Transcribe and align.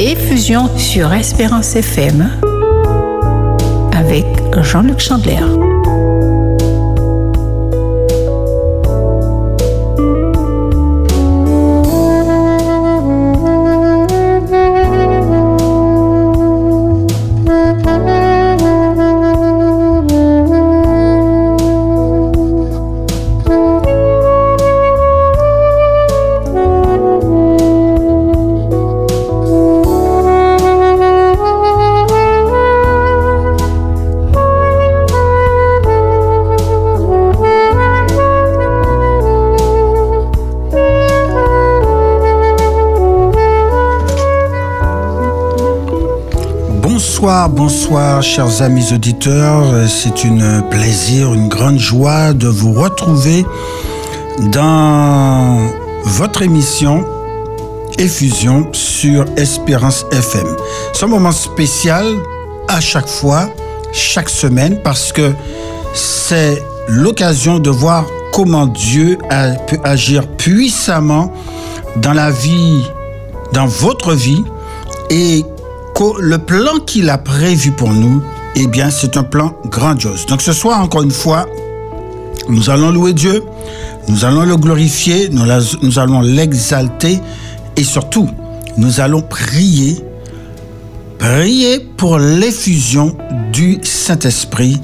Effusion 0.00 0.74
sur 0.78 1.12
Espérance 1.12 1.76
FM 1.76 2.30
avec 3.92 4.24
Jean-Luc 4.62 4.98
Chandler. 4.98 5.69
Bonsoir, 47.20 47.50
bonsoir 47.50 48.22
chers 48.22 48.62
amis 48.62 48.94
auditeurs. 48.94 49.86
C'est 49.90 50.24
une 50.24 50.62
plaisir, 50.70 51.34
une 51.34 51.48
grande 51.48 51.78
joie 51.78 52.32
de 52.32 52.48
vous 52.48 52.72
retrouver 52.72 53.44
dans 54.38 55.58
votre 56.02 56.40
émission 56.40 57.04
Effusion 57.98 58.70
sur 58.72 59.26
Espérance 59.36 60.06
FM. 60.12 60.46
C'est 60.94 61.04
un 61.04 61.08
moment 61.08 61.32
spécial 61.32 62.06
à 62.68 62.80
chaque 62.80 63.06
fois, 63.08 63.50
chaque 63.92 64.30
semaine, 64.30 64.80
parce 64.82 65.12
que 65.12 65.34
c'est 65.92 66.62
l'occasion 66.88 67.58
de 67.58 67.68
voir 67.68 68.06
comment 68.32 68.66
Dieu 68.66 69.18
a, 69.28 69.56
agir 69.84 70.26
puissamment 70.38 71.30
dans 71.96 72.14
la 72.14 72.30
vie, 72.30 72.82
dans 73.52 73.66
votre 73.66 74.14
vie, 74.14 74.42
et 75.10 75.44
le 76.20 76.38
plan 76.38 76.78
qu'il 76.86 77.10
a 77.10 77.18
prévu 77.18 77.72
pour 77.72 77.90
nous, 77.90 78.22
eh 78.56 78.66
bien, 78.66 78.90
c'est 78.90 79.16
un 79.16 79.22
plan 79.22 79.54
grandiose. 79.66 80.26
Donc 80.26 80.40
ce 80.40 80.52
soir, 80.52 80.80
encore 80.80 81.02
une 81.02 81.10
fois, 81.10 81.46
nous 82.48 82.70
allons 82.70 82.90
louer 82.90 83.12
Dieu, 83.12 83.42
nous 84.08 84.24
allons 84.24 84.44
le 84.44 84.56
glorifier, 84.56 85.28
nous, 85.30 85.44
nous 85.82 85.98
allons 85.98 86.20
l'exalter 86.22 87.20
et 87.76 87.84
surtout, 87.84 88.28
nous 88.76 89.00
allons 89.00 89.20
prier, 89.20 90.02
prier 91.18 91.80
pour 91.96 92.18
l'effusion 92.18 93.16
du 93.52 93.78
Saint-Esprit 93.82 94.80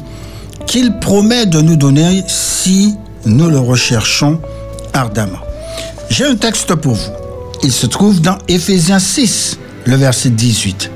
qu'il 0.66 0.98
promet 0.98 1.46
de 1.46 1.60
nous 1.60 1.76
donner 1.76 2.24
si 2.26 2.94
nous 3.24 3.48
le 3.48 3.58
recherchons 3.58 4.38
ardemment. 4.92 5.38
J'ai 6.10 6.24
un 6.24 6.36
texte 6.36 6.74
pour 6.74 6.94
vous. 6.94 7.12
Il 7.62 7.72
se 7.72 7.86
trouve 7.86 8.20
dans 8.20 8.38
Éphésiens 8.48 8.98
6, 8.98 9.58
le 9.86 9.96
verset 9.96 10.30
18. 10.30 10.90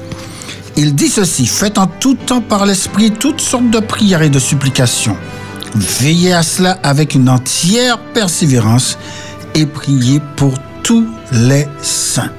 Il 0.77 0.95
dit 0.95 1.09
ceci, 1.09 1.47
faites 1.47 1.79
en 1.79 1.87
tout 1.87 2.15
temps 2.15 2.41
par 2.41 2.67
l'Esprit 2.67 3.11
toutes 3.11 3.41
sortes 3.41 3.71
de 3.71 3.81
prières 3.81 4.23
et 4.23 4.31
de 4.31 4.39
supplications. 4.39 5.17
Veillez 5.75 6.33
à 6.33 6.43
cela 6.43 6.79
avec 6.83 7.15
une 7.15 7.29
entière 7.29 7.99
persévérance 7.99 8.99
et 9.55 9.67
priez 9.67 10.21
pour 10.37 10.55
tous 10.83 11.07
les 11.33 11.67
saints. 11.83 12.33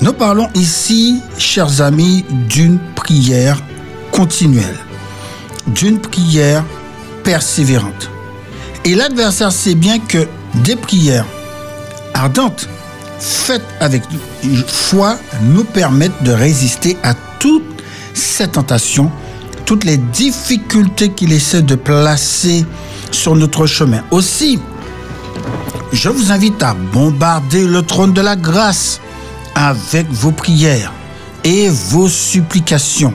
Nous 0.00 0.12
parlons 0.12 0.48
ici, 0.54 1.20
chers 1.38 1.80
amis, 1.80 2.24
d'une 2.48 2.78
prière 2.94 3.60
continuelle, 4.12 4.78
d'une 5.66 5.98
prière 5.98 6.64
persévérante. 7.24 8.10
Et 8.84 8.94
l'adversaire 8.94 9.52
sait 9.52 9.74
bien 9.74 9.98
que 9.98 10.26
des 10.64 10.76
prières 10.76 11.26
ardentes 12.14 12.68
faites 13.18 13.64
avec 13.80 14.02
foi 14.66 15.18
nous 15.42 15.64
permettent 15.64 16.22
de 16.22 16.32
résister 16.32 16.96
à 17.02 17.14
toutes 17.38 17.82
ces 18.14 18.48
tentations, 18.48 19.10
toutes 19.64 19.84
les 19.84 19.96
difficultés 19.96 21.10
qu'il 21.10 21.32
essaie 21.32 21.62
de 21.62 21.74
placer 21.74 22.64
sur 23.10 23.36
notre 23.36 23.66
chemin. 23.66 24.02
Aussi, 24.10 24.58
je 25.92 26.08
vous 26.08 26.32
invite 26.32 26.62
à 26.62 26.74
bombarder 26.74 27.66
le 27.66 27.82
trône 27.82 28.12
de 28.12 28.20
la 28.20 28.36
grâce 28.36 29.00
avec 29.54 30.06
vos 30.10 30.32
prières 30.32 30.92
et 31.44 31.68
vos 31.68 32.08
supplications. 32.08 33.14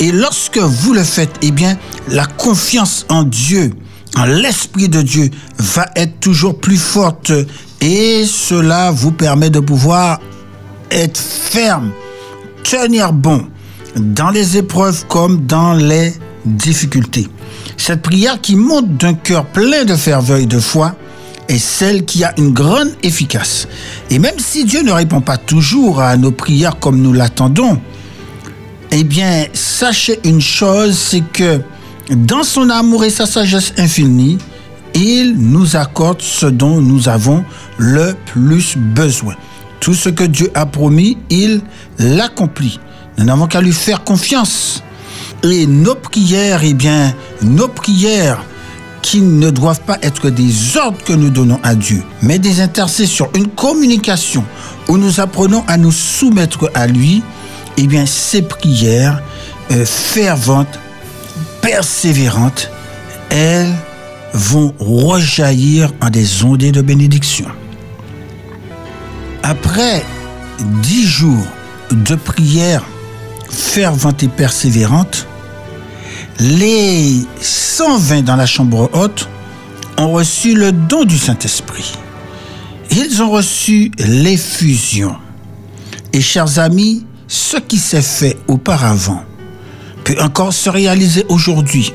Et 0.00 0.12
lorsque 0.12 0.58
vous 0.58 0.92
le 0.92 1.02
faites, 1.02 1.34
eh 1.42 1.50
bien, 1.50 1.76
la 2.08 2.26
confiance 2.26 3.04
en 3.08 3.24
Dieu, 3.24 3.72
en 4.16 4.24
l'Esprit 4.24 4.88
de 4.88 5.02
Dieu, 5.02 5.30
va 5.58 5.86
être 5.96 6.20
toujours 6.20 6.58
plus 6.58 6.76
forte 6.76 7.32
et 7.80 8.24
cela 8.24 8.90
vous 8.90 9.12
permet 9.12 9.50
de 9.50 9.60
pouvoir 9.60 10.20
être 10.90 11.18
ferme, 11.18 11.92
tenir 12.64 13.12
bon 13.12 13.46
dans 13.96 14.30
les 14.30 14.56
épreuves 14.56 15.06
comme 15.06 15.46
dans 15.46 15.74
les 15.74 16.14
difficultés. 16.44 17.28
Cette 17.76 18.02
prière 18.02 18.40
qui 18.40 18.56
monte 18.56 18.96
d'un 18.96 19.14
cœur 19.14 19.44
plein 19.46 19.84
de 19.84 19.94
ferveur 19.94 20.38
et 20.38 20.46
de 20.46 20.58
foi 20.58 20.94
est 21.48 21.58
celle 21.58 22.04
qui 22.04 22.24
a 22.24 22.34
une 22.36 22.52
grande 22.52 22.90
efficace. 23.02 23.68
Et 24.10 24.18
même 24.18 24.38
si 24.38 24.64
Dieu 24.64 24.82
ne 24.82 24.92
répond 24.92 25.20
pas 25.20 25.36
toujours 25.36 26.00
à 26.00 26.16
nos 26.16 26.30
prières 26.30 26.78
comme 26.78 27.00
nous 27.00 27.12
l'attendons, 27.12 27.80
eh 28.90 29.04
bien, 29.04 29.46
sachez 29.52 30.18
une 30.24 30.40
chose, 30.40 30.96
c'est 30.96 31.22
que 31.32 31.60
dans 32.10 32.42
son 32.42 32.70
amour 32.70 33.04
et 33.04 33.10
sa 33.10 33.26
sagesse 33.26 33.72
infinie, 33.78 34.38
il 34.98 35.36
nous 35.38 35.76
accorde 35.76 36.20
ce 36.20 36.46
dont 36.46 36.80
nous 36.80 37.08
avons 37.08 37.44
le 37.76 38.14
plus 38.26 38.76
besoin. 38.76 39.34
Tout 39.80 39.94
ce 39.94 40.08
que 40.08 40.24
Dieu 40.24 40.50
a 40.54 40.66
promis, 40.66 41.18
il 41.30 41.60
l'accomplit. 41.98 42.80
Nous 43.16 43.24
n'avons 43.24 43.46
qu'à 43.46 43.60
lui 43.60 43.72
faire 43.72 44.02
confiance. 44.02 44.82
Et 45.44 45.66
nos 45.66 45.94
prières, 45.94 46.64
eh 46.64 46.74
bien, 46.74 47.14
nos 47.42 47.68
prières 47.68 48.42
qui 49.00 49.20
ne 49.20 49.50
doivent 49.50 49.82
pas 49.82 49.98
être 50.02 50.30
des 50.30 50.76
ordres 50.76 51.02
que 51.04 51.12
nous 51.12 51.30
donnons 51.30 51.60
à 51.62 51.76
Dieu, 51.76 52.02
mais 52.20 52.40
des 52.40 52.60
intercessions, 52.60 53.30
une 53.36 53.46
communication 53.46 54.44
où 54.88 54.98
nous 54.98 55.20
apprenons 55.20 55.62
à 55.68 55.76
nous 55.76 55.92
soumettre 55.92 56.70
à 56.74 56.88
lui, 56.88 57.22
eh 57.76 57.86
bien, 57.86 58.04
ces 58.04 58.42
prières 58.42 59.22
euh, 59.70 59.84
ferventes, 59.86 60.80
persévérantes, 61.62 62.70
elles 63.30 63.72
vont 64.32 64.74
rejaillir 64.78 65.92
en 66.00 66.10
des 66.10 66.44
ondées 66.44 66.72
de 66.72 66.82
bénédiction. 66.82 67.46
Après 69.42 70.04
dix 70.82 71.06
jours 71.06 71.46
de 71.90 72.14
prière 72.14 72.84
fervente 73.50 74.22
et 74.22 74.28
persévérante, 74.28 75.26
les 76.40 77.24
120 77.40 78.22
dans 78.22 78.36
la 78.36 78.46
chambre 78.46 78.90
haute 78.92 79.28
ont 79.96 80.12
reçu 80.12 80.54
le 80.54 80.72
don 80.72 81.04
du 81.04 81.18
Saint-Esprit. 81.18 81.94
Ils 82.90 83.22
ont 83.22 83.30
reçu 83.30 83.90
l'effusion. 83.98 85.16
Et 86.12 86.20
chers 86.20 86.58
amis, 86.58 87.04
ce 87.26 87.56
qui 87.56 87.78
s'est 87.78 88.02
fait 88.02 88.36
auparavant 88.46 89.22
peut 90.04 90.16
encore 90.20 90.52
se 90.52 90.70
réaliser 90.70 91.24
aujourd'hui 91.28 91.92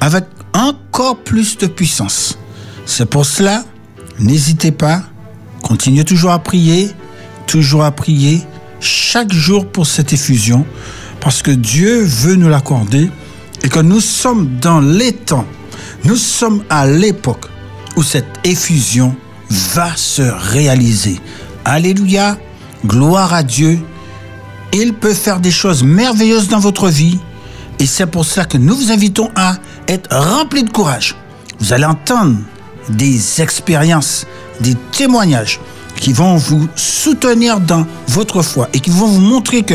avec 0.00 0.24
encore 0.54 0.87
plus 1.24 1.58
de 1.58 1.66
puissance. 1.66 2.38
C'est 2.84 3.06
pour 3.06 3.24
cela, 3.24 3.64
n'hésitez 4.18 4.72
pas, 4.72 5.02
continuez 5.62 6.04
toujours 6.04 6.32
à 6.32 6.38
prier, 6.38 6.90
toujours 7.46 7.84
à 7.84 7.92
prier, 7.92 8.42
chaque 8.80 9.32
jour 9.32 9.66
pour 9.66 9.86
cette 9.86 10.12
effusion, 10.12 10.66
parce 11.20 11.42
que 11.42 11.50
Dieu 11.50 12.02
veut 12.02 12.34
nous 12.34 12.48
l'accorder 12.48 13.10
et 13.62 13.68
que 13.68 13.80
nous 13.80 14.00
sommes 14.00 14.58
dans 14.60 14.80
les 14.80 15.12
temps, 15.12 15.46
nous 16.04 16.16
sommes 16.16 16.62
à 16.70 16.86
l'époque 16.86 17.46
où 17.96 18.02
cette 18.02 18.40
effusion 18.44 19.14
va 19.50 19.94
se 19.96 20.22
réaliser. 20.22 21.20
Alléluia, 21.64 22.38
gloire 22.86 23.34
à 23.34 23.42
Dieu. 23.42 23.78
Il 24.72 24.94
peut 24.94 25.14
faire 25.14 25.40
des 25.40 25.50
choses 25.50 25.82
merveilleuses 25.82 26.48
dans 26.48 26.58
votre 26.58 26.88
vie 26.88 27.18
et 27.78 27.86
c'est 27.86 28.06
pour 28.06 28.24
cela 28.24 28.44
que 28.44 28.58
nous 28.58 28.74
vous 28.74 28.92
invitons 28.92 29.30
à 29.36 29.56
être 29.86 30.14
remplis 30.14 30.64
de 30.64 30.70
courage. 30.70 31.14
Vous 31.60 31.72
allez 31.72 31.84
entendre 31.84 32.36
des 32.88 33.40
expériences, 33.40 34.26
des 34.60 34.74
témoignages 34.92 35.60
qui 35.96 36.12
vont 36.12 36.36
vous 36.36 36.68
soutenir 36.76 37.60
dans 37.60 37.86
votre 38.08 38.42
foi 38.42 38.68
et 38.72 38.80
qui 38.80 38.90
vont 38.90 39.06
vous 39.06 39.20
montrer 39.20 39.62
que 39.62 39.74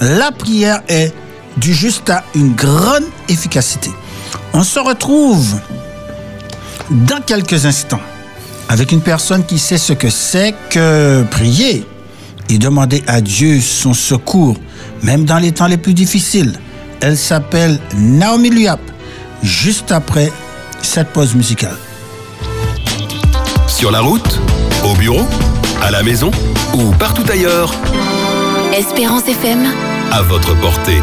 la 0.00 0.30
prière 0.30 0.82
est 0.88 1.12
du 1.56 1.72
juste 1.72 2.10
à 2.10 2.24
une 2.34 2.54
grande 2.54 3.04
efficacité. 3.28 3.90
On 4.52 4.64
se 4.64 4.78
retrouve 4.78 5.56
dans 6.90 7.20
quelques 7.24 7.66
instants 7.66 8.00
avec 8.68 8.92
une 8.92 9.00
personne 9.00 9.44
qui 9.44 9.58
sait 9.58 9.78
ce 9.78 9.92
que 9.92 10.10
c'est 10.10 10.54
que 10.70 11.24
prier, 11.30 11.86
et 12.48 12.58
demander 12.58 13.02
à 13.06 13.20
Dieu 13.20 13.60
son 13.60 13.94
secours, 13.94 14.56
même 15.02 15.24
dans 15.24 15.38
les 15.38 15.52
temps 15.52 15.66
les 15.66 15.76
plus 15.76 15.94
difficiles. 15.94 16.58
Elle 17.06 17.18
s'appelle 17.18 17.78
Naomi 17.98 18.48
Liap, 18.48 18.80
juste 19.42 19.92
après 19.92 20.32
cette 20.80 21.08
pause 21.08 21.34
musicale. 21.34 21.76
Sur 23.68 23.90
la 23.90 24.00
route, 24.00 24.40
au 24.86 24.94
bureau, 24.94 25.26
à 25.82 25.90
la 25.90 26.02
maison 26.02 26.30
ou 26.72 26.92
partout 26.92 27.30
ailleurs. 27.30 27.74
Espérance 28.72 29.28
FM. 29.28 29.66
À 30.12 30.22
votre 30.22 30.58
portée. 30.62 31.02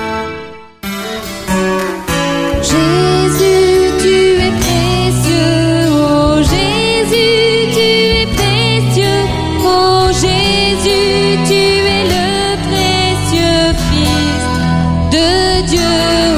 Dieu. 15.72 16.31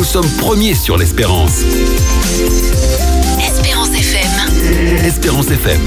Nous 0.00 0.06
sommes 0.06 0.30
premiers 0.38 0.74
sur 0.74 0.96
l'espérance. 0.96 1.62
Espérance 3.38 3.90
FM. 3.90 5.04
Espérance 5.04 5.50
FM. 5.50 5.80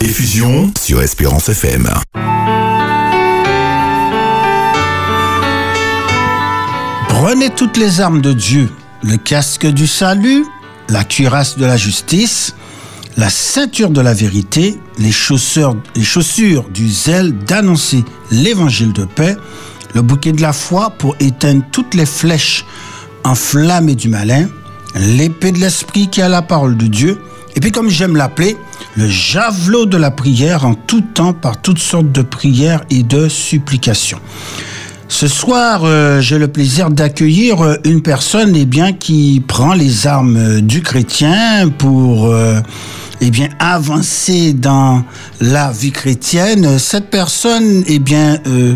Diffusion 0.00 0.72
sur 0.76 1.00
Espérance 1.00 1.48
FM. 1.48 1.88
Prenez 7.08 7.50
toutes 7.50 7.76
les 7.76 8.00
armes 8.00 8.20
de 8.20 8.32
Dieu, 8.32 8.68
le 9.04 9.16
casque 9.16 9.68
du 9.68 9.86
salut, 9.86 10.44
la 10.88 11.04
cuirasse 11.04 11.56
de 11.56 11.64
la 11.64 11.76
justice, 11.76 12.56
la 13.16 13.30
ceinture 13.30 13.90
de 13.90 14.00
la 14.00 14.14
vérité, 14.14 14.80
les 14.98 15.12
chaussures, 15.12 15.76
les 15.94 16.02
chaussures 16.02 16.68
du 16.70 16.90
zèle 16.90 17.38
d'annoncer 17.38 18.04
l'évangile 18.32 18.92
de 18.92 19.04
paix, 19.04 19.36
le 19.94 20.02
bouquet 20.02 20.32
de 20.32 20.42
la 20.42 20.52
foi 20.52 20.90
pour 20.90 21.16
éteindre 21.20 21.64
toutes 21.72 21.94
les 21.94 22.06
flèches 22.06 22.64
enflammées 23.24 23.94
du 23.94 24.08
malin, 24.08 24.48
l'épée 24.94 25.52
de 25.52 25.58
l'esprit 25.58 26.08
qui 26.08 26.20
a 26.20 26.28
la 26.28 26.42
parole 26.42 26.76
de 26.76 26.86
Dieu, 26.86 27.18
et 27.56 27.60
puis 27.60 27.72
comme 27.72 27.88
j'aime 27.88 28.16
l'appeler, 28.16 28.56
le 28.96 29.08
javelot 29.08 29.86
de 29.86 29.96
la 29.96 30.10
prière 30.10 30.66
en 30.66 30.74
tout 30.74 31.00
temps 31.00 31.32
par 31.32 31.60
toutes 31.60 31.78
sortes 31.78 32.12
de 32.12 32.22
prières 32.22 32.82
et 32.90 33.02
de 33.02 33.28
supplications. 33.28 34.20
Ce 35.08 35.28
soir, 35.28 35.82
euh, 35.84 36.20
j'ai 36.20 36.38
le 36.38 36.48
plaisir 36.48 36.90
d'accueillir 36.90 37.60
euh, 37.62 37.76
une 37.84 38.02
personne 38.02 38.56
eh 38.56 38.64
bien, 38.64 38.92
qui 38.92 39.42
prend 39.46 39.74
les 39.74 40.06
armes 40.06 40.36
euh, 40.36 40.60
du 40.60 40.82
chrétien 40.82 41.68
pour 41.68 42.34
eh 43.26 43.30
bien, 43.30 43.48
dans 44.52 45.02
la 45.40 45.72
vie 45.72 45.92
chrétienne. 45.92 46.78
Cette 46.78 47.08
personne 47.08 47.82
eh 47.86 47.98
euh, 48.12 48.74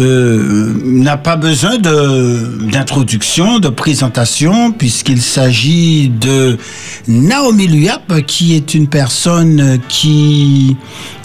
euh, 0.00 0.82
n'a 0.84 1.16
pas 1.16 1.36
besoin 1.36 1.78
d'introduction, 1.78 3.60
de, 3.60 3.68
présentation, 3.68 4.72
puisqu'il 4.72 5.22
s'agit 5.22 6.08
de 6.08 6.58
Naomi 7.06 7.68
Luyap, 7.68 8.26
qui 8.26 8.56
est 8.56 8.74
une 8.74 8.88
personne 8.88 9.78
qui 9.88 10.76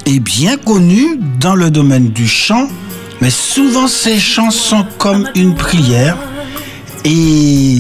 est 0.06 0.20
bien 0.20 0.58
connue 0.58 1.20
dans 1.40 1.56
le 1.56 1.72
domaine 1.72 2.10
du 2.10 2.28
chant, 2.28 2.68
mais 3.20 3.32
souvent 3.32 3.88
ces 3.88 4.20
chants 4.20 4.52
sont 4.52 4.86
comme 5.00 5.28
une 5.34 5.56
prière. 5.56 6.18
Et 7.06 7.80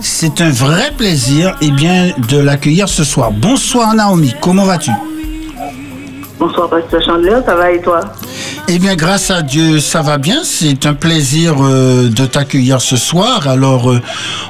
c'est 0.00 0.40
un 0.40 0.50
vrai 0.50 0.92
plaisir 0.96 1.56
eh 1.60 1.70
bien, 1.72 2.12
de 2.28 2.38
l'accueillir 2.38 2.88
ce 2.88 3.02
soir. 3.02 3.32
Bonsoir 3.32 3.94
Naomi, 3.94 4.32
comment 4.40 4.64
vas-tu? 4.64 4.92
Bonsoir, 6.38 6.70
Pasteur 6.70 7.04
Chandler, 7.04 7.36
ça 7.44 7.54
va 7.54 7.72
et 7.72 7.80
toi? 7.82 8.00
Eh 8.68 8.78
bien, 8.78 8.94
grâce 8.94 9.30
à 9.30 9.42
Dieu, 9.42 9.80
ça 9.80 10.00
va 10.02 10.16
bien. 10.16 10.42
C'est 10.44 10.86
un 10.86 10.94
plaisir 10.94 11.56
euh, 11.60 12.08
de 12.08 12.24
t'accueillir 12.24 12.80
ce 12.80 12.96
soir. 12.96 13.48
Alors, 13.48 13.90
euh, 13.90 14.00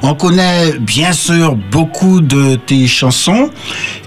on 0.03 0.15
connaît 0.15 0.73
bien 0.79 1.13
sûr 1.13 1.57
beaucoup 1.57 2.21
de 2.21 2.57
tes 2.57 2.87
chansons. 2.87 3.51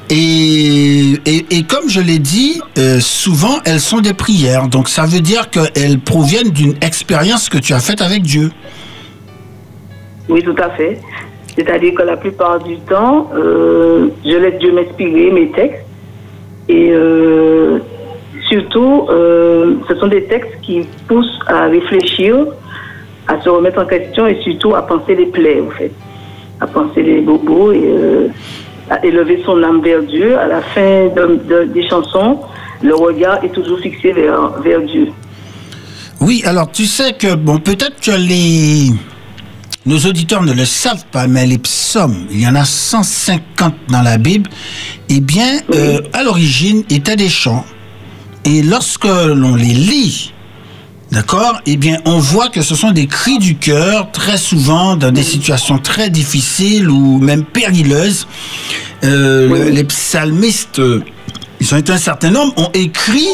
Et, 0.09 1.19
et, 1.25 1.45
et 1.49 1.63
comme 1.63 1.89
je 1.89 1.99
l'ai 1.99 2.19
dit, 2.19 2.61
euh, 2.77 2.99
souvent 3.01 3.57
elles 3.65 3.81
sont 3.81 3.99
des 3.99 4.13
prières. 4.13 4.67
Donc, 4.67 4.87
ça 4.87 5.05
veut 5.05 5.21
dire 5.21 5.49
qu'elles 5.49 5.99
proviennent 5.99 6.51
d'une 6.51 6.75
expérience 6.81 7.49
que 7.49 7.57
tu 7.57 7.73
as 7.73 7.79
faite 7.79 8.01
avec 8.01 8.21
Dieu. 8.21 8.51
Oui, 10.29 10.41
tout 10.41 10.55
à 10.57 10.69
fait. 10.71 10.99
C'est-à-dire 11.55 11.93
que 11.95 12.03
la 12.03 12.17
plupart 12.17 12.59
du 12.63 12.77
temps, 12.79 13.29
euh, 13.35 14.07
je 14.25 14.35
laisse 14.37 14.59
Dieu 14.59 14.71
m'inspirer 14.71 15.31
mes 15.31 15.51
textes. 15.51 15.85
Et 16.69 16.89
euh, 16.91 17.79
surtout, 18.49 19.07
euh, 19.09 19.75
ce 19.87 19.95
sont 19.95 20.07
des 20.07 20.23
textes 20.23 20.59
qui 20.61 20.81
poussent 21.07 21.39
à 21.47 21.65
réfléchir, 21.65 22.45
à 23.27 23.39
se 23.41 23.49
remettre 23.49 23.81
en 23.81 23.85
question 23.85 24.25
et 24.27 24.37
surtout 24.43 24.73
à 24.75 24.81
penser 24.87 25.15
les 25.15 25.27
plaies, 25.27 25.61
en 25.61 25.69
fait. 25.71 25.91
À 26.61 26.67
penser 26.67 27.03
les 27.03 27.21
bobos. 27.21 27.71
Et, 27.73 27.93
à 28.89 29.03
élever 29.05 29.41
son 29.45 29.63
âme 29.63 29.81
vers 29.81 30.03
Dieu. 30.03 30.37
À 30.37 30.47
la 30.47 30.61
fin 30.61 31.07
de- 31.15 31.39
de- 31.47 31.63
des 31.73 31.87
chansons, 31.87 32.39
le 32.81 32.93
regard 32.95 33.43
est 33.43 33.53
toujours 33.53 33.79
fixé 33.79 34.11
vers, 34.11 34.49
vers 34.61 34.81
Dieu. 34.81 35.07
Oui, 36.19 36.43
alors 36.45 36.69
tu 36.71 36.85
sais 36.85 37.13
que, 37.13 37.35
bon, 37.35 37.59
peut-être 37.59 37.99
que 38.01 38.11
les... 38.11 38.89
Nos 39.85 39.99
auditeurs 40.05 40.43
ne 40.43 40.53
le 40.53 40.65
savent 40.65 41.03
pas, 41.11 41.27
mais 41.27 41.45
les 41.45 41.57
psaumes, 41.57 42.25
il 42.31 42.39
y 42.39 42.47
en 42.47 42.55
a 42.55 42.63
150 42.63 43.73
dans 43.89 44.01
la 44.01 44.17
Bible, 44.17 44.49
eh 45.09 45.19
bien, 45.19 45.59
euh, 45.73 45.99
à 46.13 46.23
l'origine, 46.23 46.83
étaient 46.89 47.17
des 47.17 47.27
chants. 47.29 47.65
Et 48.45 48.61
lorsque 48.61 49.03
l'on 49.05 49.55
les 49.55 49.73
lit, 49.73 50.31
d'accord, 51.11 51.59
eh 51.65 51.75
bien, 51.75 51.99
on 52.05 52.17
voit 52.19 52.47
que 52.47 52.61
ce 52.61 52.75
sont 52.75 52.91
des 52.91 53.07
cris 53.07 53.39
du 53.39 53.55
cœur, 53.57 54.09
très 54.13 54.37
souvent 54.37 54.95
dans 54.95 55.11
des 55.11 55.23
situations 55.23 55.77
très 55.79 56.09
difficiles 56.09 56.89
ou 56.89 57.17
même 57.17 57.43
périlleuses. 57.43 58.25
Euh, 59.03 59.49
le- 59.49 59.69
les 59.69 59.83
psalmistes, 59.83 60.79
euh, 60.79 61.03
ils 61.59 61.73
ont 61.73 61.77
été 61.77 61.91
un 61.91 61.97
certain 61.97 62.29
nombre, 62.29 62.53
ont 62.57 62.71
écrit 62.73 63.27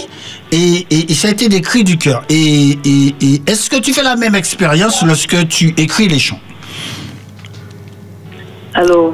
et, 0.52 0.86
et- 0.90 1.12
et 1.12 1.14
ça 1.14 1.28
a 1.28 1.32
été 1.32 1.48
des 1.50 1.62
cris 1.62 1.84
du 1.84 1.98
cœur. 1.98 2.24
Et, 2.30 2.78
et- 2.86 3.16
et 3.22 3.42
est-ce 3.48 3.70
que 3.70 3.78
tu 3.80 3.94
fais 3.94 4.04
la 4.04 4.16
même 4.16 4.36
expérience 4.36 5.04
lorsque 5.06 5.48
tu 5.48 5.74
écris 5.78 6.08
les 6.08 6.20
chants? 6.20 6.40
Alors, 8.74 9.12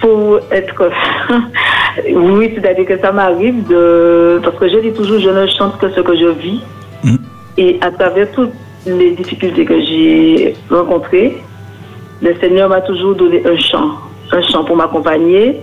pour 0.00 0.40
être... 0.50 0.90
oui, 2.14 2.52
c'est-à-dire 2.54 2.86
que 2.86 2.98
ça 3.00 3.12
m'arrive 3.12 3.66
de... 3.68 4.40
Parce 4.42 4.56
que 4.58 4.68
je 4.68 4.78
dis 4.78 4.92
toujours, 4.92 5.20
je 5.20 5.28
ne 5.30 5.46
chante 5.46 5.78
que 5.78 5.90
ce 5.90 6.00
que 6.00 6.16
je 6.16 6.28
vis. 6.28 6.60
Mm. 7.04 7.16
Et 7.58 7.78
à 7.80 7.90
travers 7.90 8.30
toutes 8.32 8.52
les 8.86 9.12
difficultés 9.12 9.64
que 9.64 9.78
j'ai 9.80 10.54
rencontrées, 10.70 11.38
le 12.22 12.34
Seigneur 12.40 12.68
m'a 12.68 12.80
toujours 12.80 13.14
donné 13.14 13.42
un 13.46 13.58
chant. 13.58 13.90
Un 14.32 14.42
chant 14.42 14.64
pour 14.64 14.76
m'accompagner. 14.76 15.60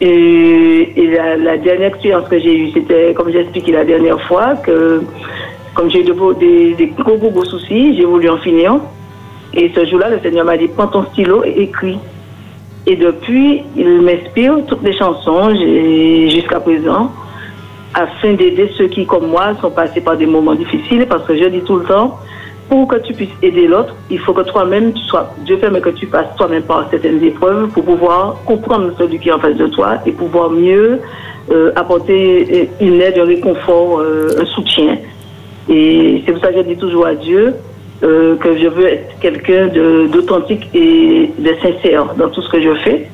Et, 0.00 1.10
la, 1.38 1.56
dernière 1.58 1.88
expérience 1.88 2.28
que 2.28 2.38
j'ai 2.38 2.56
eue, 2.56 2.70
c'était, 2.72 3.14
comme 3.14 3.30
j'ai 3.30 3.40
expliqué 3.40 3.72
la 3.72 3.84
dernière 3.84 4.20
fois, 4.22 4.56
que 4.56 5.02
comme 5.74 5.90
j'ai 5.90 6.00
eu 6.00 6.12
des, 6.38 6.74
des 6.74 6.86
gros, 6.86 7.16
gros, 7.16 7.30
gros 7.30 7.44
soucis, 7.44 7.96
j'ai 7.96 8.04
voulu 8.04 8.28
en 8.28 8.38
finir. 8.38 8.78
Et 9.52 9.70
ce 9.74 9.84
jour-là, 9.86 10.10
le 10.10 10.20
Seigneur 10.20 10.44
m'a 10.44 10.56
dit, 10.56 10.68
prends 10.68 10.88
ton 10.88 11.04
stylo 11.06 11.44
et 11.44 11.62
écris. 11.62 11.98
Et 12.86 12.96
depuis, 12.96 13.62
il 13.76 14.02
m'inspire 14.02 14.56
toutes 14.66 14.82
les 14.82 14.96
chansons 14.96 15.54
jusqu'à 16.28 16.60
présent, 16.60 17.12
afin 17.94 18.34
d'aider 18.34 18.70
ceux 18.76 18.88
qui, 18.88 19.06
comme 19.06 19.28
moi, 19.28 19.54
sont 19.60 19.70
passés 19.70 20.00
par 20.00 20.16
des 20.16 20.26
moments 20.26 20.54
difficiles, 20.54 21.06
parce 21.08 21.24
que 21.24 21.36
je 21.36 21.44
dis 21.44 21.60
tout 21.60 21.76
le 21.76 21.84
temps, 21.84 22.18
pour 22.68 22.88
que 22.88 22.96
tu 22.96 23.12
puisses 23.12 23.36
aider 23.42 23.66
l'autre, 23.66 23.94
il 24.10 24.18
faut 24.18 24.32
que 24.32 24.42
toi-même, 24.42 24.92
tu 24.92 25.02
sois, 25.02 25.34
Dieu 25.44 25.58
permet 25.58 25.80
que 25.80 25.90
tu 25.90 26.06
passes 26.06 26.34
toi-même 26.36 26.62
par 26.62 26.88
certaines 26.90 27.22
épreuves 27.22 27.68
pour 27.68 27.84
pouvoir 27.84 28.36
comprendre 28.44 28.92
celui 28.98 29.18
qui 29.18 29.28
est 29.28 29.32
en 29.32 29.38
face 29.38 29.56
de 29.56 29.66
toi 29.66 29.98
et 30.06 30.12
pouvoir 30.12 30.50
mieux 30.50 31.00
euh, 31.50 31.72
apporter 31.76 32.68
euh, 32.80 32.84
une 32.84 33.02
aide, 33.02 33.18
un 33.18 33.26
réconfort, 33.26 33.98
euh, 33.98 34.40
un 34.40 34.46
soutien. 34.46 34.96
Et 35.68 36.22
c'est 36.24 36.32
pour 36.32 36.40
ça 36.42 36.52
que 36.52 36.58
je 36.58 36.62
dis 36.62 36.76
toujours 36.76 37.06
à 37.06 37.14
Dieu 37.14 37.54
que 38.00 38.58
je 38.58 38.68
veux 38.68 38.86
être 38.86 39.18
quelqu'un 39.18 39.68
d'authentique 40.08 40.68
et 40.74 41.30
de 41.38 41.54
sincère 41.62 42.14
dans 42.18 42.28
tout 42.28 42.42
ce 42.42 42.50
que 42.50 42.60
je 42.60 42.74
fais. 42.82 43.08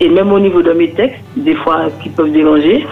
Et 0.00 0.08
même 0.08 0.32
au 0.32 0.40
niveau 0.40 0.60
de 0.62 0.72
mes 0.72 0.90
textes, 0.90 1.20
des 1.36 1.54
fois 1.54 1.86
qui 2.02 2.08
peuvent 2.08 2.32
déranger, 2.32 2.84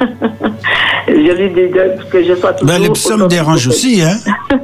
je 1.08 1.12
lui 1.32 1.48
dis 1.50 1.70
que 2.10 2.22
je 2.22 2.34
sois 2.34 2.52
toujours. 2.52 2.66
ben, 2.68 2.82
Les 2.82 2.90
psaumes 2.90 3.28
dérangent 3.28 3.68
aussi, 3.68 4.02
hein 4.02 4.16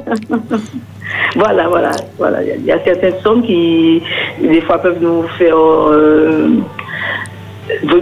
Voilà, 1.35 1.67
voilà, 1.67 1.91
voilà. 2.17 2.39
Il 2.43 2.65
y 2.65 2.71
a- 2.71 2.83
certaines 2.83 3.15
sommes 3.23 3.43
qui, 3.43 4.01
des 4.41 4.61
fois, 4.61 4.77
peuvent 4.79 5.01
nous 5.01 5.23
faire. 5.37 5.57
euh, 5.57 6.49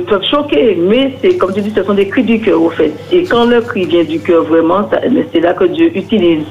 peuvent 0.07 0.23
choquer, 0.29 0.75
mais 0.79 1.13
c'est 1.21 1.37
comme 1.37 1.53
tu 1.53 1.61
dis, 1.61 1.71
ce 1.75 1.83
sont 1.83 1.93
des 1.93 2.07
cris 2.07 2.23
du 2.23 2.39
cœur, 2.39 2.61
au 2.61 2.69
fait. 2.69 2.93
Et 3.11 3.23
quand 3.23 3.45
le 3.45 3.61
cri 3.61 3.85
vient 3.85 4.03
du 4.03 4.19
cœur, 4.19 4.43
vraiment, 4.43 4.87
c'est 5.33 5.39
là 5.39 5.53
que 5.53 5.65
Dieu 5.65 5.91
utilise 5.95 6.43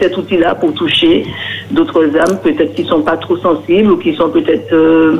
cet 0.00 0.16
outil-là 0.16 0.54
pour 0.54 0.72
toucher 0.74 1.24
d'autres 1.70 2.04
âmes, 2.16 2.38
peut-être 2.42 2.74
qui 2.74 2.84
sont 2.84 3.02
pas 3.02 3.16
trop 3.16 3.36
sensibles 3.36 3.92
ou 3.92 3.96
qui 3.96 4.14
sont 4.14 4.30
peut-être. 4.30 4.72
euh, 4.72 5.18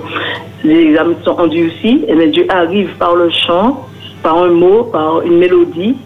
les 0.65 0.97
âmes 0.97 1.15
sont 1.25 1.39
endurcies. 1.39 2.05
Et 2.09 2.15
bien, 2.15 2.27
Dieu 2.29 2.47
arrive 2.49 2.91
par 2.99 3.15
le 3.15 3.31
chant, 3.31 3.87
par 4.23 4.43
un 4.43 4.51
mot, 4.51 4.85
par 4.85 5.23
une 5.23 5.39
mélodie 5.39 5.97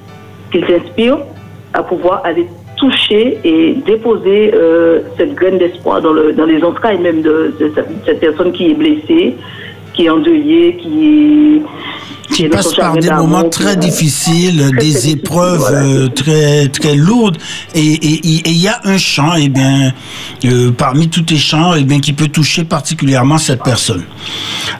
qu'il 0.51 0.65
t'inspire 0.67 1.19
à 1.73 1.83
pouvoir 1.83 2.23
aller 2.25 2.47
toucher 2.77 3.39
et 3.45 3.75
déposer 3.87 4.53
euh, 4.55 5.01
cette 5.17 5.35
graine 5.35 5.59
d'espoir 5.59 6.03
dans, 6.03 6.13
le, 6.13 6.33
dans 6.33 6.45
les 6.45 6.63
entrailles 6.63 6.99
même 6.99 7.23
de, 7.23 7.55
cette 8.05 8.21
personne 8.21 8.53
qui 8.53 8.71
est 8.71 8.75
blessée, 8.75 9.37
qui 9.95 10.05
est 10.05 10.11
endeuillée, 10.11 10.77
qui 10.81 10.89
est... 11.07 12.35
qui 12.35 12.49
passe 12.49 12.75
par 12.75 12.97
des 12.97 13.11
moments 13.11 13.49
très 13.49 13.77
difficiles, 13.77 14.71
Très, 14.71 14.85
des 14.87 14.93
très 14.93 15.09
épreuves 15.11 15.59
voilà. 15.59 15.83
euh, 15.85 16.09
très 16.09 16.69
très 16.69 16.95
lourdes, 16.97 17.37
et 17.75 17.99
il 18.25 18.57
y 18.57 18.69
a 18.69 18.81
un 18.85 18.97
chant, 18.99 19.35
et 19.35 19.49
bien 19.49 19.93
euh, 20.45 20.71
parmi 20.71 21.09
tous 21.09 21.23
tes 21.23 21.37
chants, 21.37 21.75
et 21.75 21.85
bien 21.85 22.01
qui 22.01 22.13
peut 22.13 22.29
toucher 22.29 22.65
particulièrement 22.65 23.39
cette 23.39 23.63
personne. 23.63 24.05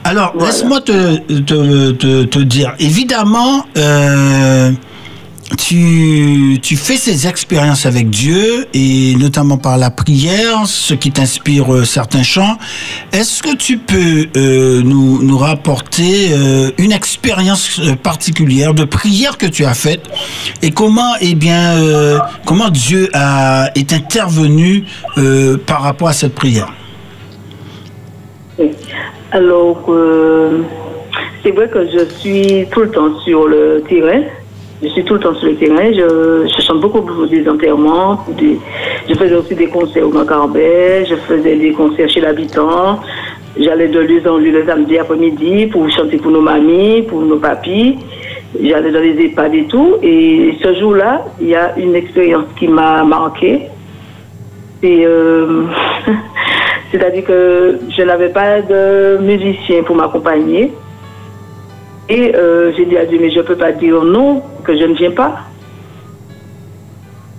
Alors 0.05 0.33
Voilà. 0.35 0.51
laisse-moi 0.51 0.81
te, 0.81 1.17
te, 1.41 1.91
te, 1.93 2.25
te 2.25 2.39
dire, 2.39 2.75
évidemment. 2.79 3.67
Euh, 3.77 4.73
tu, 5.57 6.59
tu 6.63 6.77
fais 6.77 6.97
ces 6.97 7.27
expériences 7.27 7.87
avec 7.87 8.11
Dieu 8.11 8.67
et 8.75 9.15
notamment 9.17 9.59
par 9.59 9.77
la 9.79 9.91
prière, 9.91 10.67
ce 10.67 10.95
qui 10.95 11.11
t'inspire 11.11 11.73
euh, 11.73 11.85
certains 11.85 12.23
chants. 12.23 12.57
Est-ce 13.13 13.43
que 13.43 13.55
tu 13.57 13.79
peux 13.79 14.27
euh, 14.37 14.83
nous, 14.83 15.23
nous 15.23 15.39
rapporter 15.39 16.31
euh, 16.33 16.71
une 16.79 16.93
expérience 16.93 17.81
euh, 17.81 17.95
particulière 17.97 18.75
de 18.75 18.85
prière 18.85 19.39
que 19.39 19.47
tu 19.47 19.65
as 19.65 19.75
faite 19.75 20.03
et 20.63 20.71
comment, 20.71 21.15
eh 21.21 21.35
bien, 21.35 21.77
euh, 21.77 22.19
comment 22.45 22.71
Dieu 22.71 23.09
a, 23.13 23.71
est 23.75 23.93
intervenu 23.93 24.85
par 25.67 25.83
rapport 25.83 26.09
à 26.09 26.13
cette 26.13 26.35
prière? 26.35 26.73
Alors, 29.31 29.91
c'est 31.43 31.51
vrai 31.51 31.69
que 31.69 31.87
je 31.87 32.05
suis 32.19 32.67
tout 32.71 32.81
le 32.81 32.91
temps 32.91 33.19
sur 33.25 33.47
le 33.47 33.83
terrain. 33.89 34.23
Je 34.83 34.89
suis 34.89 35.05
tout 35.05 35.15
le 35.15 35.21
temps 35.21 35.35
sur 35.35 35.49
le 35.49 35.55
terrain. 35.55 35.93
Je, 35.93 36.61
chante 36.61 36.81
beaucoup 36.81 37.03
pour 37.03 37.27
des 37.29 37.49
enterrements. 37.49 38.25
je 39.09 39.15
faisais 39.15 39.35
aussi 39.35 39.55
des 39.55 39.69
concerts 39.69 40.09
au 40.09 40.13
Macarbet. 40.13 41.05
Je 41.09 41.15
faisais 41.15 41.57
des 41.57 41.73
concerts 41.73 42.09
chez 42.09 42.21
l'habitant. 42.21 42.99
J'allais 43.57 43.89
de 43.89 44.01
lieu 44.01 44.21
en 44.29 44.39
lieu 44.39 44.51
le 44.51 44.67
samedi 44.67 44.99
après-midi 44.99 45.67
pour 45.67 45.89
chanter 45.91 46.17
pour 46.17 46.33
nos 46.33 46.41
mamies, 46.41 47.03
pour 47.03 47.23
nos 47.23 47.37
papis. 47.37 47.99
J'allais 48.61 48.91
dans 48.91 49.01
les 49.01 49.25
EHPAD 49.25 49.55
et 49.55 49.65
tout. 49.67 49.99
Et 50.03 50.55
ce 50.61 50.75
jour-là, 50.75 51.27
il 51.41 51.49
y 51.49 51.55
a 51.55 51.79
une 51.79 51.95
expérience 51.95 52.47
qui 52.59 52.67
m'a 52.67 53.05
marquée. 53.05 53.69
Euh, 54.85 55.63
c'est-à-dire 56.91 57.25
que 57.25 57.79
je 57.97 58.03
n'avais 58.03 58.31
pas 58.31 58.63
de 58.63 59.19
musicien 59.21 59.85
pour 59.85 59.95
m'accompagner. 59.95 60.73
Et 62.09 62.35
euh, 62.35 62.73
j'ai 62.77 62.85
dit 62.85 62.97
à 62.97 63.07
Dieu, 63.07 63.19
mais 63.21 63.31
je 63.31 63.39
ne 63.39 63.43
peux 63.45 63.57
pas 63.57 63.73
dire 63.73 64.03
non, 64.03 64.43
que 64.65 64.77
je 64.77 64.85
ne 64.85 64.95
viens 64.95 65.13
pas. 65.13 65.39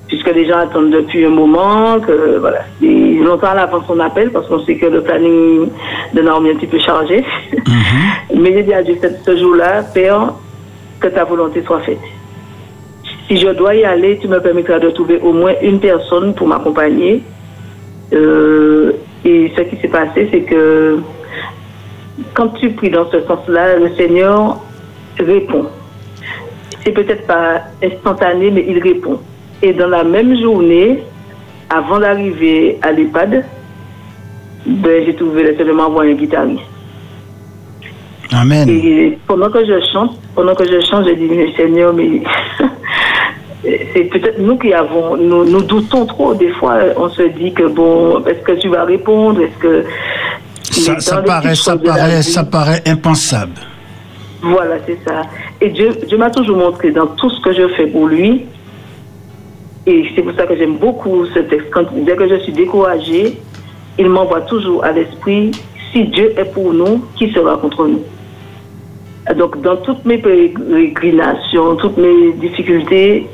Puisque 0.07 0.33
les 0.33 0.45
gens 0.47 0.57
attendent 0.59 0.91
depuis 0.91 1.25
un 1.25 1.29
moment, 1.29 1.99
que 1.99 2.37
voilà. 2.37 2.59
Et 2.81 3.15
longtemps 3.19 3.47
à 3.47 3.55
l'avance 3.55 3.85
on 3.89 3.99
appelle, 3.99 4.29
parce 4.31 4.47
qu'on 4.47 4.59
sait 4.63 4.75
que 4.77 4.85
le 4.85 5.01
planning 5.01 5.69
de 6.13 6.21
Naomi 6.21 6.49
est 6.49 6.53
un 6.53 6.55
petit 6.57 6.67
peu 6.67 6.79
chargé. 6.79 7.23
mais 8.35 8.53
j'ai 8.53 8.63
dit 8.63 8.73
à 8.73 8.83
Dieu 8.83 8.95
ce- 9.01 9.23
ce 9.25 9.37
jour-là, 9.37 9.83
Père, 9.93 10.33
que 10.99 11.07
ta 11.07 11.23
volonté 11.23 11.63
soit 11.65 11.79
faite. 11.81 11.99
Si 13.27 13.37
je 13.37 13.49
dois 13.49 13.73
y 13.75 13.83
aller, 13.85 14.19
tu 14.21 14.27
me 14.27 14.39
permettras 14.39 14.79
de 14.79 14.89
trouver 14.91 15.19
au 15.23 15.33
moins 15.33 15.53
une 15.61 15.79
personne 15.79 16.33
pour 16.35 16.47
m'accompagner. 16.47 17.23
Euh, 18.13 18.91
et 19.25 19.51
ce 19.55 19.61
qui 19.63 19.77
s'est 19.81 19.87
passé, 19.87 20.27
c'est 20.31 20.41
que 20.41 20.99
quand 22.33 22.49
tu 22.49 22.69
pries 22.71 22.89
dans 22.89 23.09
ce 23.11 23.21
sens-là, 23.21 23.77
le 23.77 23.93
Seigneur 23.95 24.59
répond. 25.19 25.67
C'est 26.83 26.91
peut-être 26.91 27.25
pas 27.25 27.61
instantané, 27.83 28.51
mais 28.51 28.65
il 28.67 28.79
répond. 28.79 29.19
Et 29.61 29.73
dans 29.73 29.87
la 29.87 30.03
même 30.03 30.37
journée, 30.39 31.03
avant 31.69 31.99
d'arriver 31.99 32.77
à 32.81 32.91
l'EHPAD, 32.91 33.45
ben, 34.65 35.05
j'ai 35.05 35.15
trouvé 35.15 35.43
le 35.43 35.55
Seigneur 35.55 35.75
m'envoie 35.75 36.03
un 36.03 36.13
guitariste. 36.13 36.61
Amen. 38.31 38.67
Et 38.69 39.17
pendant 39.27 39.49
que 39.49 39.63
je 39.65 39.79
chante, 39.91 40.17
pendant 40.35 40.55
que 40.55 40.65
je 40.65 40.79
chante, 40.81 41.05
je 41.07 41.13
dis, 41.13 41.27
mais 41.29 41.53
Seigneur, 41.55 41.93
mais 41.93 42.21
c'est 43.63 44.05
peut-être 44.05 44.39
nous 44.39 44.57
qui 44.57 44.73
avons, 44.73 45.15
nous, 45.17 45.45
nous 45.45 45.61
doutons 45.61 46.05
trop. 46.05 46.33
Des 46.33 46.49
fois, 46.49 46.79
on 46.97 47.09
se 47.09 47.23
dit 47.23 47.53
que 47.53 47.63
bon, 47.63 48.23
est-ce 48.25 48.41
que 48.41 48.53
tu 48.53 48.69
vas 48.69 48.85
répondre? 48.85 49.41
Est-ce 49.41 49.57
que 49.59 49.85
Ça, 50.73 51.21
paraît, 51.21 51.55
ça 51.55 51.77
paraît, 51.77 52.17
vie- 52.17 52.23
ça 52.23 52.43
paraît 52.43 52.81
impensable. 52.87 53.53
Voilà, 54.41 54.75
c'est 54.85 54.99
ça. 55.07 55.21
Et 55.61 55.69
Dieu, 55.69 55.91
Dieu 56.07 56.17
m'a 56.17 56.29
toujours 56.29 56.57
montré 56.57 56.91
dans 56.91 57.07
tout 57.07 57.29
ce 57.29 57.39
que 57.41 57.53
je 57.53 57.67
fais 57.75 57.87
pour 57.87 58.07
lui. 58.07 58.43
Et 59.85 60.05
c'est 60.15 60.21
pour 60.21 60.33
ça 60.35 60.45
que 60.45 60.55
j'aime 60.57 60.77
beaucoup 60.77 61.25
ce 61.27 61.39
texte. 61.39 61.67
Quand, 61.71 61.85
dès 62.05 62.15
que 62.15 62.27
je 62.27 62.35
suis 62.43 62.53
découragée, 62.53 63.37
il 63.99 64.09
m'envoie 64.09 64.41
toujours 64.41 64.83
à 64.83 64.91
l'esprit 64.91 65.51
si 65.91 66.05
Dieu 66.05 66.33
est 66.37 66.51
pour 66.53 66.73
nous, 66.73 67.05
qui 67.17 67.31
sera 67.31 67.57
contre 67.57 67.85
nous? 67.87 68.01
Donc, 69.37 69.61
dans 69.61 69.77
toutes 69.77 70.03
mes 70.05 70.17
pérégrinations, 70.17 71.75
toutes 71.77 71.97
mes 71.97 72.33
difficultés, 72.33 73.27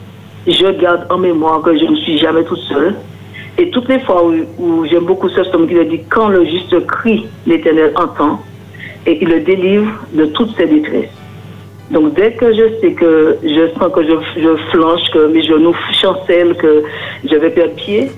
je 0.48 0.68
garde 0.80 1.08
en 1.10 1.18
mémoire 1.18 1.62
que 1.62 1.78
je 1.78 1.86
ne 1.86 1.96
suis 1.98 2.18
jamais 2.20 2.44
toute 2.44 2.60
seule. 2.60 2.96
Et 3.60 3.70
toutes 3.72 3.90
les 3.90 4.00
fois 4.00 4.24
où, 4.26 4.86
j'aime 4.86 5.04
beaucoup 5.04 5.28
ce 5.28 5.42
psaume 5.42 5.68
qui 5.68 5.74
le 5.74 5.84
dit, 5.84 6.00
quand 6.10 6.30
le 6.30 6.46
juste 6.46 6.88
crie, 6.88 7.28
l'Éternel 7.46 7.92
entend, 7.98 8.40
et 9.06 9.22
il 9.22 9.28
le 9.28 9.42
délivre 9.42 9.92
de 10.14 10.28
toutes 10.28 10.56
ses 10.56 10.66
détresses. 10.66 11.12
Donc 11.92 12.14
dès 12.14 12.32
que 12.32 12.54
je 12.54 12.80
sais 12.80 12.94
que 12.94 13.38
je 13.44 13.68
sens 13.78 13.92
que 13.94 14.04
je, 14.06 14.56
flanche, 14.72 15.02
que 15.12 15.28
mes 15.28 15.44
genoux 15.44 15.76
chancellent, 15.92 16.56
que 16.56 16.84
je 17.30 17.36
vais 17.36 17.50
perdre 17.50 17.74
pied, 17.74 18.10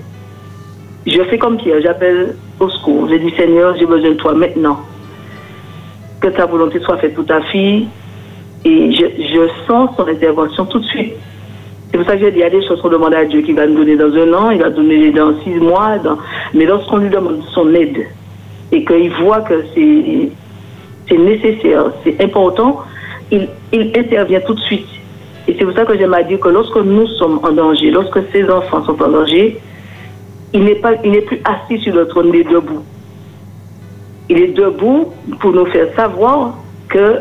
je 1.08 1.20
fais 1.24 1.38
comme 1.38 1.56
Pierre, 1.56 1.80
j'appelle 1.82 2.36
au 2.60 2.68
secours. 2.68 3.08
Je 3.10 3.16
dis 3.16 3.34
Seigneur, 3.36 3.74
j'ai 3.76 3.86
besoin 3.86 4.10
de 4.10 4.14
toi 4.14 4.34
maintenant. 4.34 4.78
Que 6.20 6.28
ta 6.28 6.46
volonté 6.46 6.78
soit 6.78 6.98
faite 6.98 7.14
pour 7.14 7.26
ta 7.26 7.40
fille. 7.42 7.88
Et 8.64 8.92
je 8.92 9.48
sens 9.66 9.90
son 9.96 10.06
intervention 10.06 10.66
tout 10.66 10.78
de 10.78 10.84
suite. 10.84 11.14
C'est 11.92 11.98
pour 11.98 12.06
ça 12.06 12.16
que 12.16 12.20
j'ai 12.20 12.30
dit, 12.30 12.38
il 12.38 12.40
y 12.40 12.44
a 12.44 12.48
des 12.48 12.66
choses 12.66 12.80
qu'on 12.80 12.88
demande 12.88 13.12
à 13.12 13.26
Dieu 13.26 13.42
qui 13.42 13.52
va 13.52 13.66
nous 13.66 13.74
donner 13.74 13.96
dans 13.96 14.14
un 14.14 14.32
an, 14.32 14.50
il 14.50 14.58
va 14.58 14.70
nous 14.70 14.76
donner 14.76 15.10
dans 15.10 15.38
six 15.42 15.50
mois. 15.50 15.96
Mais 16.54 16.64
lorsqu'on 16.64 16.96
lui 16.96 17.10
demande 17.10 17.42
son 17.52 17.72
aide 17.74 18.06
et 18.72 18.82
qu'il 18.82 19.10
voit 19.22 19.42
que 19.42 19.62
c'est 19.74 21.18
nécessaire, 21.18 21.92
c'est 22.02 22.24
important, 22.24 22.80
il, 23.30 23.46
intervient 23.94 24.40
tout 24.40 24.54
de 24.54 24.60
suite. 24.60 24.86
Et 25.46 25.54
c'est 25.58 25.66
pour 25.66 25.74
ça 25.74 25.84
que 25.84 25.98
j'aime 25.98 26.14
à 26.14 26.22
dire 26.22 26.40
que 26.40 26.48
lorsque 26.48 26.78
nous 26.78 27.06
sommes 27.08 27.40
en 27.42 27.52
danger, 27.52 27.90
lorsque 27.90 28.20
ces 28.32 28.48
enfants 28.48 28.82
sont 28.84 29.02
en 29.02 29.08
danger, 29.08 29.60
il 30.54 30.64
n'est 30.64 30.76
pas, 30.76 30.92
il 31.04 31.10
n'est 31.10 31.20
plus 31.20 31.42
assis 31.44 31.78
sur 31.82 31.94
le 31.94 32.08
trône, 32.08 32.30
il 32.32 32.40
est 32.40 32.50
debout. 32.50 32.82
Il 34.30 34.38
est 34.38 34.54
debout 34.56 35.12
pour 35.40 35.52
nous 35.52 35.66
faire 35.66 35.88
savoir 35.94 36.54
que 36.88 37.18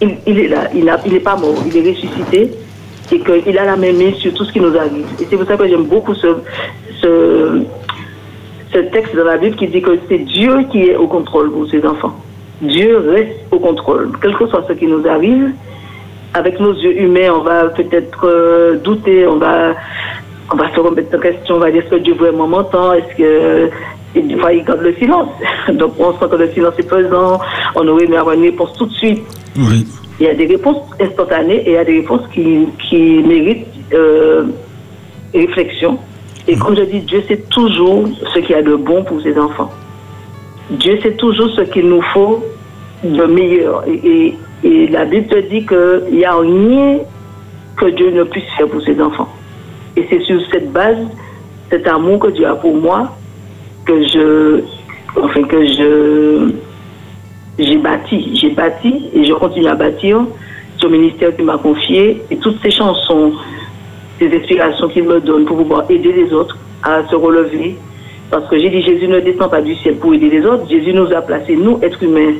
il, 0.00 0.38
est 0.38 0.48
là, 0.48 0.68
il 0.74 1.12
n'est 1.12 1.20
pas 1.20 1.36
mort, 1.36 1.54
il 1.66 1.76
est 1.76 1.90
ressuscité 1.90 2.50
et 3.12 3.20
qu'il 3.20 3.58
a 3.58 3.64
la 3.64 3.76
même 3.76 3.98
main 3.98 4.12
sur 4.14 4.32
tout 4.32 4.44
ce 4.44 4.52
qui 4.52 4.60
nous 4.60 4.76
arrive. 4.76 5.06
Et 5.20 5.26
c'est 5.28 5.36
pour 5.36 5.46
ça 5.46 5.56
que 5.56 5.68
j'aime 5.68 5.84
beaucoup 5.84 6.14
ce, 6.14 6.28
texte 8.90 9.14
dans 9.14 9.24
la 9.24 9.36
Bible 9.36 9.54
qui 9.56 9.68
dit 9.68 9.82
que 9.82 9.98
c'est 10.08 10.18
Dieu 10.18 10.64
qui 10.70 10.84
est 10.84 10.96
au 10.96 11.06
contrôle 11.06 11.50
pour 11.52 11.68
ses 11.68 11.84
enfants. 11.84 12.14
Dieu 12.62 12.98
reste 12.98 13.38
au 13.50 13.58
contrôle. 13.58 14.10
Quel 14.20 14.34
que 14.34 14.46
soit 14.46 14.64
ce 14.66 14.72
qui 14.72 14.86
nous 14.86 15.06
arrive, 15.06 15.50
avec 16.32 16.58
nos 16.58 16.72
yeux 16.72 17.02
humains, 17.02 17.32
on 17.34 17.42
va 17.42 17.68
peut-être 17.68 18.26
euh, 18.26 18.76
douter, 18.78 19.26
on 19.26 19.36
va, 19.36 19.74
on 20.50 20.56
va 20.56 20.74
se 20.74 20.80
remettre 20.80 21.16
en 21.16 21.20
question, 21.20 21.56
on 21.56 21.58
va 21.58 21.70
dire 21.70 21.82
est-ce 21.82 21.90
que 21.90 22.00
Dieu 22.00 22.14
vraiment 22.14 22.46
m'entend, 22.46 22.92
est-ce 22.94 23.14
que... 23.16 23.70
Et 24.14 24.20
des 24.20 24.34
il 24.34 24.64
garde 24.64 24.82
le 24.82 24.94
silence. 24.96 25.30
Donc, 25.72 25.94
on 25.98 26.12
sent 26.12 26.26
que 26.30 26.36
le 26.36 26.50
silence 26.50 26.74
est 26.78 26.88
pesant, 26.88 27.40
on 27.74 27.88
aurait 27.88 28.04
aimé 28.04 28.18
avoir 28.18 28.34
une 28.34 28.42
réponse 28.42 28.74
tout 28.74 28.84
de 28.84 28.92
suite. 28.92 29.22
Oui. 29.56 29.86
Il 30.20 30.26
y 30.26 30.28
a 30.28 30.34
des 30.34 30.46
réponses 30.46 30.82
instantanées 31.00 31.62
et 31.66 31.70
il 31.70 31.72
y 31.72 31.76
a 31.76 31.84
des 31.84 32.00
réponses 32.00 32.22
qui, 32.32 32.66
qui 32.88 33.22
méritent 33.22 33.66
euh, 33.92 34.44
réflexion. 35.34 35.98
Et 36.48 36.56
comme 36.56 36.76
je 36.76 36.82
dis, 36.82 37.00
Dieu 37.00 37.22
sait 37.28 37.42
toujours 37.50 38.08
ce 38.34 38.38
qu'il 38.40 38.50
y 38.50 38.54
a 38.54 38.62
de 38.62 38.74
bon 38.74 39.04
pour 39.04 39.20
ses 39.22 39.38
enfants. 39.38 39.70
Dieu 40.70 40.98
sait 41.00 41.12
toujours 41.12 41.50
ce 41.50 41.62
qu'il 41.62 41.88
nous 41.88 42.02
faut 42.02 42.42
de 43.04 43.24
meilleur. 43.24 43.84
Et, 43.86 44.34
la 44.64 45.04
Bible 45.04 45.26
te 45.26 45.40
dit 45.48 45.66
qu'il 45.66 46.16
n'y 46.16 46.24
a 46.24 46.36
rien 46.36 46.98
que 47.76 47.86
Dieu 47.86 48.10
ne 48.10 48.22
puisse 48.22 48.44
faire 48.56 48.68
pour 48.68 48.80
ses 48.82 49.00
enfants. 49.00 49.28
Et 49.96 50.06
c'est 50.08 50.20
sur 50.20 50.40
cette 50.52 50.70
base, 50.72 50.98
cet 51.68 51.88
amour 51.88 52.20
que 52.20 52.28
Dieu 52.28 52.46
a 52.46 52.54
pour 52.54 52.76
moi, 52.76 53.16
que 53.84 54.06
je, 54.06 54.60
enfin 55.20 55.42
que 55.42 55.66
je, 55.66 56.52
j'ai 57.58 57.76
bâti, 57.76 58.36
j'ai 58.40 58.50
bâti 58.50 59.10
et 59.14 59.24
je 59.24 59.32
continue 59.34 59.66
à 59.68 59.74
bâtir 59.74 60.20
ce 60.78 60.86
ministère 60.86 61.34
qui 61.36 61.42
m'a 61.42 61.58
confié 61.58 62.22
et 62.30 62.36
toutes 62.36 62.60
ces 62.62 62.70
chansons, 62.70 63.32
ces 64.18 64.34
inspirations 64.36 64.88
qu'il 64.88 65.04
me 65.04 65.20
donne 65.20 65.44
pour 65.44 65.58
pouvoir 65.58 65.84
aider 65.90 66.12
les 66.12 66.32
autres 66.32 66.56
à 66.82 67.06
se 67.08 67.14
relever. 67.14 67.76
Parce 68.30 68.48
que 68.48 68.58
j'ai 68.58 68.70
dit, 68.70 68.82
Jésus 68.82 69.06
ne 69.08 69.20
descend 69.20 69.50
pas 69.50 69.60
du 69.60 69.74
ciel 69.76 69.96
pour 69.96 70.14
aider 70.14 70.30
les 70.30 70.44
autres. 70.46 70.66
Jésus 70.68 70.94
nous 70.94 71.12
a 71.12 71.20
placés, 71.20 71.54
nous, 71.54 71.78
êtres 71.82 72.02
humains, 72.02 72.34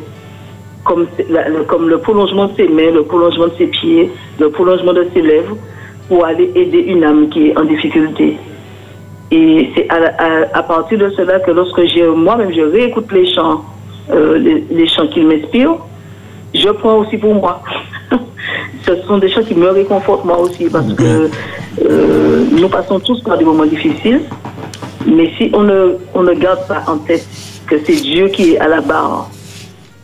comme, 0.84 1.06
le- 1.28 1.64
comme 1.64 1.88
le 1.88 1.98
prolongement 1.98 2.46
de 2.46 2.56
ses 2.56 2.68
mains, 2.68 2.90
le 2.90 3.02
prolongement 3.02 3.46
de 3.48 3.52
ses 3.58 3.66
pieds, 3.66 4.10
le 4.40 4.48
prolongement 4.48 4.94
de 4.94 5.06
ses 5.12 5.20
lèvres, 5.20 5.56
pour 6.08 6.24
aller 6.24 6.50
aider 6.54 6.78
une 6.78 7.04
âme 7.04 7.28
qui 7.28 7.48
est 7.48 7.58
en 7.58 7.64
difficulté. 7.64 8.38
Et 9.30 9.70
c'est 9.74 9.86
à, 9.90 10.62
partir 10.62 10.98
de 10.98 11.10
cela 11.10 11.38
que 11.40 11.50
lorsque 11.50 11.78
moi-même, 12.16 12.52
je 12.54 12.62
réécoute 12.62 13.10
les 13.12 13.26
chants, 13.32 13.62
euh, 14.12 14.38
les, 14.38 14.64
les 14.70 14.86
chants 14.86 15.06
qui 15.08 15.20
m'inspirent, 15.20 15.78
je 16.54 16.68
prends 16.68 16.98
aussi 16.98 17.16
pour 17.16 17.34
moi. 17.34 17.62
Ce 18.86 18.96
sont 19.02 19.18
des 19.18 19.28
chants 19.28 19.42
qui 19.42 19.54
me 19.54 19.68
réconfortent 19.68 20.24
moi 20.24 20.38
aussi 20.38 20.68
parce 20.68 20.92
que 20.94 21.30
euh, 21.84 22.44
nous 22.50 22.68
passons 22.68 22.98
tous 23.00 23.20
par 23.22 23.38
des 23.38 23.44
moments 23.44 23.66
difficiles. 23.66 24.22
Mais 25.06 25.30
si 25.36 25.50
on 25.52 25.62
ne, 25.62 25.96
on 26.14 26.22
ne 26.22 26.34
garde 26.34 26.66
pas 26.68 26.82
en 26.86 26.98
tête 26.98 27.26
que 27.66 27.76
c'est 27.84 28.00
Dieu 28.02 28.28
qui 28.28 28.54
est 28.54 28.58
à 28.58 28.68
la 28.68 28.80
barre, 28.80 29.28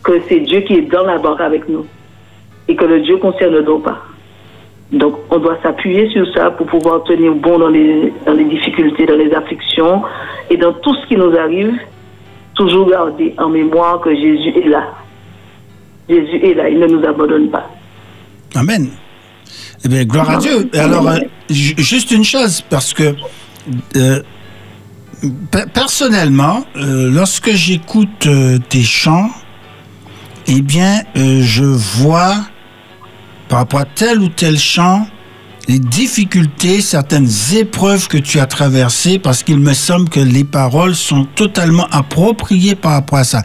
que 0.02 0.12
c'est 0.28 0.40
Dieu 0.40 0.60
qui 0.60 0.74
est 0.74 0.90
dans 0.90 1.04
la 1.04 1.18
barre 1.18 1.40
avec 1.40 1.68
nous 1.68 1.86
et 2.68 2.76
que 2.76 2.84
le 2.84 3.00
Dieu 3.00 3.16
concerne 3.18 3.62
donc 3.62 3.84
pas. 3.84 3.98
Donc, 4.92 5.16
on 5.30 5.38
doit 5.38 5.58
s'appuyer 5.62 6.08
sur 6.10 6.26
ça 6.32 6.50
pour 6.50 6.66
pouvoir 6.66 7.04
tenir 7.04 7.34
bon 7.34 7.58
dans 7.58 7.68
les, 7.68 8.12
dans 8.26 8.32
les 8.32 8.44
difficultés, 8.44 9.04
dans 9.04 9.16
les 9.16 9.32
afflictions 9.34 10.02
et 10.48 10.56
dans 10.56 10.72
tout 10.72 10.94
ce 10.94 11.06
qui 11.08 11.16
nous 11.16 11.36
arrive, 11.36 11.74
toujours 12.58 12.90
garder 12.90 13.34
en 13.38 13.48
mémoire 13.48 14.00
que 14.02 14.14
Jésus 14.14 14.52
est 14.62 14.68
là. 14.68 14.84
Jésus 16.08 16.38
est 16.44 16.54
là, 16.54 16.68
il 16.68 16.78
ne 16.78 16.86
nous 16.86 17.04
abandonne 17.06 17.48
pas. 17.50 17.70
Amen. 18.54 18.88
Eh 19.84 19.88
bien, 19.88 20.04
gloire 20.04 20.28
à 20.30 20.36
Dieu. 20.36 20.68
Alors, 20.74 21.08
euh, 21.08 21.18
ju- 21.48 21.74
juste 21.78 22.10
une 22.10 22.24
chose, 22.24 22.62
parce 22.68 22.92
que 22.92 23.14
euh, 23.96 24.20
pe- 25.50 25.68
personnellement, 25.72 26.64
euh, 26.76 27.10
lorsque 27.10 27.50
j'écoute 27.52 28.28
tes 28.68 28.82
chants, 28.82 29.30
eh 30.46 30.60
bien, 30.62 31.02
je 31.14 31.64
vois 31.64 32.34
par 33.48 33.60
rapport 33.60 33.80
à 33.80 33.84
tel 33.84 34.18
ou 34.20 34.28
tel 34.28 34.58
chant 34.58 35.06
les 35.68 35.78
difficultés, 35.78 36.80
certaines 36.80 37.28
épreuves 37.54 38.08
que 38.08 38.16
tu 38.16 38.40
as 38.40 38.46
traversées, 38.46 39.18
parce 39.18 39.42
qu'il 39.42 39.58
me 39.58 39.74
semble 39.74 40.08
que 40.08 40.18
les 40.18 40.44
paroles 40.44 40.94
sont 40.94 41.24
totalement 41.26 41.86
appropriées 41.90 42.74
par 42.74 42.92
rapport 42.92 43.18
à 43.18 43.24
ça. 43.24 43.42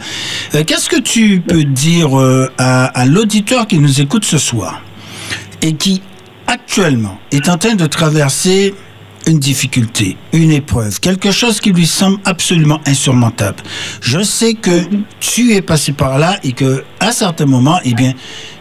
Euh, 0.55 0.63
Qu'est-ce 0.65 0.89
que 0.89 1.01
tu 1.01 1.41
peux 1.45 1.65
dire 1.65 2.17
euh, 2.17 2.49
à, 2.57 2.85
à 2.85 3.05
l'auditeur 3.05 3.67
qui 3.67 3.77
nous 3.79 3.99
écoute 3.99 4.23
ce 4.23 4.37
soir 4.37 4.81
et 5.61 5.73
qui 5.73 6.01
actuellement 6.47 7.17
est 7.31 7.49
en 7.49 7.57
train 7.57 7.75
de 7.75 7.85
traverser 7.85 8.73
une 9.27 9.39
difficulté, 9.39 10.17
une 10.33 10.51
épreuve, 10.51 10.99
quelque 10.99 11.31
chose 11.31 11.59
qui 11.59 11.71
lui 11.71 11.87
semble 11.87 12.19
absolument 12.23 12.79
insurmontable? 12.85 13.63
Je 14.01 14.23
sais 14.23 14.53
que 14.53 14.83
tu 15.19 15.53
es 15.53 15.61
passé 15.61 15.91
par 15.91 16.17
là 16.19 16.39
et 16.43 16.53
que 16.53 16.85
à 17.01 17.11
certains 17.11 17.45
moments, 17.45 17.79
eh 17.83 17.93
bien, 17.93 18.13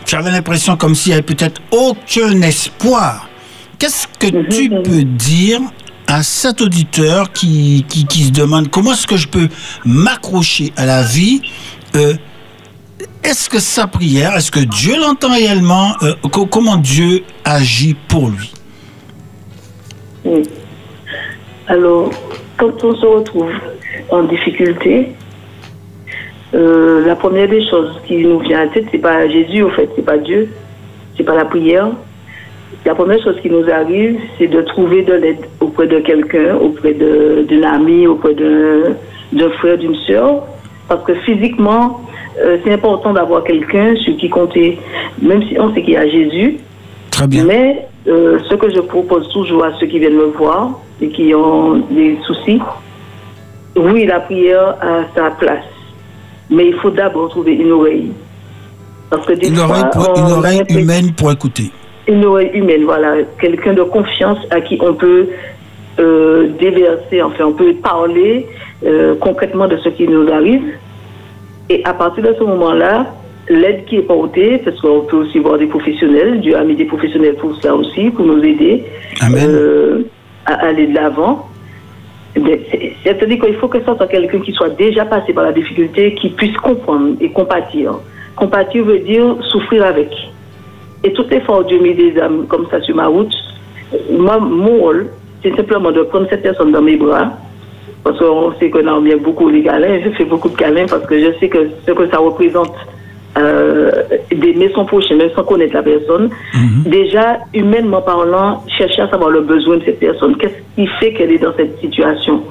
tu 0.04 0.16
avais 0.16 0.32
l'impression 0.32 0.76
comme 0.76 0.96
s'il 0.96 1.10
y 1.10 1.12
avait 1.12 1.22
peut-être 1.22 1.60
aucun 1.70 2.42
espoir. 2.42 3.28
Qu'est-ce 3.82 4.06
que 4.06 4.28
tu 4.48 4.70
peux 4.70 5.02
dire 5.02 5.58
à 6.06 6.22
cet 6.22 6.60
auditeur 6.60 7.32
qui, 7.32 7.84
qui, 7.88 8.22
se 8.22 8.30
demande 8.30 8.68
comment 8.70 8.92
est-ce 8.92 9.08
que 9.08 9.16
je 9.16 9.26
peux 9.26 9.48
m'accrocher 9.84 10.72
à 10.76 10.86
la 10.86 11.02
vie 11.02 11.42
euh, 11.96 12.14
est-ce 13.24 13.50
que 13.50 13.58
sa 13.58 13.88
prière, 13.88 14.36
est-ce 14.36 14.52
que 14.52 14.60
Dieu 14.60 14.94
l'entend 15.00 15.32
réellement 15.32 15.96
euh, 16.04 16.14
co- 16.30 16.46
Comment 16.46 16.76
Dieu 16.76 17.24
agit 17.44 17.96
pour 18.06 18.30
lui? 18.30 18.52
Alors, 21.66 22.10
quand 22.58 22.84
on 22.84 22.94
se 22.94 23.04
retrouve 23.04 23.50
en 24.10 24.22
difficulté, 24.22 25.12
euh, 26.54 27.04
la 27.04 27.16
première 27.16 27.48
des 27.48 27.68
choses 27.68 27.96
qui 28.06 28.18
nous 28.18 28.38
vient 28.38 28.60
à 28.60 28.64
la 28.66 28.70
tête, 28.70 28.86
c'est 28.92 28.98
pas 28.98 29.28
Jésus, 29.28 29.62
au 29.64 29.70
fait, 29.70 29.90
c'est 29.96 30.04
pas 30.04 30.18
Dieu, 30.18 30.52
c'est 31.16 31.24
pas 31.24 31.34
la 31.34 31.46
prière. 31.46 31.88
La 32.84 32.94
première 32.94 33.22
chose 33.22 33.36
qui 33.40 33.48
nous 33.50 33.68
arrive, 33.70 34.18
c'est 34.38 34.48
de 34.48 34.60
trouver 34.62 35.02
de 35.02 35.12
l'aide 35.14 35.38
auprès 35.60 35.86
de 35.86 36.00
quelqu'un, 36.00 36.56
auprès 36.56 36.94
d'une 36.94 37.64
amie, 37.64 38.06
auprès 38.08 38.34
d'un 38.34 39.50
frère, 39.58 39.78
d'une 39.78 39.94
sœur. 40.06 40.42
Parce 40.88 41.04
que 41.04 41.14
physiquement, 41.24 42.00
euh, 42.40 42.58
c'est 42.64 42.72
important 42.72 43.12
d'avoir 43.12 43.44
quelqu'un 43.44 43.94
sur 43.96 44.16
qui 44.16 44.28
compter, 44.28 44.78
même 45.20 45.42
si 45.48 45.58
on 45.60 45.72
sait 45.72 45.82
qu'il 45.82 45.94
y 45.94 45.96
a 45.96 46.08
Jésus. 46.08 46.58
Très 47.12 47.26
bien. 47.28 47.44
Mais 47.44 47.86
euh, 48.08 48.38
ce 48.48 48.54
que 48.56 48.68
je 48.74 48.80
propose 48.80 49.28
toujours 49.32 49.64
à 49.64 49.72
ceux 49.78 49.86
qui 49.86 50.00
viennent 50.00 50.16
me 50.16 50.24
voir 50.36 50.80
et 51.00 51.08
qui 51.08 51.32
ont 51.36 51.76
des 51.90 52.18
soucis, 52.26 52.60
oui, 53.76 54.06
la 54.06 54.20
prière 54.20 54.76
a 54.82 55.04
sa 55.14 55.30
place. 55.30 55.64
Mais 56.50 56.66
il 56.66 56.74
faut 56.74 56.90
d'abord 56.90 57.28
trouver 57.30 57.52
une 57.54 57.70
oreille. 57.70 58.10
Parce 59.08 59.24
que 59.24 59.34
des 59.34 59.48
Une 59.48 59.54
fois, 59.56 59.66
oreille, 59.66 59.84
pour- 59.92 60.10
on 60.16 60.26
une 60.26 60.32
oreille 60.32 60.62
humaine 60.68 61.12
pour 61.16 61.30
écouter. 61.30 61.70
Une 62.08 62.24
oreille 62.24 62.50
humaine, 62.54 62.84
voilà. 62.84 63.16
Quelqu'un 63.40 63.74
de 63.74 63.82
confiance 63.82 64.38
à 64.50 64.60
qui 64.60 64.78
on 64.80 64.94
peut 64.94 65.28
euh, 65.98 66.48
déverser, 66.58 67.22
enfin, 67.22 67.44
on 67.46 67.52
peut 67.52 67.74
parler 67.74 68.46
euh, 68.84 69.14
concrètement 69.20 69.68
de 69.68 69.76
ce 69.78 69.88
qui 69.90 70.08
nous 70.08 70.30
arrive. 70.32 70.62
Et 71.68 71.82
à 71.84 71.94
partir 71.94 72.24
de 72.24 72.34
ce 72.38 72.44
moment-là, 72.44 73.06
l'aide 73.48 73.84
qui 73.84 73.96
est 73.96 74.02
portée, 74.02 74.58
parce 74.64 74.80
qu'on 74.80 75.00
peut 75.02 75.18
aussi 75.18 75.38
voir 75.38 75.58
des 75.58 75.66
professionnels, 75.66 76.40
Dieu 76.40 76.56
a 76.56 76.64
mis 76.64 76.74
des 76.74 76.84
professionnels 76.84 77.36
pour 77.36 77.60
ça 77.60 77.74
aussi, 77.74 78.10
pour 78.10 78.26
nous 78.26 78.42
aider 78.42 78.84
Amen. 79.20 79.44
euh, 79.48 80.02
à 80.46 80.54
aller 80.66 80.88
de 80.88 80.94
l'avant. 80.94 81.48
C'est-à-dire 82.34 83.40
qu'il 83.40 83.54
faut 83.56 83.68
que 83.68 83.82
ça 83.84 83.94
soit 83.96 84.06
quelqu'un 84.06 84.40
qui 84.40 84.52
soit 84.52 84.70
déjà 84.70 85.04
passé 85.04 85.32
par 85.32 85.44
la 85.44 85.52
difficulté, 85.52 86.14
qui 86.14 86.30
puisse 86.30 86.56
comprendre 86.56 87.16
et 87.20 87.30
compatir. 87.30 87.94
Compatir 88.36 88.84
veut 88.84 89.00
dire 89.00 89.36
souffrir 89.42 89.84
avec. 89.84 90.08
Et 91.04 91.12
tout 91.12 91.24
l'effort 91.30 91.64
Dieu 91.64 91.80
met 91.80 91.94
des 91.94 92.18
âmes 92.20 92.46
comme 92.48 92.66
ça 92.70 92.80
sur 92.80 92.94
ma 92.94 93.06
route, 93.06 93.34
moi, 94.10 94.38
mon 94.38 94.78
rôle, 94.78 95.08
c'est 95.42 95.54
simplement 95.56 95.90
de 95.90 96.02
prendre 96.02 96.26
cette 96.30 96.42
personne 96.42 96.72
dans 96.72 96.82
mes 96.82 96.96
bras, 96.96 97.32
parce 98.04 98.18
qu'on 98.18 98.52
sait 98.58 98.70
qu'on 98.70 98.80
aime 98.80 99.04
bien 99.04 99.16
beaucoup 99.16 99.48
les 99.48 99.62
câlins, 99.62 100.00
je 100.04 100.10
fais 100.10 100.24
beaucoup 100.24 100.48
de 100.48 100.56
câlins 100.56 100.86
parce 100.88 101.06
que 101.06 101.18
je 101.18 101.38
sais 101.38 101.48
que 101.48 101.70
ce 101.86 101.92
que 101.92 102.08
ça 102.08 102.18
représente 102.18 102.74
euh, 103.38 103.90
d'aimer 104.30 104.70
son 104.74 104.84
prochain, 104.84 105.16
même 105.16 105.30
sans 105.34 105.44
connaître 105.44 105.74
la 105.74 105.82
personne. 105.82 106.30
Déjà, 106.84 107.38
humainement 107.54 108.02
parlant, 108.02 108.62
chercher 108.76 109.02
à 109.02 109.08
savoir 109.08 109.30
le 109.30 109.40
besoin 109.40 109.78
de 109.78 109.84
cette 109.84 110.00
personne. 110.00 110.36
Qu'est-ce 110.36 110.60
qui 110.76 110.86
fait 110.98 111.12
qu'elle 111.14 111.32
est 111.32 111.38
dans 111.38 111.54
cette 111.56 111.78
situation? 111.80 112.42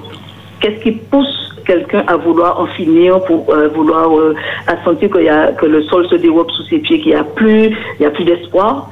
Qu'est-ce 0.60 0.82
qui 0.82 0.92
pousse 0.92 1.51
quelqu'un 1.66 2.04
à 2.08 2.18
vouloir 2.18 2.60
en 2.60 2.68
finir, 2.68 3.22
pour 3.24 3.50
euh, 3.50 3.68
vouloir 3.70 4.18
euh, 4.18 4.36
à 4.68 4.84
sentir 4.84 5.10
qu'il 5.12 5.24
y 5.24 5.30
a, 5.30 5.52
que 5.52 5.66
le 5.66 5.84
sol 5.84 6.08
se 6.08 6.16
dérobe 6.16 6.50
sous 6.52 6.64
ses 6.64 6.80
pieds, 6.80 7.00
qu'il 7.00 7.12
n'y 7.12 7.18
a 7.18 7.24
plus, 7.24 7.76
il 8.00 8.04
y 8.04 8.06
a 8.06 8.12
plus 8.12 8.26
d'espoir 8.26 8.90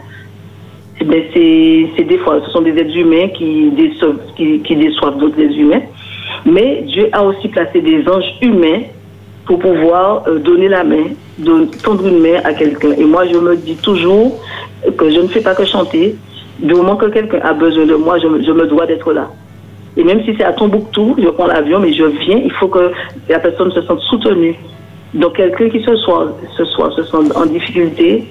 bien, 1.05 1.21
c'est 1.33 2.03
des 2.03 2.17
fois, 2.19 2.41
ce 2.45 2.51
sont 2.51 2.61
des 2.61 2.77
êtres 2.77 2.95
humains 2.95 3.27
qui 3.29 3.69
déçoivent, 3.71 4.19
qui, 4.35 4.75
déçoivent 4.75 5.17
d'autres 5.17 5.39
êtres 5.39 5.57
humains. 5.57 5.81
Mais 6.45 6.83
Dieu 6.87 7.09
a 7.11 7.23
aussi 7.23 7.47
placé 7.47 7.81
des 7.81 8.07
anges 8.07 8.37
humains 8.41 8.81
pour 9.45 9.59
pouvoir 9.59 10.23
euh, 10.27 10.39
donner 10.39 10.67
la 10.67 10.83
main, 10.83 11.05
tendre 11.83 12.05
une 12.07 12.19
main 12.19 12.39
à 12.43 12.53
quelqu'un. 12.53 12.91
Et 12.97 13.05
moi, 13.05 13.25
je 13.27 13.37
me 13.37 13.55
dis 13.55 13.75
toujours 13.75 14.39
que 14.97 15.09
je 15.09 15.19
ne 15.19 15.27
fais 15.27 15.41
pas 15.41 15.55
que 15.55 15.65
chanter. 15.65 16.15
Du 16.59 16.73
moment 16.73 16.95
que 16.97 17.05
quelqu'un 17.07 17.39
a 17.41 17.53
besoin 17.53 17.85
de 17.85 17.95
moi, 17.95 18.19
je 18.19 18.27
me 18.27 18.67
dois 18.67 18.85
d'être 18.85 19.11
là. 19.13 19.29
Et 19.99 20.03
même 20.05 20.23
si 20.23 20.33
c'est 20.37 20.45
à 20.45 20.53
Tombouctou, 20.53 21.15
je 21.21 21.27
prends 21.27 21.47
l'avion, 21.47 21.77
mais 21.79 21.91
je 21.91 22.05
viens, 22.05 22.37
il 22.37 22.51
faut 22.53 22.69
que 22.69 22.91
la 23.27 23.39
personne 23.39 23.69
se 23.73 23.81
sente 23.81 23.99
soutenue. 24.09 24.55
Donc 25.13 25.33
quelqu'un 25.35 25.67
qui 25.69 25.83
ce 25.83 25.93
soir, 25.97 26.27
ce 26.57 26.63
soir 26.63 26.93
se 26.93 27.03
sent 27.03 27.17
en 27.35 27.45
difficulté 27.45 28.23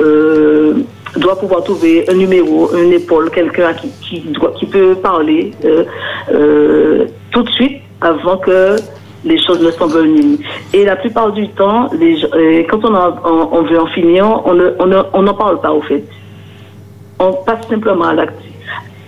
euh, 0.00 0.74
doit 1.16 1.36
pouvoir 1.36 1.64
trouver 1.64 2.08
un 2.08 2.14
numéro, 2.14 2.70
une 2.76 2.92
épaule, 2.92 3.30
quelqu'un 3.30 3.72
qui, 3.74 3.88
qui, 4.00 4.22
qui 4.58 4.66
peut 4.66 4.94
parler 4.94 5.50
euh, 5.64 5.84
euh, 6.32 7.06
tout 7.32 7.42
de 7.42 7.50
suite 7.50 7.78
avant 8.00 8.36
que 8.36 8.76
les 9.24 9.38
choses 9.44 9.60
ne 9.60 9.72
s'enveniment. 9.72 10.38
Et 10.72 10.84
la 10.84 10.94
plupart 10.96 11.32
du 11.32 11.48
temps, 11.48 11.88
quand 12.70 12.80
on, 12.84 13.62
veut 13.62 13.80
en 13.80 13.86
finir, 13.86 14.40
on 14.44 14.54
ne- 14.54 15.02
on 15.12 15.22
n'en 15.22 15.34
parle 15.34 15.60
pas 15.60 15.72
au 15.72 15.82
fait. 15.82 16.04
On 17.18 17.32
passe 17.32 17.66
simplement 17.68 18.04
à 18.04 18.14
l'acte. 18.14 18.40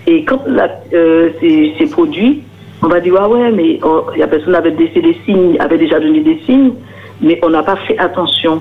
Et 0.06 0.24
quand 0.24 0.40
euh, 0.46 1.30
c'est 1.40 1.72
c'est 1.78 1.90
produit, 1.90 2.42
on 2.82 2.88
va 2.88 3.00
dire, 3.00 3.14
ah 3.18 3.28
ouais, 3.28 3.50
mais 3.50 3.78
oh, 3.82 4.06
la 4.16 4.26
personne 4.26 4.54
avait 4.54 4.70
laissé 4.70 5.00
des 5.00 5.16
signes, 5.24 5.56
avait 5.58 5.78
déjà 5.78 5.98
donné 5.98 6.20
des 6.20 6.38
signes, 6.44 6.72
mais 7.20 7.38
on 7.42 7.50
n'a 7.50 7.62
pas 7.62 7.76
fait 7.76 7.98
attention. 7.98 8.60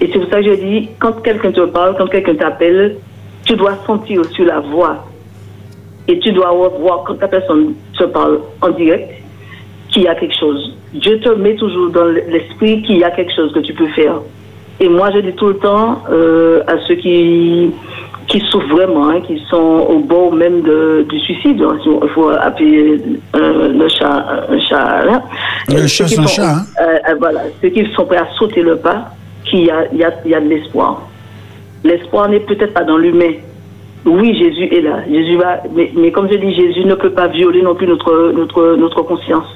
Et 0.00 0.10
c'est 0.12 0.18
pour 0.18 0.30
ça 0.30 0.42
que 0.42 0.46
je 0.46 0.54
dis, 0.54 0.88
quand 0.98 1.22
quelqu'un 1.22 1.52
te 1.52 1.60
parle, 1.66 1.96
quand 1.96 2.06
quelqu'un 2.06 2.34
t'appelle, 2.34 2.96
tu 3.44 3.54
dois 3.54 3.76
sentir 3.86 4.24
sur 4.26 4.44
la 4.44 4.60
voix. 4.60 5.04
Et 6.08 6.18
tu 6.18 6.32
dois 6.32 6.50
voir 6.80 7.04
quand 7.06 7.20
la 7.20 7.28
personne 7.28 7.74
te 7.96 8.04
parle 8.04 8.40
en 8.62 8.70
direct 8.70 9.10
qu'il 9.90 10.02
y 10.02 10.08
a 10.08 10.14
quelque 10.14 10.38
chose. 10.38 10.76
Dieu 10.94 11.20
te 11.20 11.28
met 11.28 11.54
toujours 11.54 11.90
dans 11.90 12.06
l'esprit 12.06 12.82
qu'il 12.82 12.98
y 12.98 13.04
a 13.04 13.10
quelque 13.10 13.32
chose 13.34 13.52
que 13.52 13.60
tu 13.60 13.74
peux 13.74 13.88
faire. 13.88 14.20
Et 14.80 14.88
moi, 14.88 15.10
je 15.14 15.18
dis 15.18 15.32
tout 15.34 15.48
le 15.48 15.58
temps 15.58 16.02
euh, 16.10 16.62
à 16.66 16.78
ceux 16.88 16.94
qui, 16.94 17.70
qui 18.30 18.40
souffrent 18.48 18.68
vraiment, 18.68 19.08
hein, 19.10 19.20
qui 19.26 19.42
sont 19.50 19.56
au 19.94 19.98
bord 19.98 20.32
même 20.32 20.62
de, 20.62 21.04
du 21.08 21.18
suicide, 21.20 21.60
il 21.84 22.08
faut 22.14 22.28
appeler 22.30 23.02
euh, 23.34 23.68
le 23.80 23.88
chat 23.88 24.24
un 24.48 24.60
chat. 24.60 25.04
là. 25.04 25.22
Le 25.68 25.74
Euh, 25.74 25.86
chat, 25.88 26.06
c'est 26.06 26.18
un 26.20 26.26
chat, 26.26 26.48
hein. 26.48 26.64
euh, 26.80 27.10
euh, 27.10 27.14
voilà, 27.18 27.40
ceux 27.60 27.70
qui 27.70 27.84
sont 27.94 28.06
prêts 28.06 28.18
à 28.18 28.28
sauter 28.38 28.62
le 28.62 28.76
pas, 28.76 28.98
qu'il 29.44 29.64
y 29.64 29.70
a, 29.70 29.86
il 29.92 29.98
y, 29.98 30.04
a, 30.04 30.12
y 30.24 30.34
a 30.34 30.40
de 30.40 30.48
l'espoir. 30.48 31.02
L'espoir 31.82 32.28
n'est 32.28 32.40
peut-être 32.40 32.72
pas 32.72 32.84
dans 32.84 32.98
l'humain. 32.98 33.32
Oui, 34.06 34.28
Jésus 34.38 34.66
est 34.76 34.80
là. 34.80 34.98
Jésus 35.10 35.36
va, 35.36 35.62
mais, 35.74 35.90
mais 35.96 36.12
comme 36.12 36.28
je 36.30 36.36
dis, 36.36 36.54
Jésus 36.54 36.84
ne 36.84 36.94
peut 36.94 37.10
pas 37.10 37.26
violer 37.26 37.62
non 37.62 37.74
plus 37.74 37.88
notre, 37.88 38.32
notre, 38.32 38.76
notre 38.76 39.02
conscience. 39.02 39.48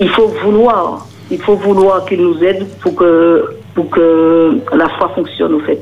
Il 0.00 0.08
faut 0.10 0.28
vouloir, 0.44 1.06
il 1.30 1.40
faut 1.40 1.54
vouloir 1.54 2.04
qu'il 2.04 2.20
nous 2.20 2.44
aide 2.44 2.66
pour 2.82 2.94
que, 2.94 3.44
pour 3.74 3.88
que 3.90 4.58
la 4.76 4.88
foi 4.90 5.08
fonctionne, 5.14 5.54
au 5.54 5.60
fait. 5.60 5.80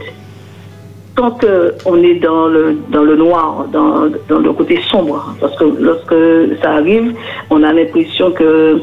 Tant 1.19 1.33
qu'on 1.33 1.97
est 2.05 2.15
dans 2.21 2.47
le, 2.47 2.77
dans 2.91 3.03
le 3.03 3.17
noir, 3.17 3.65
dans, 3.73 4.07
dans 4.29 4.39
le 4.39 4.53
côté 4.53 4.81
sombre, 4.89 5.35
parce 5.41 5.57
que 5.59 5.65
lorsque 5.81 6.15
ça 6.63 6.71
arrive, 6.75 7.13
on 7.51 7.61
a 7.65 7.73
l'impression 7.73 8.31
que 8.31 8.81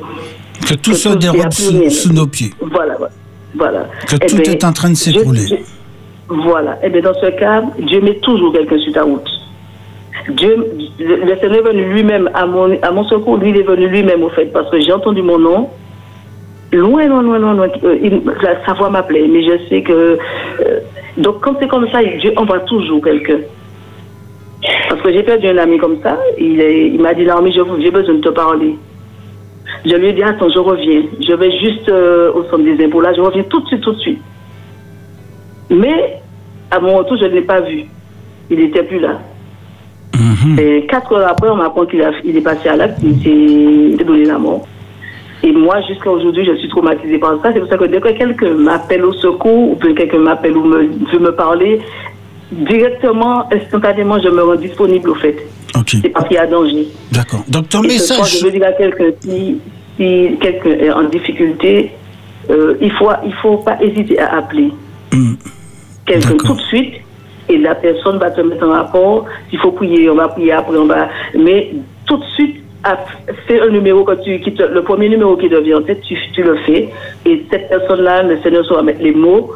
Que 0.68 0.74
tout 0.74 0.92
que 0.92 0.98
se 0.98 1.08
tout 1.10 1.16
dérobe 1.16 1.54
sous, 1.54 1.90
sous 1.90 2.12
nos 2.12 2.28
pieds. 2.28 2.52
Voilà, 2.60 2.98
voilà. 3.56 3.86
Que 4.10 4.18
Eh 4.22 4.26
tout 4.26 4.36
ben, 4.36 4.52
est 4.52 4.64
en 4.66 4.74
train 4.74 4.90
de 4.90 4.96
s'écrouler. 4.96 5.46
Voilà. 6.28 6.78
Et 6.84 6.90
bien 6.90 7.04
dans 7.04 7.14
ce 7.14 7.28
cas, 7.40 7.64
Dieu 7.80 8.02
met 8.02 8.16
toujours 8.16 8.52
quelqu'un 8.52 8.80
sur 8.80 8.92
ta 8.92 9.04
route. 9.04 9.30
Dieu, 10.32 10.58
le, 11.00 11.36
Seigneur 11.40 11.60
est 11.68 11.72
venu 11.72 11.84
lui-même 11.94 12.30
à 12.34 12.46
mon, 12.46 12.78
à 12.82 12.92
mon 12.92 13.06
secours. 13.06 13.38
Lui, 13.38 13.52
il 13.52 13.58
est 13.58 13.64
venu 13.64 13.88
lui-même 13.88 14.24
au 14.24 14.30
fait, 14.30 14.48
parce 14.48 14.70
que 14.70 14.80
j'ai 14.82 14.92
entendu 14.92 15.22
mon 15.22 15.40
nom. 15.40 15.70
Loin, 16.74 17.08
loin, 17.08 17.22
loin, 17.22 17.40
loin, 17.40 17.54
loin. 17.54 17.68
euh, 17.86 17.96
il- 18.04 18.22
sa 18.66 18.74
voix 18.74 18.90
m'appelait, 18.90 19.26
mais 19.30 19.42
je 19.46 19.70
sais 19.70 19.82
que. 19.84 19.94
euh, 19.94 20.80
donc, 21.18 21.42
quand 21.42 21.56
c'est 21.60 21.68
comme 21.68 21.88
ça, 21.90 22.04
Dieu 22.04 22.34
envoie 22.38 22.60
toujours 22.62 23.02
quelqu'un. 23.02 23.40
Parce 24.90 25.02
que 25.02 25.12
j'ai 25.14 25.24
perdu 25.24 25.48
un 25.48 25.58
ami 25.58 25.78
comme 25.78 25.98
ça. 26.02 26.18
Il, 26.40 27.00
m'a 27.00 27.14
dit 27.14 27.24
Non, 27.26 27.42
mais 27.42 27.52
je- 27.52 27.62
j'ai 27.82 27.92
besoin 27.92 28.16
de 28.16 28.22
te 28.22 28.30
parler. 28.30 28.76
Je 29.86 29.96
lui 29.96 30.08
ai 30.08 30.14
dit, 30.14 30.24
attends, 30.24 30.50
je 30.50 30.60
reviens. 30.60 31.04
Je 31.28 31.34
vais 31.34 31.52
juste 31.60 31.88
euh, 31.90 32.32
au 32.34 32.44
centre 32.46 32.64
des 32.64 32.84
impôts. 32.84 33.02
Là, 33.02 33.14
je 33.14 33.22
reviens 33.22 33.44
tout 33.44 33.60
de 33.62 33.68
suite, 33.68 33.82
tout 33.82 33.92
de 33.94 34.00
suite. 34.00 34.22
Mais, 35.70 36.20
à 36.72 36.80
mon 36.80 36.98
retour, 36.98 37.18
je 37.18 37.26
ne 37.26 37.30
l'ai 37.36 37.42
pas 37.42 37.62
vu. 37.62 37.84
Il 38.50 38.58
n'était 38.60 38.84
plus 38.84 39.00
là. 39.00 39.20
Et 40.60 40.86
quatre 40.88 41.12
heures 41.14 41.28
après, 41.30 41.50
on 41.50 41.56
m'apprend 41.56 41.86
qu'il 41.86 42.02
est 42.02 42.42
passé 42.42 42.70
à 42.70 42.76
l'acte, 42.76 43.00
il 43.04 43.22
s'est 43.98 44.04
donné 44.04 44.26
la 44.26 44.38
mort. 44.38 44.66
Et 45.46 45.52
moi, 45.52 45.80
jusqu'à 45.88 46.10
aujourd'hui, 46.10 46.44
je 46.46 46.56
suis 46.56 46.68
traumatisée 46.70 47.20
par 47.20 47.40
ça. 47.42 47.54
C'est 47.54 47.60
pour 47.60 47.70
ça 47.70 47.78
que 47.78 47.86
dès 47.86 48.02
que 48.02 48.10
quelqu'un 48.18 48.54
m'appelle 48.56 49.06
au 49.06 49.14
secours, 49.14 49.72
ou 49.72 49.76
que 49.76 49.90
quelqu'un 49.92 50.18
m'appelle 50.20 50.58
ou 50.58 50.64
me, 50.66 50.80
veut 51.12 51.20
me 51.20 51.32
parler, 51.36 51.82
directement, 52.52 53.48
instantanément, 53.52 54.20
je 54.20 54.30
me 54.30 54.42
rends 54.44 54.56
disponible 54.56 55.10
au 55.10 55.16
fait. 55.16 55.36
Ok, 55.78 55.98
C'est 56.02 56.10
parce 56.10 56.28
qu'il 56.28 56.36
y 56.36 56.40
a 56.40 56.48
danger. 56.48 56.88
d'accord. 57.12 57.44
Donc 57.48 57.70
ton 57.70 57.84
Et 57.84 57.88
message, 57.88 58.40
je 58.40 58.46
veux 58.46 58.52
dire 58.52 58.66
à 58.66 58.72
quelqu'un, 58.72 59.12
si, 59.20 59.60
si 59.98 60.38
quelqu'un 60.42 60.72
est 60.72 60.92
en 60.92 61.04
difficulté, 61.04 61.92
euh, 62.50 62.76
il 62.82 62.92
faut 62.94 63.10
il 63.26 63.34
faut 63.42 63.58
pas 63.58 63.78
hésiter 63.82 64.20
à 64.20 64.38
appeler 64.38 64.72
Hmm, 65.14 65.34
quelqu'un 66.06 66.38
tout 66.38 66.54
de 66.56 66.62
suite 66.62 66.96
et 67.50 67.58
la 67.58 67.76
personne 67.76 68.18
va 68.18 68.32
te 68.32 68.42
mettre 68.42 68.66
en 68.68 68.72
rapport. 68.72 69.26
S'il 69.50 69.60
faut 69.60 69.72
prier, 69.72 70.10
on 70.10 70.16
va 70.16 70.28
prier 70.30 70.52
après, 70.54 70.78
on 70.78 70.86
va. 70.88 71.10
Mais 71.38 71.72
tout 72.06 72.18
de 72.18 72.24
suite, 72.36 72.58
fais 73.48 73.62
un 73.62 73.70
numéro 73.70 74.06
tu, 74.24 74.38
le 74.38 74.82
premier 74.82 75.10
numéro 75.10 75.36
qui 75.38 75.50
te 75.50 75.56
vient 75.56 75.80
en 75.80 75.82
tu, 75.82 76.44
le 76.44 76.56
fais. 76.58 76.90
Et 77.26 77.46
cette 77.50 77.70
personne-là, 77.70 78.24
le 78.24 78.40
Seigneur 78.42 78.66
saura 78.66 78.84
mettre 78.84 79.02
les 79.02 79.14
mots 79.14 79.52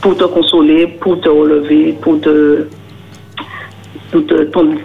pour 0.00 0.16
te 0.16 0.24
consoler, 0.24 0.86
pour 1.00 1.20
te 1.20 1.28
relever, 1.28 1.94
pour 2.00 2.20
te 2.20 2.66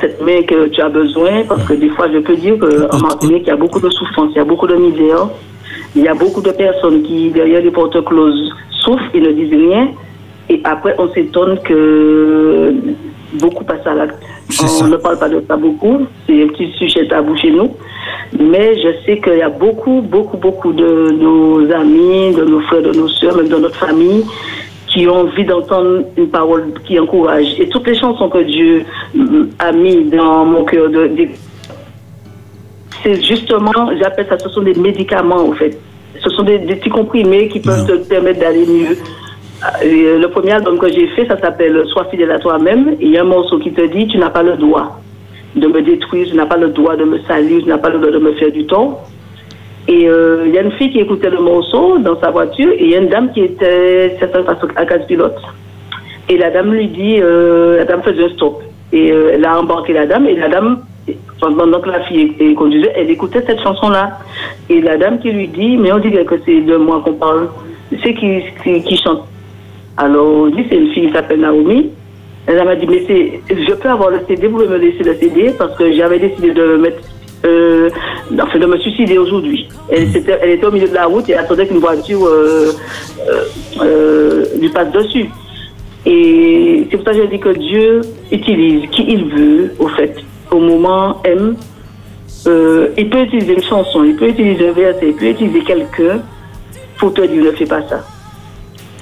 cette 0.02 0.22
main 0.22 0.42
que 0.44 0.68
tu 0.68 0.82
as 0.82 0.90
besoin, 0.90 1.44
parce 1.48 1.64
que 1.64 1.74
des 1.74 1.90
fois, 1.90 2.08
je 2.12 2.20
peux 2.20 2.36
dire 2.36 2.58
qu'en 2.60 3.00
Martinique, 3.00 3.44
il 3.46 3.48
y 3.48 3.52
a 3.52 3.56
beaucoup 3.56 3.80
de 3.80 3.90
souffrance, 3.90 4.32
il 4.32 4.38
y 4.38 4.42
a 4.42 4.44
beaucoup 4.44 4.68
de 4.68 4.76
misère, 4.76 5.30
il 5.96 6.04
y 6.04 6.08
a 6.08 6.14
beaucoup 6.14 6.42
de 6.42 6.52
personnes 6.52 7.04
qui, 7.04 7.30
derrière 7.30 7.62
les 7.62 7.72
portes 7.72 8.04
closes, 8.04 8.52
souffrent 8.82 9.10
et 9.14 9.22
ne 9.22 9.32
disent 9.32 9.54
rien, 9.54 9.90
et 10.50 10.62
après, 10.64 10.96
on 10.98 11.08
s'étonne 11.14 11.60
que 11.64 12.74
beaucoup 13.40 13.64
passent 13.64 13.86
à 13.88 13.94
l'acte. 13.96 14.18
On 14.62 14.68
ça. 14.68 14.88
ne 14.88 14.98
parle 14.98 15.18
pas 15.18 15.30
de 15.30 15.42
ça 15.48 15.56
beaucoup, 15.56 16.02
c'est 16.28 16.44
un 16.44 16.48
petit 16.48 16.72
sujet 16.74 17.08
tabou 17.08 17.36
chez 17.38 17.50
nous, 17.52 17.72
mais 18.40 18.76
je 18.78 18.90
sais 19.06 19.20
qu'il 19.20 19.38
y 19.38 19.42
a 19.42 19.50
beaucoup, 19.50 20.02
beaucoup, 20.02 20.38
beaucoup 20.38 20.74
de 20.74 21.12
nos 21.12 21.72
amis, 21.72 22.34
de 22.36 22.44
nos 22.44 22.60
frères, 22.62 22.82
de 22.84 22.92
nos 22.92 23.08
soeurs, 23.08 23.36
même 23.38 23.48
de 23.48 23.56
notre 23.56 23.76
famille, 23.78 24.24
qui 24.88 25.08
ont 25.08 25.22
envie 25.22 25.46
d'entendre 25.46 26.04
une 26.18 26.28
parole 26.28 26.66
qui 26.86 27.00
encourage. 27.00 27.60
Et 27.60 27.68
toutes 27.70 27.88
les 27.88 27.96
chansons 27.98 28.30
que 28.30 28.44
Dieu 28.44 28.84
a 29.60 29.72
mis 29.72 30.04
dans 30.04 30.46
mon 30.46 30.66
cœur, 30.66 30.90
de, 30.90 31.08
de- 31.08 31.30
c'est 33.02 33.22
justement, 33.24 33.72
j'appelle 34.00 34.28
ça, 34.30 34.38
ce 34.38 34.50
sont 34.50 34.62
des 34.62 34.76
médicaments 34.76 35.48
en 35.50 35.54
fait. 35.54 35.78
Ce 36.24 36.30
sont 36.30 36.44
des, 36.44 36.60
des 36.60 36.76
petits 36.76 36.90
comprimés 36.90 37.48
qui 37.50 37.60
peuvent 37.60 37.86
te 37.88 37.94
permettre 38.08 38.40
d'aller 38.40 38.66
mieux. 38.66 38.98
Euh, 39.64 40.20
Le 40.20 40.28
premier 40.28 40.52
album 40.52 40.78
que 40.78 40.90
j'ai 40.90 41.08
fait, 41.10 41.26
ça 41.28 41.38
s'appelle 41.40 41.84
Sois 41.88 42.06
fidèle 42.06 42.32
à 42.32 42.40
toi-même. 42.40 42.96
Il 43.00 43.10
y 43.10 43.18
a 43.18 43.22
un 43.22 43.26
morceau 43.26 43.60
qui 43.60 43.72
te 43.72 43.82
dit 43.82 44.08
Tu 44.08 44.18
n'as 44.18 44.30
pas 44.30 44.44
le 44.44 44.58
droit 44.58 45.00
de 45.56 45.68
me 45.68 45.82
détruire, 45.82 46.28
tu 46.28 46.36
n'as 46.36 46.46
pas 46.46 46.58
le 46.58 46.70
droit 46.70 46.96
de 46.96 47.06
me 47.06 47.20
salir, 47.20 47.62
tu 47.62 47.70
n'as 47.70 47.78
pas 47.78 47.90
le 47.90 48.00
droit 48.00 48.12
de 48.12 48.20
me 48.20 48.34
faire 48.34 48.52
du 48.52 48.66
tort. 48.66 49.08
Et 49.88 50.08
euh, 50.08 50.44
il 50.48 50.54
y 50.54 50.58
a 50.58 50.62
une 50.62 50.72
fille 50.72 50.92
qui 50.92 51.00
écoutait 51.00 51.30
le 51.30 51.40
morceau 51.40 51.98
dans 52.00 52.20
sa 52.20 52.32
voiture 52.32 52.72
et 52.72 52.84
il 52.84 52.90
y 52.90 52.96
a 52.96 53.00
une 53.00 53.10
dame 53.10 53.32
qui 53.34 53.42
était 53.42 54.16
certainement 54.20 54.52
à 54.76 54.86
case 54.86 55.06
pilote. 55.08 55.38
Et 56.30 56.38
la 56.38 56.50
dame 56.50 56.74
lui 56.74 56.88
dit, 56.88 57.18
euh, 57.20 57.78
la 57.78 57.86
dame 57.86 58.02
faisait 58.02 58.24
un 58.24 58.30
stop. 58.30 58.64
Et 58.94 59.10
elle 59.10 59.44
a 59.44 59.60
embarqué 59.60 59.92
la 59.92 60.06
dame 60.06 60.28
et 60.28 60.36
la 60.36 60.48
dame, 60.48 60.80
pendant 61.40 61.80
que 61.82 61.90
la 61.90 62.02
fille 62.02 62.56
conduisait, 62.56 62.94
elle 62.96 63.10
écoutait 63.10 63.44
cette 63.46 63.62
chanson-là. 63.62 64.20
Et 64.70 64.80
la 64.82 64.98
dame 64.98 65.20
qui 65.20 65.32
lui 65.32 65.48
dit, 65.48 65.78
mais 65.78 65.92
on 65.92 65.98
dirait 66.00 66.26
que 66.26 66.36
c'est 66.46 66.62
de 66.62 66.78
moi 66.78 67.02
qu'on 67.04 67.14
parle. 67.14 67.50
C'est 68.04 68.14
qui, 68.14 68.42
qui 68.64 68.98
chante. 68.98 69.28
Alors, 69.98 70.48
dit, 70.50 70.64
c'est 70.70 70.76
une 70.78 70.92
fille 70.92 71.08
qui 71.08 71.14
s'appelle 71.14 71.42
Naomi. 71.42 71.90
Elle 72.48 72.64
m'a 72.66 72.76
dit, 72.76 72.88
mais 72.88 73.04
je 73.50 73.74
peux 73.74 73.90
avoir 73.90 74.10
le 74.10 74.20
CD, 74.28 74.48
vous 74.48 74.56
pouvez 74.58 74.68
me 74.68 74.78
laisser 74.78 75.04
le 75.04 75.16
CD 75.16 75.54
parce 75.58 75.78
que 75.78 75.92
j'avais 75.94 76.20
décidé 76.20 76.52
de 76.52 76.62
me 76.62 76.78
mettre, 76.78 76.98
euh, 77.46 77.90
enfin, 78.42 78.60
de 78.60 78.66
me 78.66 78.78
suicider 78.80 79.18
aujourd'hui. 79.18 79.70
Elle, 79.90 80.10
s'était- 80.12 80.40
elle 80.42 80.50
était 80.52 80.66
au 80.66 80.72
milieu 80.72 80.90
de 80.90 80.94
la 80.94 81.06
route 81.06 81.30
et 81.30 81.36
attendait 81.36 81.68
qu'une 81.68 81.78
voiture 81.78 82.26
euh, 82.26 82.72
euh, 83.30 83.44
euh, 83.82 84.46
lui 84.60 84.68
passe 84.70 84.92
dessus. 84.92 85.30
Et 86.06 86.86
c'est 86.92 86.98
pour 86.98 87.06
ça 87.06 87.14
que 87.14 87.24
je 87.24 87.28
dis 87.30 87.40
que 87.40 87.58
Dieu 87.58 88.02
utilise 88.32 88.90
qui 88.90 89.06
il 89.08 89.26
veut, 89.26 89.74
au 89.80 89.88
fait, 89.88 90.14
au 90.52 90.60
moment 90.60 91.22
M. 91.24 91.56
Euh, 92.46 92.90
il 92.98 93.10
peut 93.10 93.22
utiliser 93.22 93.54
une 93.54 93.64
chanson, 93.64 94.04
il 94.04 94.18
peut 94.18 94.28
utiliser 94.28 94.68
un 94.68 94.74
verset, 94.74 95.08
il 95.08 95.14
peut 95.14 95.28
utiliser 95.28 95.62
quelqu'un 95.62 96.20
pour 96.98 97.14
te 97.14 97.22
dire 97.22 97.42
ne 97.46 97.52
fais 97.52 97.66
pas 97.66 97.82
ça. 97.88 98.04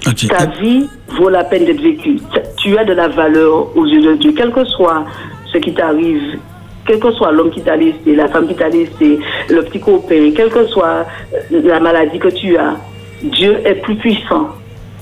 Ta 0.01 0.45
vie 0.59 0.87
vaut 1.17 1.29
la 1.29 1.43
peine 1.43 1.65
d'être 1.65 1.81
vécue. 1.81 2.17
Tu 2.57 2.77
as 2.77 2.85
de 2.85 2.93
la 2.93 3.07
valeur 3.07 3.75
aux 3.75 3.85
yeux 3.85 4.01
de 4.01 4.13
Dieu, 4.15 4.33
quel 4.35 4.51
que 4.51 4.65
soit 4.65 5.05
ce 5.51 5.57
qui 5.59 5.73
t'arrive, 5.73 6.39
quel 6.85 6.99
que 6.99 7.11
soit 7.11 7.31
l'homme 7.31 7.51
qui 7.51 7.61
t'a 7.61 7.75
laissé, 7.75 8.15
la 8.15 8.27
femme 8.27 8.47
qui 8.47 8.55
t'a 8.55 8.69
laissé, 8.69 9.19
le 9.49 9.61
petit 9.63 9.79
copain, 9.79 10.31
quelle 10.35 10.49
que 10.49 10.65
soit 10.67 11.05
euh, 11.33 11.61
la 11.63 11.79
maladie 11.79 12.19
que 12.19 12.29
tu 12.29 12.57
as, 12.57 12.75
Dieu 13.23 13.59
est 13.65 13.75
plus 13.75 13.95
puissant. 13.95 14.49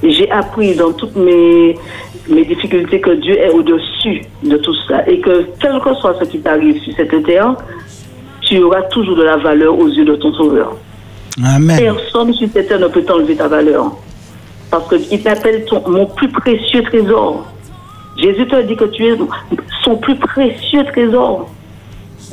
J'ai 0.04 0.30
appris 0.32 0.76
dans 0.76 0.92
toutes 0.94 1.16
mes, 1.16 1.78
mes 2.30 2.46
difficultés 2.46 3.02
que 3.02 3.12
Dieu 3.12 3.38
est 3.38 3.50
au-dessus 3.50 4.22
de 4.44 4.58
tout 4.58 4.76
ça 4.88 5.08
et 5.08 5.20
que 5.20 5.46
quel 5.60 5.80
que 5.82 5.94
soit 5.96 6.16
ce 6.20 6.26
qui 6.26 6.40
t'arrive 6.40 6.82
sur 6.82 6.94
cette 6.96 7.24
terre, 7.24 7.56
tu 8.42 8.62
auras 8.64 8.82
toujours 8.84 9.16
de 9.16 9.24
la 9.24 9.38
valeur 9.38 9.78
aux 9.78 9.88
yeux 9.88 10.06
de 10.06 10.16
ton 10.16 10.34
Sauveur. 10.34 10.76
Amen. 11.44 11.78
Personne 11.78 12.34
sur 12.34 12.50
cette 12.54 12.68
terre 12.68 12.80
ne 12.80 12.88
peut 12.88 13.04
t'enlever 13.04 13.36
ta 13.36 13.48
valeur. 13.48 13.94
Parce 14.72 14.88
qu'il 14.88 15.22
t'appelle 15.22 15.66
mon 15.88 16.06
plus 16.06 16.30
précieux 16.30 16.84
trésor. 16.84 17.46
Jésus 18.18 18.48
te 18.48 18.62
dit 18.62 18.76
que 18.76 18.86
tu 18.86 19.06
es 19.08 19.18
son 19.84 19.96
plus 19.96 20.16
précieux 20.16 20.84
trésor. 20.86 21.50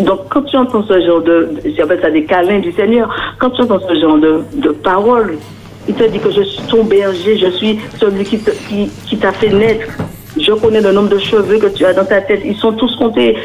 Donc, 0.00 0.28
quand 0.28 0.42
tu 0.42 0.56
entends 0.56 0.84
ce 0.86 1.00
genre 1.06 1.22
de, 1.22 1.54
j'appelle 1.76 2.00
ça 2.02 2.10
des 2.10 2.24
câlins 2.24 2.58
du 2.58 2.72
Seigneur, 2.72 3.08
quand 3.38 3.50
tu 3.50 3.62
entends 3.62 3.80
ce 3.80 3.98
genre 3.98 4.18
de, 4.18 4.70
paroles, 4.82 5.38
il 5.88 5.94
te 5.94 6.04
dit 6.04 6.18
que 6.18 6.30
je 6.30 6.42
suis 6.42 6.62
ton 6.68 6.84
berger, 6.84 7.38
je 7.38 7.50
suis 7.52 7.78
celui 7.98 8.24
qui 8.24 9.16
t'a 9.16 9.32
fait 9.32 9.48
naître. 9.48 9.86
Je 10.38 10.52
connais 10.52 10.82
le 10.82 10.92
nombre 10.92 11.08
de 11.08 11.18
cheveux 11.18 11.58
que 11.58 11.68
tu 11.68 11.86
as 11.86 11.94
dans 11.94 12.04
ta 12.04 12.20
tête, 12.20 12.42
ils 12.44 12.56
sont 12.56 12.72
tous 12.72 12.94
comptés. 12.96 13.36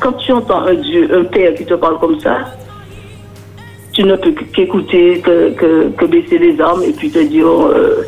Quand 0.00 0.12
tu 0.12 0.32
entends 0.32 0.62
un 0.62 0.74
Dieu, 0.74 1.08
un 1.12 1.24
Père 1.24 1.54
qui 1.54 1.66
te 1.66 1.74
parle 1.74 1.98
comme 1.98 2.18
ça, 2.20 2.38
tu 3.96 4.04
ne 4.04 4.14
peux 4.14 4.32
qu'écouter, 4.54 5.20
que, 5.20 5.50
que, 5.96 6.04
baisser 6.04 6.36
les 6.36 6.60
armes 6.60 6.82
et 6.82 6.92
puis 6.92 7.08
te 7.10 7.18
dire, 7.18 7.48
euh, 7.48 8.02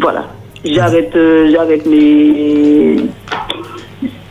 voilà, 0.00 0.24
j'arrête, 0.64 1.14
euh, 1.16 1.50
j'arrête 1.52 1.84
mes, 1.84 2.96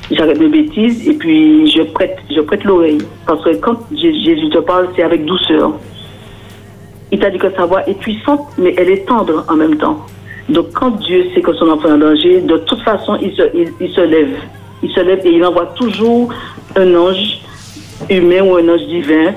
j'arrête 0.10 0.40
mes 0.40 0.48
bêtises 0.48 1.08
et 1.08 1.14
puis 1.14 1.70
je 1.70 1.84
prête, 1.84 2.18
je 2.36 2.42
prête 2.42 2.64
l'oreille. 2.64 2.98
Parce 3.28 3.44
que 3.44 3.56
quand 3.58 3.78
Jé- 3.92 4.12
Jésus 4.26 4.50
te 4.50 4.58
parle, 4.58 4.88
c'est 4.96 5.04
avec 5.04 5.24
douceur. 5.26 5.74
Il 7.12 7.20
t'a 7.20 7.30
dit 7.30 7.38
que 7.38 7.52
sa 7.56 7.66
voix 7.66 7.88
est 7.88 8.00
puissante, 8.00 8.48
mais 8.58 8.74
elle 8.76 8.90
est 8.90 9.06
tendre 9.08 9.46
en 9.48 9.56
même 9.56 9.76
temps. 9.78 10.00
Donc 10.50 10.72
quand 10.74 10.90
Dieu 11.06 11.26
sait 11.36 11.42
que 11.42 11.54
son 11.54 11.70
enfant 11.70 11.90
est 11.90 11.92
en 11.92 11.98
danger, 12.00 12.42
de 12.42 12.58
toute 12.58 12.82
façon, 12.82 13.20
il 13.22 13.34
se, 13.36 13.44
il 13.80 13.90
se 13.92 14.02
lève. 14.02 14.36
Il 14.82 14.90
se 14.90 15.00
lève 15.02 15.20
et 15.26 15.30
il 15.30 15.46
envoie 15.46 15.68
toujours 15.78 16.30
un 16.76 16.96
ange 16.96 17.38
humain 18.10 18.42
ou 18.42 18.56
un 18.56 18.68
ange 18.68 18.86
divin 18.88 19.34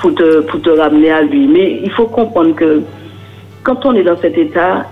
pour 0.00 0.14
te, 0.14 0.40
pour 0.42 0.60
te 0.60 0.70
ramener 0.70 1.10
à 1.10 1.22
lui. 1.22 1.46
Mais 1.46 1.80
il 1.82 1.90
faut 1.90 2.06
comprendre 2.06 2.54
que 2.54 2.82
quand 3.62 3.84
on 3.86 3.94
est 3.94 4.02
dans 4.02 4.16
cet 4.16 4.36
état, 4.36 4.86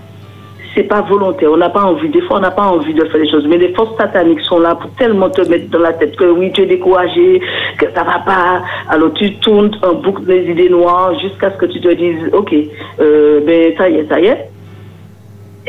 c'est 0.74 0.84
pas 0.84 1.00
volontaire. 1.00 1.50
On 1.52 1.56
n'a 1.56 1.70
pas 1.70 1.84
envie. 1.84 2.08
Des 2.08 2.20
fois, 2.22 2.38
on 2.38 2.40
n'a 2.40 2.50
pas 2.50 2.66
envie 2.66 2.94
de 2.94 3.04
faire 3.04 3.20
les 3.20 3.30
choses. 3.30 3.46
Mais 3.48 3.58
les 3.58 3.74
forces 3.74 3.96
sataniques 3.96 4.40
sont 4.42 4.60
là 4.60 4.74
pour 4.74 4.90
tellement 4.92 5.30
te 5.30 5.42
mettre 5.48 5.70
dans 5.70 5.80
la 5.80 5.92
tête 5.92 6.16
que 6.16 6.24
oui, 6.24 6.52
tu 6.52 6.62
es 6.62 6.66
découragé, 6.66 7.40
que 7.78 7.86
ça 7.94 8.04
va 8.04 8.20
pas. 8.20 8.62
Alors 8.88 9.12
tu 9.14 9.34
tournes 9.36 9.70
en 9.82 9.94
boucle 9.94 10.24
des 10.24 10.50
idées 10.50 10.68
noires 10.68 11.18
jusqu'à 11.20 11.50
ce 11.50 11.56
que 11.56 11.66
tu 11.66 11.80
te 11.80 11.92
dises, 11.92 12.30
ok, 12.32 12.54
euh, 13.00 13.40
ben 13.44 13.76
ça 13.76 13.88
y 13.88 13.96
est, 13.96 14.08
ça 14.08 14.20
y 14.20 14.26
est. 14.26 14.50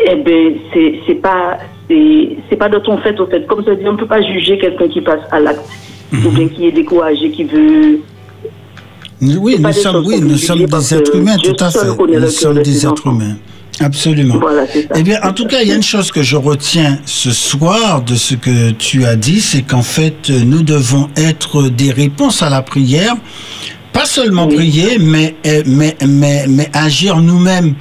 Eh 0.05 0.15
ben 0.15 0.55
c'est 0.73 0.99
c'est 1.07 1.15
pas 1.15 1.57
c'est 1.87 2.55
pas 2.55 2.69
de 2.69 2.77
ton 2.77 2.97
fait 2.97 3.19
au 3.19 3.25
fait. 3.25 3.47
Comme 3.47 3.63
je 3.65 3.71
dis, 3.71 3.87
on 3.87 3.93
ne 3.93 3.97
peut 3.97 4.05
pas 4.05 4.21
juger 4.21 4.57
quelqu'un 4.59 4.87
qui 4.87 5.01
passe 5.01 5.21
à 5.31 5.39
l'acte 5.39 5.67
ou 6.13 6.29
bien 6.29 6.47
qui 6.47 6.67
est 6.67 6.71
découragé, 6.71 7.31
qui 7.31 7.43
veut 7.43 7.99
Oui, 9.21 9.57
nous 9.59 9.73
sommes, 9.73 10.05
oui, 10.05 10.21
nous 10.21 10.37
sommes 10.37 10.65
des 10.65 10.93
êtres 10.93 11.15
humains, 11.15 11.37
tout 11.37 11.55
à 11.59 11.69
fait. 11.69 11.79
Nous 11.87 12.29
sommes 12.29 12.55
de 12.55 12.61
des 12.61 12.85
êtres 12.85 13.07
humains. 13.07 13.35
Absolument. 13.81 14.39
Voilà. 14.39 14.63
Eh 14.95 15.03
bien, 15.03 15.19
en 15.23 15.31
tout 15.31 15.45
cas, 15.45 15.61
il 15.61 15.69
y 15.69 15.71
a 15.71 15.75
une 15.75 15.83
chose 15.95 16.11
que 16.11 16.21
je 16.21 16.35
retiens 16.35 16.99
ce 17.05 17.31
soir 17.31 18.01
de 18.01 18.15
ce 18.15 18.35
que 18.35 18.71
tu 18.71 19.05
as 19.05 19.15
dit, 19.15 19.39
c'est 19.41 19.61
qu'en 19.61 19.83
fait, 19.83 20.29
nous 20.29 20.63
devons 20.63 21.09
être 21.15 21.69
des 21.69 21.91
réponses 21.91 22.41
à 22.43 22.49
la 22.49 22.61
prière. 22.61 23.15
Pas 23.93 24.05
seulement 24.05 24.47
Oui. 24.47 24.55
prier, 24.55 24.97
mais, 24.99 25.35
eh, 25.43 25.63
mais, 25.65 25.95
mais, 26.05 26.45
mais 26.47 26.69
agir 26.73 27.17
nous-mêmes 27.21 27.73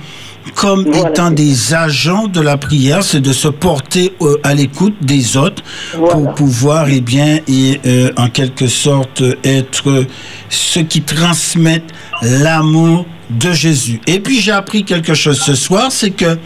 comme 0.59 0.85
Voilà, 0.85 1.11
étant 1.11 1.31
des 1.31 1.73
agents 1.73 2.27
de 2.27 2.41
la 2.41 2.57
prière, 2.57 3.05
c'est 3.05 3.21
de 3.21 3.33
se 3.33 3.47
porter 3.47 4.13
euh, 4.21 4.39
à 4.43 4.55
l'écoute 4.55 4.97
des 5.01 5.37
autres 5.37 5.63
Voilà. 5.97 6.15
pour 6.15 6.35
pouvoir, 6.35 6.89
eh 6.89 7.01
bien, 7.01 7.39
et, 7.47 7.81
euh, 7.87 8.11
en 8.17 8.29
quelque 8.29 8.67
sorte, 8.67 9.23
être 9.45 10.05
ceux 10.51 10.83
qui 10.83 11.03
transmettent 11.03 11.93
l'amour 12.23 13.07
de 13.31 13.53
Jésus. 13.53 14.01
Et 14.09 14.19
puis, 14.19 14.41
j'ai 14.41 14.51
appris 14.51 14.85
quelque 14.85 15.15
chose 15.15 15.41
ce 15.41 15.55
soir, 15.55 15.93
c'est 15.93 16.11
que 16.11 16.37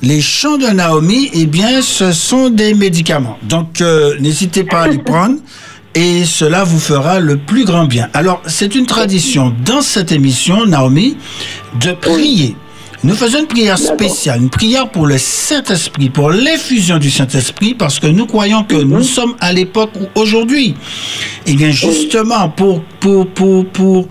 les 0.00 0.20
chants 0.20 0.58
de 0.58 0.66
Naomi, 0.68 1.30
eh 1.34 1.46
bien, 1.46 1.82
ce 1.82 2.12
sont 2.12 2.50
des 2.50 2.72
médicaments. 2.72 3.38
Donc, 3.42 3.80
euh, 3.80 4.14
n'hésitez 4.20 4.62
pas 4.62 4.82
à 4.82 4.88
les 4.88 4.98
prendre. 5.02 5.36
Et 5.96 6.26
cela 6.26 6.62
vous 6.62 6.78
fera 6.78 7.20
le 7.20 7.38
plus 7.38 7.64
grand 7.64 7.86
bien. 7.86 8.10
Alors, 8.12 8.42
c'est 8.46 8.74
une 8.74 8.84
tradition 8.84 9.54
dans 9.64 9.80
cette 9.80 10.12
émission, 10.12 10.66
Naomi, 10.66 11.16
de 11.80 11.92
prier. 11.92 12.54
Nous 13.04 13.14
faisons 13.14 13.40
une 13.40 13.46
prière 13.46 13.78
spéciale, 13.78 14.40
une 14.40 14.50
prière 14.50 14.88
pour 14.90 15.06
le 15.06 15.18
Saint-Esprit, 15.18 16.08
pour 16.08 16.30
l'effusion 16.30 16.98
du 16.98 17.10
Saint-Esprit, 17.10 17.74
parce 17.74 18.00
que 18.00 18.06
nous 18.06 18.26
croyons 18.26 18.64
que 18.64 18.76
nous 18.76 19.02
sommes 19.02 19.36
à 19.40 19.52
l'époque 19.52 19.90
où 20.00 20.20
aujourd'hui, 20.20 20.74
eh 21.46 21.54
bien 21.54 21.70
justement, 21.70 22.48
pour, 22.48 22.82
pour, 23.00 23.26
pour, 23.28 23.66
pour 23.66 24.08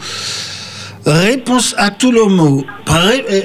réponse 1.05 1.73
à 1.77 1.89
tout 1.91 2.11
le 2.11 2.25
mot, 2.25 2.63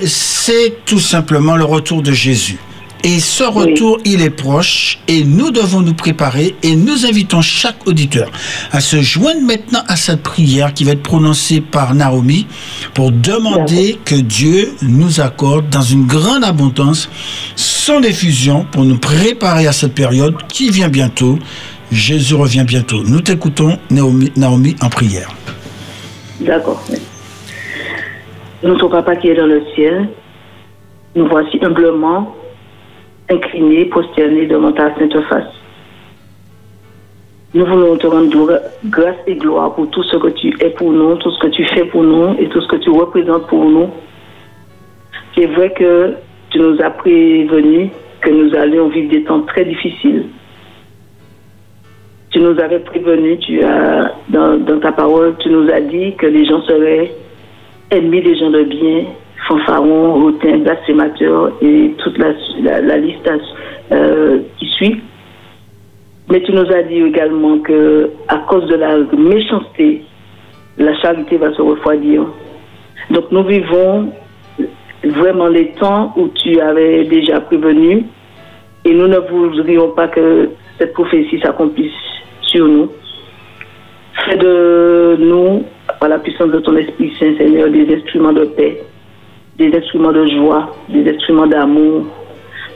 c'est 0.06 0.84
tout 0.84 1.00
simplement 1.00 1.56
le 1.56 1.64
retour 1.64 2.02
de 2.02 2.12
Jésus. 2.12 2.58
Et 3.02 3.18
ce 3.18 3.44
retour, 3.44 3.98
il 4.04 4.20
est 4.20 4.30
proche 4.30 4.98
et 5.08 5.24
nous 5.24 5.50
devons 5.50 5.80
nous 5.80 5.94
préparer 5.94 6.54
et 6.62 6.76
nous 6.76 7.06
invitons 7.06 7.40
chaque 7.40 7.86
auditeur 7.86 8.28
à 8.72 8.80
se 8.80 9.00
joindre 9.00 9.40
maintenant 9.40 9.80
à 9.88 9.96
cette 9.96 10.22
prière 10.22 10.74
qui 10.74 10.84
va 10.84 10.92
être 10.92 11.02
prononcée 11.02 11.62
par 11.62 11.94
Naomi 11.94 12.46
pour 12.92 13.10
demander 13.10 13.98
que 14.04 14.16
Dieu 14.16 14.74
nous 14.82 15.20
accorde 15.20 15.70
dans 15.70 15.80
une 15.80 16.06
grande 16.06 16.44
abondance 16.44 17.08
son 17.56 18.02
effusion 18.02 18.66
pour 18.70 18.84
nous 18.84 18.98
préparer 18.98 19.66
à 19.66 19.72
cette 19.72 19.94
période 19.94 20.34
qui 20.48 20.70
vient 20.70 20.88
bientôt. 20.88 21.38
Jésus 21.90 22.34
revient 22.34 22.64
bientôt. 22.64 23.02
Nous 23.02 23.20
t'écoutons, 23.20 23.78
Naomi, 23.90 24.30
Naomi, 24.36 24.76
en 24.82 24.90
prière. 24.90 25.30
D'accord. 26.40 26.84
Notre 28.62 28.88
Papa 28.88 29.16
qui 29.16 29.28
est 29.28 29.34
dans 29.34 29.46
le 29.46 29.62
ciel, 29.74 30.10
nous 31.16 31.26
voici 31.26 31.58
humblement 31.62 32.36
inclinés, 33.30 33.86
prosternés 33.86 34.46
devant 34.46 34.72
ta 34.72 34.94
sainte 34.96 35.20
face. 35.28 35.52
Nous 37.52 37.64
voulons 37.64 37.96
te 37.96 38.06
rendre 38.06 38.60
grâce 38.84 39.16
et 39.26 39.34
gloire 39.34 39.74
pour 39.74 39.90
tout 39.90 40.04
ce 40.04 40.16
que 40.16 40.28
tu 40.28 40.54
es 40.60 40.70
pour 40.70 40.92
nous, 40.92 41.16
tout 41.16 41.30
ce 41.32 41.38
que 41.40 41.48
tu 41.48 41.64
fais 41.64 41.84
pour 41.84 42.02
nous 42.02 42.36
et 42.38 42.48
tout 42.48 42.60
ce 42.60 42.68
que 42.68 42.76
tu 42.76 42.90
représentes 42.90 43.48
pour 43.48 43.64
nous. 43.64 43.88
C'est 45.34 45.46
vrai 45.46 45.72
que 45.72 46.14
tu 46.50 46.60
nous 46.60 46.80
as 46.80 46.90
prévenus 46.90 47.90
que 48.20 48.30
nous 48.30 48.54
allions 48.54 48.88
vivre 48.88 49.10
des 49.10 49.24
temps 49.24 49.40
très 49.42 49.64
difficiles. 49.64 50.26
Tu 52.30 52.38
nous 52.38 52.58
avais 52.60 52.78
prévenus, 52.78 53.40
tu 53.40 53.62
as, 53.64 54.12
dans, 54.28 54.56
dans 54.58 54.78
ta 54.78 54.92
parole, 54.92 55.34
tu 55.40 55.50
nous 55.50 55.68
as 55.70 55.80
dit 55.80 56.14
que 56.14 56.26
les 56.26 56.44
gens 56.44 56.62
seraient 56.62 57.12
ennemis 57.90 58.22
des 58.22 58.36
gens 58.36 58.50
de 58.50 58.62
bien, 58.62 59.06
fanfarons, 59.48 60.22
hautains, 60.22 60.58
blasphémateurs 60.58 61.52
et 61.62 61.94
toute 61.98 62.18
la 62.18 62.96
liste 62.98 63.30
euh, 63.92 64.40
qui 64.58 64.66
suit. 64.66 65.00
Mais 66.30 66.40
tu 66.42 66.52
nous 66.52 66.70
as 66.72 66.82
dit 66.84 67.00
également 67.02 67.58
que 67.58 68.10
à 68.28 68.38
cause 68.38 68.66
de 68.66 68.76
la 68.76 68.98
méchanceté, 68.98 70.04
la 70.78 70.96
charité 70.98 71.36
va 71.36 71.52
se 71.52 71.60
refroidir. 71.60 72.24
Donc 73.10 73.32
nous 73.32 73.42
vivons 73.42 74.12
vraiment 75.02 75.48
les 75.48 75.72
temps 75.72 76.12
où 76.16 76.28
tu 76.28 76.60
avais 76.60 77.04
déjà 77.04 77.40
prévenu 77.40 78.04
et 78.84 78.94
nous 78.94 79.08
ne 79.08 79.18
voudrions 79.18 79.90
pas 79.90 80.06
que 80.08 80.50
cette 80.78 80.92
prophétie 80.92 81.40
s'accomplisse 81.40 81.92
sur 82.42 82.66
nous. 82.66 82.90
Fais 84.24 84.36
de 84.36 85.16
nous, 85.18 85.64
par 85.98 86.10
la 86.10 86.18
puissance 86.18 86.50
de 86.50 86.60
ton 86.60 86.76
Esprit 86.76 87.12
Saint, 87.18 87.36
Seigneur, 87.38 87.70
des 87.70 87.92
instruments 87.94 88.32
de 88.32 88.44
paix, 88.44 88.82
des 89.60 89.76
instruments 89.76 90.12
de 90.12 90.26
joie, 90.26 90.74
des 90.88 91.08
instruments 91.14 91.46
d'amour, 91.46 92.06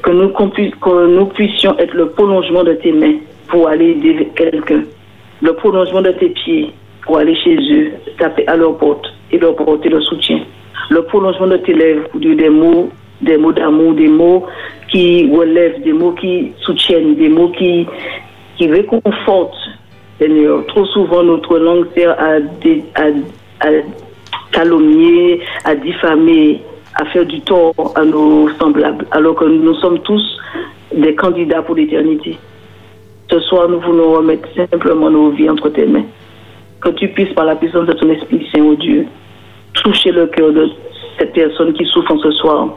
que 0.03 0.11
nous, 0.11 1.27
puissions 1.27 1.77
être 1.79 1.95
le 1.95 2.11
prolongement 2.11 2.63
de 2.63 2.75
tes 2.75 2.93
mains 2.93 3.17
pour 3.49 3.69
aller 3.69 3.93
aider 3.93 4.29
quelqu'un, 4.37 4.83
le 5.41 5.53
prolongement 5.55 6.03
de 6.03 6.11
tes 6.11 6.29
pieds 6.29 6.71
pour 7.07 7.19
aller 7.19 7.35
chez 7.37 7.57
eux, 7.57 7.93
taper 8.19 8.47
à 8.47 8.57
leur 8.57 8.77
porte 8.77 9.07
et 9.31 9.39
leur 9.39 9.57
porter 9.57 9.89
le 9.89 10.03
soutien, 10.03 10.41
le 10.91 11.03
prolongement 11.03 11.47
de 11.47 11.57
tes 11.57 11.73
lèvres 11.73 12.07
pour 12.11 12.21
dire 12.21 12.37
des 12.37 12.51
mots, 12.51 12.91
des 13.23 13.39
mots 13.39 13.53
d'amour, 13.53 13.95
des 13.95 14.09
mots 14.09 14.45
qui 14.91 15.31
relèvent, 15.35 15.83
des 15.83 15.93
mots 15.93 16.13
qui 16.13 16.53
soutiennent, 16.61 17.15
des 17.15 17.31
mots 17.31 17.49
qui, 17.49 17.87
qui 18.59 18.69
réconfortent, 18.69 19.57
Seigneur. 20.19 20.67
Trop 20.67 20.85
souvent, 20.87 21.23
notre 21.23 21.59
langue 21.59 21.87
sert 21.97 22.15
à, 22.19 22.35
à, 23.01 23.67
à 23.67 23.71
calomnier, 24.53 25.41
à 25.65 25.75
diffamer, 25.75 26.61
à 26.97 27.05
faire 27.07 27.27
du 27.27 27.41
tort 27.41 27.93
à 27.97 28.05
nos 28.05 28.49
semblables, 28.61 29.07
alors 29.11 29.35
que 29.35 29.45
nous 29.45 29.75
sommes 29.75 29.99
tous 30.01 30.41
des 30.95 31.15
candidats 31.15 31.63
pour 31.63 31.75
l'éternité. 31.75 32.39
Ce 33.31 33.41
soir, 33.41 33.69
nous 33.69 33.81
voulons 33.81 34.13
remettre 34.13 34.49
simplement 34.71 35.11
nos 35.11 35.31
vies 35.31 35.51
entre 35.51 35.71
tes 35.71 35.87
mains. 35.87 36.05
Que 36.81 36.91
tu 36.91 37.09
puisses, 37.09 37.33
par 37.33 37.47
la 37.47 37.57
puissance 37.57 37.87
de 37.87 37.93
ton 37.95 38.09
Esprit 38.11 38.47
Saint, 38.53 38.63
oh 38.63 38.75
Dieu, 38.75 39.07
toucher 39.73 40.13
le 40.13 40.27
cœur 40.27 40.53
de 40.53 40.69
cette 41.19 41.33
personne 41.33 41.73
qui 41.73 41.85
souffre 41.87 42.13
en 42.13 42.19
ce 42.19 42.31
soir, 42.33 42.69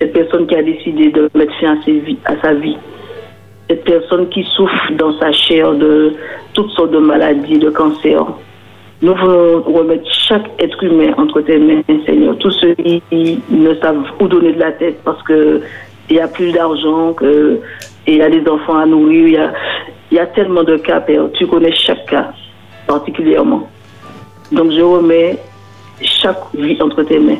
cette 0.00 0.12
personne 0.12 0.46
qui 0.46 0.54
a 0.54 0.62
décidé 0.62 1.10
de 1.10 1.28
mettre 1.34 1.52
fin 1.60 1.76
à, 2.24 2.40
sa 2.40 2.54
vie, 2.54 2.76
cette 3.68 3.84
personne 3.84 4.28
qui 4.28 4.44
souffre 4.56 4.92
dans 4.92 5.18
sa 5.18 5.32
chair 5.32 5.72
de 5.72 6.14
toutes 6.52 6.70
sortes 6.70 6.92
de 6.92 6.98
maladies, 6.98 7.58
de 7.58 7.70
cancers. 7.70 8.26
Nous 9.02 9.14
voulons 9.14 9.62
remettre 9.62 10.04
chaque 10.12 10.46
être 10.58 10.82
humain 10.84 11.14
entre 11.16 11.40
tes 11.40 11.58
mains, 11.58 11.82
Seigneur. 12.04 12.36
Tous 12.38 12.50
ceux 12.50 12.74
qui 12.74 13.02
ne 13.50 13.74
savent 13.76 14.04
où 14.20 14.28
donner 14.28 14.52
de 14.52 14.60
la 14.60 14.72
tête 14.72 15.00
parce 15.04 15.22
que 15.22 15.62
il 16.10 16.16
y 16.16 16.20
a 16.20 16.28
plus 16.28 16.52
d'argent, 16.52 17.14
que 17.14 17.60
il 18.06 18.16
y 18.16 18.22
a 18.22 18.28
des 18.28 18.46
enfants 18.48 18.76
à 18.76 18.84
nourrir, 18.84 19.26
il 19.26 19.32
y 19.32 19.36
a, 19.38 19.52
il 20.10 20.16
y 20.16 20.20
a 20.20 20.26
tellement 20.26 20.64
de 20.64 20.76
cas, 20.76 21.00
Père. 21.00 21.30
Tu 21.34 21.46
connais 21.46 21.72
chaque 21.72 22.04
cas 22.06 22.32
particulièrement. 22.86 23.68
Donc 24.52 24.72
je 24.72 24.82
remets 24.82 25.38
chaque 26.02 26.42
vie 26.54 26.76
entre 26.82 27.02
tes 27.04 27.18
mains. 27.18 27.38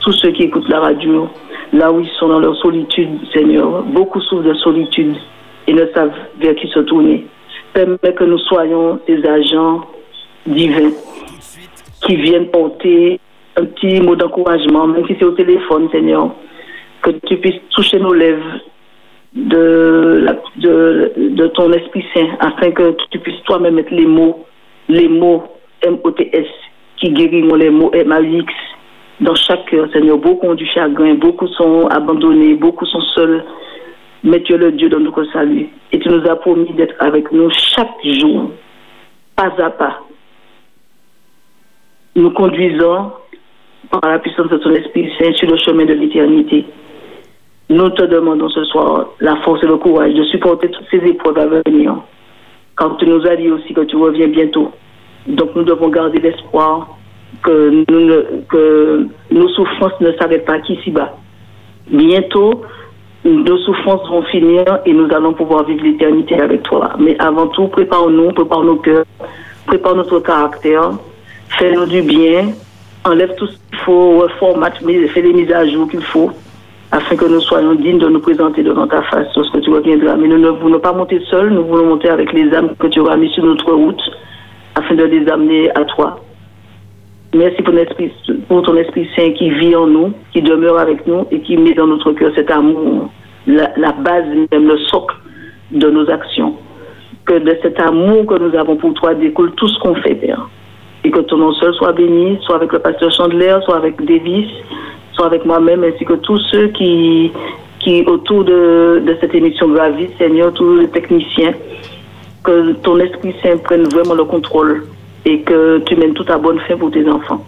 Tous 0.00 0.12
ceux 0.12 0.30
qui 0.30 0.44
écoutent 0.44 0.68
la 0.68 0.80
radio, 0.80 1.28
là 1.72 1.92
où 1.92 2.00
ils 2.00 2.10
sont 2.18 2.28
dans 2.28 2.40
leur 2.40 2.56
solitude, 2.56 3.18
Seigneur, 3.34 3.82
beaucoup 3.82 4.20
souffrent 4.20 4.44
de 4.44 4.54
solitude 4.54 5.16
et 5.66 5.74
ne 5.74 5.86
savent 5.94 6.12
vers 6.40 6.54
qui 6.54 6.68
se 6.68 6.80
tourner. 6.80 7.26
Permets 7.74 8.14
que 8.16 8.24
nous 8.24 8.38
soyons 8.38 8.98
des 9.06 9.24
agents 9.26 9.82
divins 10.46 10.92
qui 12.02 12.16
viennent 12.16 12.48
porter 12.48 13.20
un 13.56 13.64
petit 13.66 14.00
mot 14.00 14.16
d'encouragement, 14.16 14.86
même 14.86 15.06
si 15.06 15.16
c'est 15.18 15.24
au 15.24 15.32
téléphone, 15.32 15.88
Seigneur, 15.90 16.30
que 17.02 17.10
tu 17.26 17.36
puisses 17.36 17.60
toucher 17.70 17.98
nos 17.98 18.12
lèvres 18.12 18.60
de, 19.34 20.26
ton 21.54 21.72
Esprit 21.72 22.04
Saint, 22.14 22.28
afin 22.40 22.70
que 22.70 22.96
tu 23.10 23.18
puisses 23.18 23.42
toi-même 23.44 23.74
mettre 23.74 23.92
les 23.92 24.06
mots, 24.06 24.44
les 24.88 25.08
mots 25.08 25.44
M-O-T-S, 25.82 26.46
qui 26.96 27.10
guériront 27.10 27.56
les 27.56 27.70
mots 27.70 27.90
M-A-U-X 27.92 28.52
dans 29.20 29.34
chaque 29.34 29.66
cœur, 29.66 29.88
Seigneur. 29.92 30.18
Beaucoup 30.18 30.46
ont 30.46 30.54
du 30.54 30.66
chagrin, 30.66 31.14
beaucoup 31.14 31.48
sont 31.48 31.86
abandonnés, 31.88 32.54
beaucoup 32.54 32.86
sont 32.86 33.00
seuls. 33.14 33.44
Mais 34.24 34.40
tu 34.42 34.54
es 34.54 34.56
le 34.56 34.72
Dieu 34.72 34.88
de 34.88 34.96
notre 34.96 35.24
salut. 35.32 35.68
Et 35.90 35.98
tu 35.98 36.08
nous 36.08 36.24
as 36.28 36.36
promis 36.36 36.72
d'être 36.74 36.94
avec 37.00 37.32
nous 37.32 37.50
chaque 37.50 37.96
jour, 38.04 38.50
pas 39.36 39.52
à 39.58 39.70
pas. 39.70 40.00
Nous 42.14 42.30
conduisons 42.30 43.12
par 43.90 44.10
la 44.10 44.18
puissance 44.18 44.48
de 44.48 44.58
ton 44.58 44.70
Esprit 44.70 45.10
Saint 45.18 45.32
sur 45.32 45.50
le 45.50 45.56
chemin 45.56 45.86
de 45.86 45.94
l'éternité. 45.94 46.66
Nous 47.70 47.88
te 47.90 48.02
demandons 48.02 48.50
ce 48.50 48.64
soir 48.64 49.06
la 49.20 49.36
force 49.36 49.62
et 49.62 49.66
le 49.66 49.78
courage 49.78 50.12
de 50.12 50.24
supporter 50.24 50.70
toutes 50.70 50.86
ces 50.90 50.98
épreuves 50.98 51.38
à 51.38 51.46
venir. 51.46 51.96
Quand 52.74 52.96
tu 52.96 53.06
nous 53.06 53.26
as 53.26 53.36
dit 53.36 53.50
aussi 53.50 53.72
que 53.72 53.80
tu 53.82 53.96
reviens 53.96 54.28
bientôt. 54.28 54.70
Donc 55.26 55.54
nous 55.54 55.62
devons 55.62 55.88
garder 55.88 56.18
l'espoir 56.18 56.98
que, 57.42 57.84
nos 59.30 59.48
souffrances 59.48 59.98
ne 60.00 60.12
s'arrêtent 60.12 60.44
pas 60.44 60.58
qu'ici-bas. 60.58 61.16
Bientôt, 61.90 62.62
nos 63.24 63.58
souffrances 63.58 64.06
vont 64.10 64.22
finir 64.24 64.64
et 64.84 64.92
nous 64.92 65.08
allons 65.14 65.32
pouvoir 65.32 65.64
vivre 65.64 65.84
l'éternité 65.84 66.38
avec 66.38 66.62
toi. 66.64 66.90
Mais 66.98 67.16
avant 67.20 67.46
tout, 67.46 67.68
prépare-nous, 67.68 68.32
prépare 68.32 68.64
nos 68.64 68.76
cœurs, 68.76 69.04
prépare 69.66 69.94
notre 69.94 70.18
caractère, 70.20 70.90
fais-nous 71.58 71.86
du 71.86 72.02
bien, 72.02 72.52
enlève 73.04 73.34
tout 73.36 73.46
ce 73.46 73.52
qu'il 73.52 73.78
faut, 73.78 74.20
reformate, 74.20 74.78
fais 74.78 75.22
les 75.22 75.32
mises 75.32 75.52
à 75.52 75.66
jour 75.66 75.88
qu'il 75.88 76.02
faut, 76.02 76.30
afin 76.90 77.16
que 77.16 77.24
nous 77.24 77.40
soyons 77.40 77.74
dignes 77.74 77.98
de 77.98 78.08
nous 78.08 78.20
présenter 78.20 78.62
devant 78.62 78.86
ta 78.86 79.02
face 79.02 79.28
lorsque 79.34 79.60
tu 79.60 79.70
reviendras. 79.70 80.16
Mais 80.16 80.28
nous 80.28 80.38
ne 80.38 80.50
voulons 80.50 80.80
pas 80.80 80.92
monter 80.92 81.20
seuls, 81.30 81.50
nous 81.50 81.64
voulons 81.64 81.86
monter 81.86 82.08
avec 82.08 82.32
les 82.32 82.52
âmes 82.54 82.74
que 82.78 82.86
tu 82.86 83.00
auras 83.00 83.16
mis 83.16 83.30
sur 83.30 83.44
notre 83.44 83.72
route, 83.72 84.02
afin 84.74 84.94
de 84.94 85.04
les 85.04 85.28
amener 85.28 85.70
à 85.70 85.84
toi. 85.84 86.20
Merci 87.34 87.62
pour, 87.62 87.72
ton 87.72 87.80
esprit, 87.80 88.12
pour 88.46 88.62
ton 88.62 88.76
Esprit 88.76 89.08
Saint 89.16 89.32
qui 89.32 89.48
vit 89.50 89.74
en 89.74 89.86
nous, 89.86 90.12
qui 90.32 90.42
demeure 90.42 90.78
avec 90.78 91.06
nous 91.06 91.26
et 91.30 91.40
qui 91.40 91.56
met 91.56 91.72
dans 91.72 91.86
notre 91.86 92.12
cœur 92.12 92.30
cet 92.34 92.50
amour, 92.50 93.10
la, 93.46 93.72
la 93.78 93.92
base, 93.92 94.26
même 94.50 94.68
le 94.68 94.76
socle 94.90 95.16
de 95.70 95.88
nos 95.88 96.10
actions. 96.10 96.56
Que 97.24 97.38
de 97.38 97.56
cet 97.62 97.80
amour 97.80 98.26
que 98.26 98.38
nous 98.38 98.54
avons 98.54 98.76
pour 98.76 98.92
toi 98.94 99.14
découle 99.14 99.52
tout 99.52 99.68
ce 99.68 99.78
qu'on 99.78 99.94
fait, 99.94 100.14
Père. 100.14 100.46
Et 101.04 101.10
que 101.10 101.20
ton 101.20 101.36
nom 101.36 101.52
seul 101.54 101.74
soit 101.74 101.92
béni, 101.92 102.38
soit 102.42 102.56
avec 102.56 102.72
le 102.72 102.78
pasteur 102.78 103.10
Chandler, 103.12 103.58
soit 103.64 103.76
avec 103.76 104.04
Davis, 104.04 104.48
soit 105.12 105.26
avec 105.26 105.44
moi-même, 105.44 105.84
ainsi 105.84 106.04
que 106.04 106.14
tous 106.14 106.38
ceux 106.50 106.68
qui, 106.68 107.32
qui 107.80 108.02
autour 108.02 108.44
de, 108.44 109.02
de 109.04 109.16
cette 109.20 109.34
émission 109.34 109.68
gravitent, 109.68 110.16
Seigneur, 110.18 110.52
tous 110.52 110.76
les 110.76 110.88
techniciens, 110.88 111.54
que 112.44 112.72
ton 112.72 112.98
Esprit 112.98 113.34
Saint 113.42 113.56
prenne 113.58 113.84
vraiment 113.84 114.14
le 114.14 114.24
contrôle 114.24 114.84
et 115.24 115.40
que 115.40 115.78
tu 115.86 115.96
mènes 115.96 116.14
tout 116.14 116.26
à 116.28 116.38
bonne 116.38 116.60
fin 116.60 116.76
pour 116.76 116.90
tes 116.90 117.08
enfants. 117.08 117.44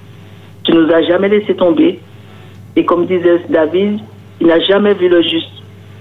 Tu 0.64 0.72
nous 0.72 0.90
as 0.90 1.02
jamais 1.02 1.28
laissé 1.28 1.54
tomber. 1.54 1.98
Et 2.76 2.84
comme 2.84 3.06
disait 3.06 3.40
David, 3.48 4.00
il 4.40 4.46
n'a 4.46 4.60
jamais 4.60 4.94
vu 4.94 5.08
le 5.08 5.22
juste 5.22 5.50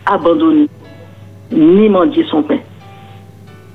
abandonné, 0.05 0.67
ni 1.51 1.89
mendier 1.89 2.25
son 2.29 2.43
pain. 2.43 2.59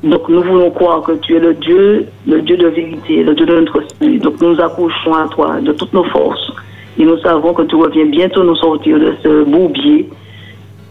Donc 0.04 0.28
nous 0.28 0.42
voulons 0.42 0.70
croire 0.70 1.02
que 1.02 1.12
tu 1.12 1.36
es 1.36 1.40
le 1.40 1.54
Dieu, 1.54 2.06
le 2.26 2.40
Dieu 2.42 2.56
de 2.56 2.68
vérité, 2.68 3.24
le 3.24 3.34
Dieu 3.34 3.46
de 3.46 3.60
notre 3.60 3.82
salut. 3.98 4.18
Donc 4.18 4.40
nous 4.40 4.60
accrochons 4.60 5.14
à 5.14 5.26
toi 5.28 5.60
de 5.60 5.72
toutes 5.72 5.92
nos 5.92 6.04
forces. 6.04 6.52
Et 6.98 7.04
nous 7.04 7.18
savons 7.18 7.52
que 7.52 7.62
tu 7.62 7.76
reviens 7.76 8.06
bientôt 8.06 8.44
nous 8.44 8.56
sortir 8.56 8.98
de 8.98 9.14
ce 9.22 9.44
bourbier. 9.44 10.08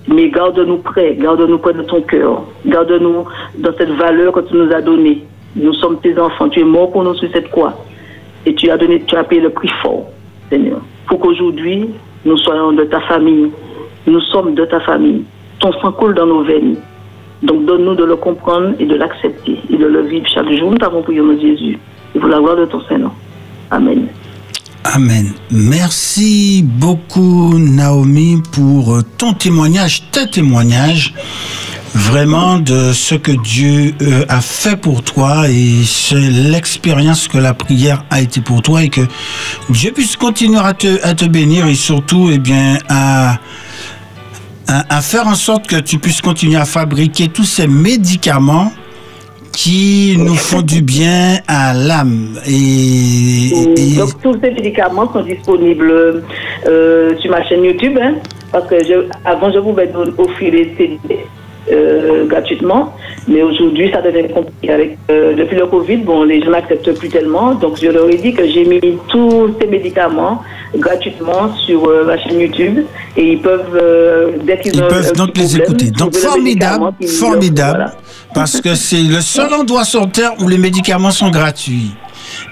Mais 0.10 0.30
garde-nous 0.30 0.78
près, 0.78 1.16
garde-nous 1.16 1.58
près 1.58 1.74
de 1.74 1.84
ton 1.84 2.02
cœur. 2.02 2.44
Garde-nous 2.66 3.26
dans 3.58 3.74
cette 3.78 3.92
valeur 3.92 4.34
que 4.34 4.42
tu 4.42 4.56
nous 4.56 4.72
as 4.72 4.82
donnée. 4.82 5.24
Nous 5.56 5.74
sommes 5.74 6.00
tes 6.00 6.18
enfants. 6.20 6.50
Tu 6.50 6.62
es 6.62 6.64
mort 6.64 6.92
pour 6.92 7.04
nous 7.04 7.16
sur 7.16 7.30
cette 7.32 7.50
croix. 7.50 7.74
Et 8.46 8.56
tu 8.56 8.70
as 8.70 8.78
donné, 8.78 9.02
tu 9.06 9.16
as 9.16 9.24
payé 9.24 9.42
le 9.42 9.50
prix 9.50 9.70
fort, 9.82 10.06
Seigneur. 10.50 10.80
Pour 11.08 11.20
qu'aujourd'hui, 11.20 11.90
nous 12.26 12.38
soyons 12.38 12.74
de 12.74 12.84
ta 12.84 13.02
famille. 13.02 13.52
Nous 14.06 14.22
sommes 14.22 14.54
de 14.54 14.66
ta 14.66 14.80
famille. 14.82 15.24
Ton 15.60 15.72
sang 15.74 15.92
coule 15.92 16.14
dans 16.14 16.26
nos 16.26 16.44
veines. 16.44 16.78
Donc 17.44 17.66
donne-nous 17.66 17.96
de 17.96 18.04
le 18.04 18.16
comprendre 18.16 18.74
et 18.80 18.86
de 18.86 18.96
l'accepter 18.96 19.60
et 19.70 19.78
de 19.78 19.86
le 19.86 20.02
vivre 20.02 20.26
chaque 20.34 20.52
jour. 20.52 20.72
Nous 20.72 20.78
t'avons 20.78 21.04
prié 21.04 21.20
de 21.20 21.40
Jésus. 21.40 21.78
Et 22.16 22.20
pour 22.20 22.30
la 22.30 22.40
gloire 22.40 22.56
de 22.56 22.66
ton 22.66 22.82
Saint-Nom. 22.82 23.12
Amen. 23.70 24.08
Amen. 24.84 25.34
Merci 25.52 26.64
beaucoup 26.66 27.58
Naomi 27.58 28.42
pour 28.54 29.00
ton 29.18 29.34
témoignage, 29.34 30.10
tes 30.12 30.30
témoignages, 30.30 31.14
vraiment 31.94 32.60
de 32.60 32.94
ce 32.94 33.16
que 33.16 33.32
Dieu 33.32 33.94
euh, 34.02 34.24
a 34.30 34.40
fait 34.40 34.78
pour 34.78 35.04
toi 35.04 35.50
et 35.50 35.84
c'est 35.84 36.16
l'expérience 36.16 37.28
que 37.28 37.38
la 37.38 37.54
prière 37.54 38.06
a 38.10 38.22
été 38.22 38.40
pour 38.40 38.62
toi 38.62 38.84
et 38.84 38.90
que 38.90 39.02
Dieu 39.70 39.92
puisse 39.92 40.16
continuer 40.16 40.60
à 40.60 40.74
te, 40.74 41.04
à 41.06 41.14
te 41.16 41.26
bénir 41.26 41.68
et 41.68 41.76
surtout, 41.76 42.30
eh 42.32 42.40
bien, 42.40 42.78
à, 42.88 43.40
à, 44.68 45.02
faire 45.02 45.28
en 45.28 45.36
sorte 45.36 45.68
que 45.68 45.78
tu 45.80 45.98
puisses 46.00 46.22
continuer 46.22 46.58
à 46.58 46.66
fabriquer 46.66 47.28
tous 47.30 47.44
ces 47.46 47.68
médicaments 47.68 48.72
qui 49.52 50.16
nous 50.20 50.36
font 50.36 50.62
du 50.62 50.82
bien 50.82 51.40
à 51.48 51.74
l'âme. 51.74 52.38
Et, 52.48 53.50
Donc 53.98 54.22
tous 54.22 54.36
ces 54.42 54.52
médicaments 54.52 55.12
sont 55.12 55.24
disponibles 55.24 56.24
euh, 56.68 57.18
sur 57.20 57.32
ma 57.32 57.44
chaîne 57.48 57.64
YouTube. 57.64 57.98
hein, 58.02 58.16
parce 58.52 58.68
que 58.70 58.76
je, 58.84 59.08
avant, 59.26 59.52
je 59.52 59.60
pouvais 59.60 59.88
don- 59.88 60.14
offrir 60.18 60.54
les 60.54 60.76
CD 60.78 61.00
euh, 61.72 62.26
gratuitement. 62.26 62.94
Mais 63.28 63.44
aujourd'hui, 63.44 63.92
ça 63.92 64.02
devient 64.02 64.28
compliqué. 64.34 64.72
Avec, 64.72 64.98
euh, 65.12 65.36
depuis 65.36 65.56
le 65.58 65.66
Covid, 65.68 65.98
bon, 65.98 66.24
les 66.24 66.42
gens 66.42 66.52
n'acceptent 66.52 66.94
plus 66.94 67.10
tellement. 67.10 67.56
Donc, 67.56 67.78
je 67.82 67.88
leur 67.90 68.10
ai 68.10 68.18
dit 68.18 68.34
que 68.34 68.48
j'ai 68.48 68.66
mis 68.66 68.80
tous 69.10 69.54
ces 69.60 69.68
médicaments 69.68 70.42
gratuitement 70.76 71.56
sur 71.66 71.86
euh, 71.88 72.06
ma 72.06 72.18
chaîne 72.20 72.40
YouTube. 72.40 72.80
Et 73.16 73.34
ils 73.34 73.42
peuvent, 73.42 73.82
dès 74.46 74.60
qu'ils 74.60 74.76
Ils 74.76 74.84
ont 74.84 74.88
peuvent 74.88 75.14
donc 75.14 75.38
les 75.38 75.44
problème, 75.44 75.62
écouter. 75.64 75.92
Donc 75.92 76.16
formidable, 76.16 76.92
formidable, 77.08 77.78
voilà. 77.78 77.94
parce 78.34 78.62
que 78.62 78.76
c'est 78.76 79.02
le 79.02 79.22
seul 79.22 79.54
endroit 79.54 79.84
sur 79.84 80.10
Terre 80.12 80.34
où 80.40 80.48
les 80.48 80.58
médicaments 80.58 81.12
sont 81.12 81.30
gratuits. 81.30 81.92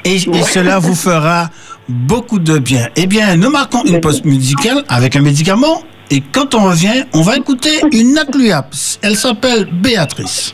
Et, 0.04 0.16
et 0.16 0.42
cela 0.44 0.80
vous 0.80 0.96
fera 0.96 1.50
beaucoup 1.88 2.40
de 2.40 2.58
bien. 2.58 2.88
Eh 2.96 3.08
bien, 3.08 3.36
nous 3.36 3.50
marquons 3.50 3.84
une 3.86 4.02
pause 4.02 4.24
musicale 4.24 4.84
avec 4.90 5.16
un 5.16 5.22
médicament. 5.22 5.82
Et 6.12 6.22
quand 6.22 6.54
on 6.54 6.66
revient, 6.66 7.04
on 7.14 7.22
va 7.22 7.36
écouter 7.38 7.82
une 7.92 8.18
Acluaps. 8.18 9.00
Elle 9.02 9.16
s'appelle 9.16 9.66
Béatrice. 9.66 10.54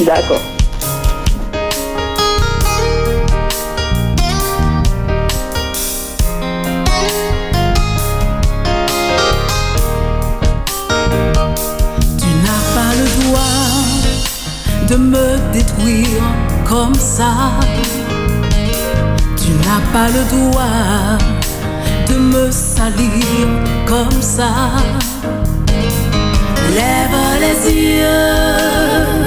D'accord. 0.00 0.40
Tu 12.16 12.28
n'as 12.44 12.64
pas 12.74 12.94
le 12.94 13.06
droit 13.24 13.42
de 14.88 14.96
me 14.96 15.52
détruire 15.52 16.22
comme 16.64 16.94
ça. 16.94 17.32
Tu 19.36 19.50
n'as 19.66 19.92
pas 19.92 20.08
le 20.08 20.22
droit 20.36 21.18
de 22.08 22.16
me 22.16 22.50
salir 22.50 23.48
comme 23.86 24.22
ça. 24.22 24.50
Lève 26.74 27.18
les 27.40 27.72
yeux 27.72 29.18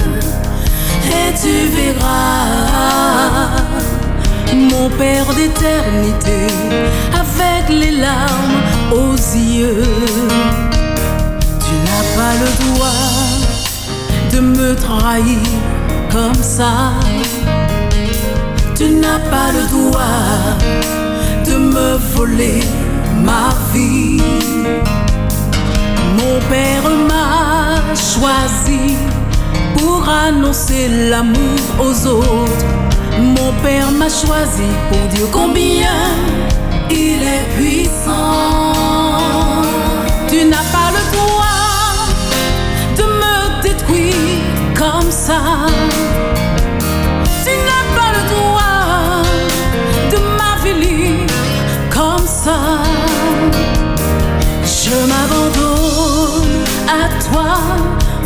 et 1.20 1.34
tu 1.42 1.56
verras 1.78 2.42
mon 4.54 4.90
Père 4.90 5.26
d'éternité 5.36 6.48
avec 7.14 7.70
les 7.70 7.92
larmes 7.92 8.62
aux 8.92 9.16
yeux. 9.16 9.84
Tu 11.66 11.74
n'as 11.86 12.08
pas 12.18 12.34
le 12.44 12.50
droit 12.66 13.12
de 14.34 14.40
me 14.40 14.76
trahir 14.76 15.40
comme 16.12 16.42
ça. 16.42 16.94
Tu 18.76 18.90
n'as 18.90 19.20
pas 19.20 19.52
le 19.54 19.64
droit 19.70 21.11
de 21.52 21.58
me 21.58 21.98
voler 22.16 22.64
ma 23.28 23.50
vie. 23.74 24.22
Mon 26.18 26.40
père 26.50 26.90
m'a 27.10 27.94
choisi 27.96 28.96
pour 29.78 30.08
annoncer 30.08 30.88
l'amour 31.10 31.60
aux 31.80 32.08
autres. 32.08 32.66
Mon 33.20 33.52
père 33.64 33.92
m'a 33.92 34.10
choisi 34.10 34.70
pour 34.90 35.04
dire 35.14 35.30
combien 35.32 35.98
il 36.90 37.22
est 37.38 37.48
puissant. 37.58 38.74
Tu 40.30 40.46
n'as 40.46 40.68
pas 40.76 40.90
le 40.98 41.04
droit 41.18 42.02
de 42.98 43.04
me 43.22 43.62
détruire 43.62 44.42
comme 44.76 45.12
ça. 45.12 45.42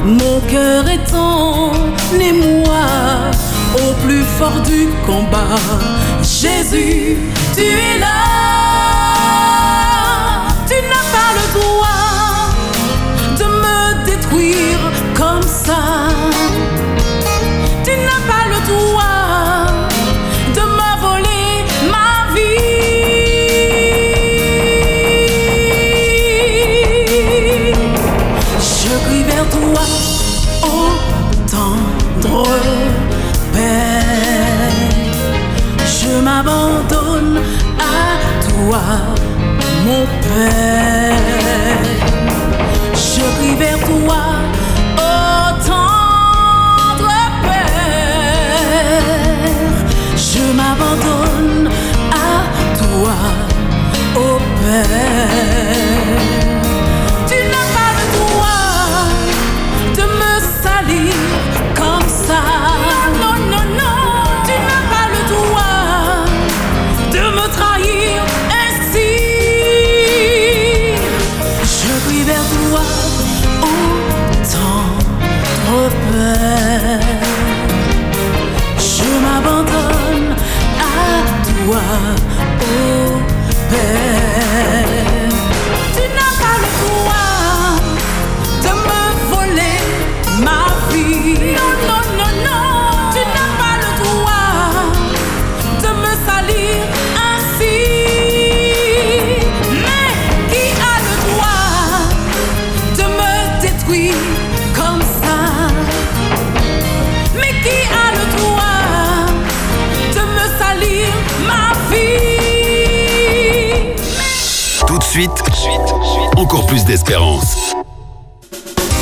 Mon 0.06 0.40
cœur 0.42 0.88
est 0.88 1.04
ton 1.10 1.72
émoi 2.20 2.86
au 3.76 3.94
plus 4.06 4.24
fort 4.38 4.62
du 4.62 4.88
combat. 5.06 5.56
Jésus, 6.22 7.18
tu 7.56 7.64
es 7.64 8.00
là. 8.00 8.08
Tu 10.68 10.76
n'as 10.76 11.08
pas 11.16 11.32
le 11.38 11.60
droit 11.60 11.95
m'abandonne 36.76 37.40
à 37.80 38.18
toi, 38.48 38.84
mon 39.86 40.06
Père. 40.22 41.14
Je 42.94 43.22
crie 43.38 43.56
vers 43.56 43.80
toi, 43.80 44.22
ô 44.98 45.00
tendre 45.66 47.12
Père. 47.44 48.92
Je 50.16 50.44
m'abandonne 50.54 51.70
à 52.12 52.14
toi, 52.78 53.18
ô 54.16 54.40
Père. 54.62 55.55
Plus 116.68 116.86
d'espérance. 116.86 117.74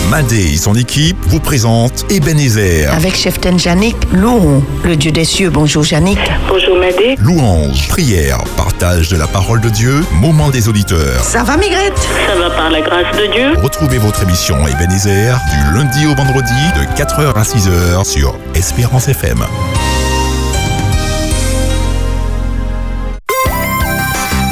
Madé 0.10 0.54
et 0.54 0.58
son 0.58 0.76
équipe 0.76 1.18
vous 1.28 1.40
présentent 1.40 2.06
Ebenezer, 2.10 2.92
Avec 2.94 3.16
Cheftain 3.16 3.58
Janik, 3.58 3.96
louons 4.12 4.64
le 4.84 4.96
Dieu 4.96 5.12
des 5.12 5.24
cieux. 5.26 5.50
Bonjour 5.50 5.82
Janik. 5.84 6.20
Bonjour, 6.48 6.78
Médé. 6.78 7.16
louange, 7.20 7.88
prière, 7.88 8.40
partage 8.58 9.10
de 9.10 9.18
la 9.18 9.28
parole 9.28 9.62
de 9.62 9.70
Dieu, 9.70 10.04
moment 10.14 10.50
des 10.50 10.68
auditeurs. 10.68 11.24
Ça 11.24 11.44
va 11.44 11.58
Migrette 11.58 11.98
Ça 12.28 12.36
va 12.36 12.50
par 12.50 12.70
la 12.70 12.82
grâce 12.82 13.16
de 13.18 13.32
Dieu. 13.32 13.54
Retrouvez 13.62 13.98
votre 13.98 14.22
émission 14.24 14.56
Ebenezer 14.68 15.40
du 15.52 15.78
lundi 15.78 16.06
au 16.06 16.14
vendredi 16.16 16.52
de 16.76 17.02
4h 17.02 17.34
à 17.36 17.44
6h 17.44 18.04
sur 18.06 18.36
Espérance 18.56 19.08
FM. 19.08 19.44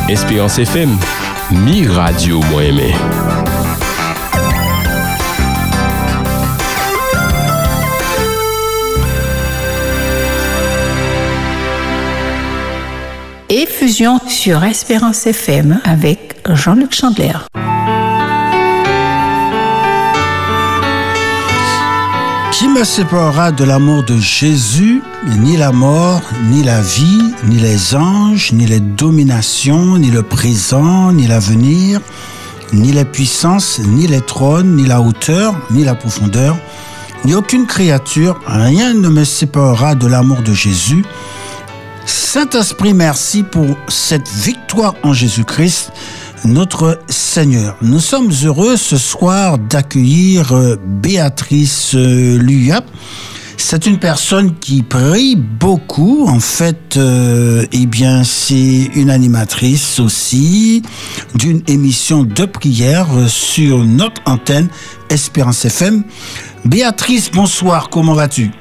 Espérance 0.10 0.60
FM, 0.60 0.98
mi 1.52 1.88
radio 1.88 2.40
aimé. 2.62 2.94
Et 13.50 13.66
fusion 13.66 14.20
sur 14.28 14.64
Espérance 14.64 15.28
FM 15.28 15.82
avec 15.84 16.36
Jean-Luc 16.54 16.94
Chandler. 16.94 17.34
Qui 22.62 22.68
me 22.68 22.84
séparera 22.84 23.52
de 23.52 23.64
l'amour 23.64 24.04
de 24.04 24.20
Jésus 24.20 25.02
Ni 25.40 25.58
la 25.58 25.72
mort, 25.72 26.22
ni 26.44 26.62
la 26.62 26.80
vie, 26.80 27.34
ni 27.46 27.58
les 27.58 27.96
anges, 27.96 28.54
ni 28.54 28.68
les 28.68 28.80
dominations, 28.80 29.98
ni 29.98 30.12
le 30.12 30.22
présent, 30.22 31.12
ni 31.12 31.26
l'avenir, 31.26 32.02
ni 32.72 32.92
les 32.92 33.04
puissances, 33.04 33.80
ni 33.80 34.06
les 34.06 34.22
trônes, 34.22 34.76
ni 34.76 34.86
la 34.86 35.02
hauteur, 35.02 35.56
ni 35.72 35.84
la 35.84 35.96
profondeur, 35.96 36.56
ni 37.26 37.34
aucune 37.34 37.66
créature, 37.66 38.40
rien 38.46 38.94
ne 38.94 39.10
me 39.10 39.24
séparera 39.24 39.96
de 39.96 40.06
l'amour 40.06 40.44
de 40.44 40.54
Jésus. 40.54 41.04
Saint-Esprit, 42.06 42.94
merci 42.94 43.42
pour 43.42 43.76
cette 43.88 44.30
victoire 44.30 44.94
en 45.02 45.14
Jésus-Christ, 45.14 45.92
notre 46.46 47.00
Seigneur. 47.08 47.76
Nous 47.82 48.00
sommes 48.00 48.32
heureux 48.44 48.78
ce 48.78 48.98
soir 48.98 49.58
d'accueillir 49.58 50.54
euh, 50.54 50.76
Béatrice 50.86 51.94
euh, 51.96 52.38
Luyap. 52.38 52.86
C'est 53.58 53.86
une 53.86 54.00
personne 54.00 54.56
qui 54.56 54.82
prie 54.82 55.36
beaucoup. 55.36 56.26
En 56.28 56.40
fait, 56.40 56.98
euh, 56.98 57.66
eh 57.72 57.86
bien, 57.86 58.24
c'est 58.24 58.90
une 58.96 59.10
animatrice 59.10 60.00
aussi 60.00 60.82
d'une 61.36 61.62
émission 61.68 62.24
de 62.24 62.46
prière 62.46 63.08
sur 63.28 63.84
notre 63.86 64.22
antenne 64.26 64.68
Espérance 65.10 65.64
FM. 65.66 66.04
Béatrice, 66.66 67.30
bonsoir. 67.32 67.90
Comment 67.90 68.14
vas-tu? 68.14 68.52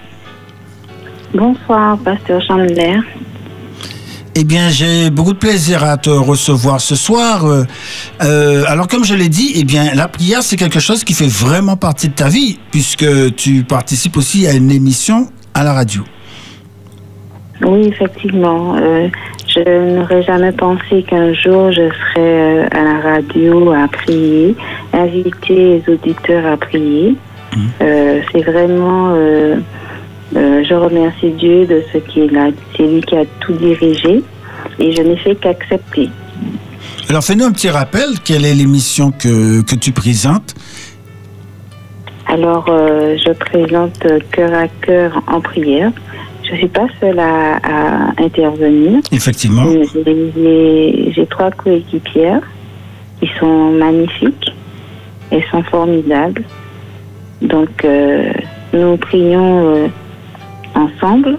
Bonsoir, 1.33 1.97
pasteur 1.99 2.43
Chandler. 2.43 3.01
Eh 4.43 4.45
bien, 4.45 4.70
j'ai 4.70 5.11
beaucoup 5.11 5.34
de 5.34 5.38
plaisir 5.38 5.84
à 5.84 5.99
te 5.99 6.09
recevoir 6.09 6.80
ce 6.80 6.95
soir. 6.95 7.45
Euh, 7.45 7.64
euh, 8.22 8.64
alors, 8.68 8.88
comme 8.88 9.05
je 9.05 9.14
l'ai 9.14 9.28
dit, 9.28 9.53
eh 9.55 9.64
bien, 9.64 9.93
la 9.95 10.09
prière, 10.09 10.43
c'est 10.43 10.57
quelque 10.57 10.80
chose 10.80 11.05
qui 11.05 11.12
fait 11.12 11.28
vraiment 11.28 11.76
partie 11.76 12.09
de 12.09 12.14
ta 12.14 12.30
vie, 12.30 12.59
puisque 12.70 13.05
tu 13.36 13.64
participes 13.64 14.16
aussi 14.16 14.47
à 14.47 14.55
une 14.55 14.70
émission 14.70 15.28
à 15.53 15.62
la 15.62 15.74
radio. 15.74 16.05
Oui, 17.61 17.88
effectivement. 17.88 18.76
euh, 18.76 19.09
je 19.47 19.97
n'aurais 19.97 20.22
jamais 20.22 20.53
pensé 20.53 21.03
qu'un 21.03 21.34
jour 21.34 21.70
je 21.72 21.91
serais 21.91 22.66
à 22.70 22.82
la 22.82 22.99
radio 23.12 23.72
à 23.72 23.88
prier, 23.88 24.57
inviter 24.95 25.82
les 25.86 25.93
auditeurs 25.93 26.51
à 26.51 26.57
prier. 26.57 27.14
Euh, 27.82 28.20
c'est 28.32 28.43
vraiment. 28.43 29.14
Euh, 30.37 30.62
je 30.64 30.74
remercie 30.74 31.31
Dieu 31.31 31.66
de 31.66 31.83
ce 31.93 31.99
qu'il 31.99 32.37
a. 32.37 32.49
C'est 32.76 32.87
lui 32.87 33.01
qui 33.03 33.16
a 33.16 33.24
tout 33.41 33.53
dirigé 33.55 34.22
et 34.78 34.93
je 34.93 35.03
n'ai 35.03 35.16
fait 35.16 35.35
qu'accepter. 35.35 36.09
Alors, 37.09 37.24
fais-nous 37.24 37.45
un 37.45 37.53
petit 37.53 37.70
rappel. 37.70 38.20
Quelle 38.24 38.45
est 38.45 38.55
l'émission 38.55 39.11
que, 39.11 39.62
que 39.62 39.74
tu 39.74 39.93
présentes? 39.93 40.55
Alors, 42.26 42.66
euh, 42.68 43.16
je 43.26 43.33
présente 43.33 44.07
cœur 44.31 44.55
à 44.55 44.68
cœur 44.68 45.20
en 45.26 45.41
prière. 45.41 45.91
Je 46.49 46.55
suis 46.57 46.68
pas 46.68 46.87
seule 47.01 47.18
à, 47.18 47.57
à 47.57 48.22
intervenir. 48.22 49.01
Effectivement. 49.11 49.64
J'ai- 50.05 51.26
trois 51.28 51.51
coéquipières 51.51 52.43
qui 53.20 53.28
sont 53.39 53.70
magnifiques. 53.72 54.53
Elles 55.31 55.45
sont 55.51 55.62
formidables. 55.64 56.43
Donc, 57.43 57.85
euh, 57.85 58.33
nous 58.72 58.97
prions 58.97 59.91
ensemble 61.01 61.38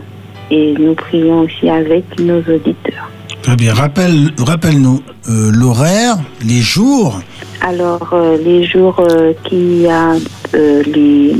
et 0.49 0.74
nous 0.78 0.95
prions 0.95 1.41
aussi 1.41 1.70
avec 1.70 2.03
nos 2.20 2.39
auditeurs. 2.39 3.09
Très 3.41 3.55
bien. 3.55 3.74
Rappelle, 3.74 4.30
rappelle-nous 4.38 5.01
euh, 5.30 5.51
l'horaire, 5.51 6.18
les 6.45 6.59
jours. 6.59 7.20
Alors, 7.62 8.09
euh, 8.14 8.38
les 8.38 8.64
jours 8.66 8.99
euh, 8.99 9.34
qu'il 9.45 9.82
y 9.82 9.88
a 9.88 10.14
euh, 10.53 10.84
les, 10.84 11.36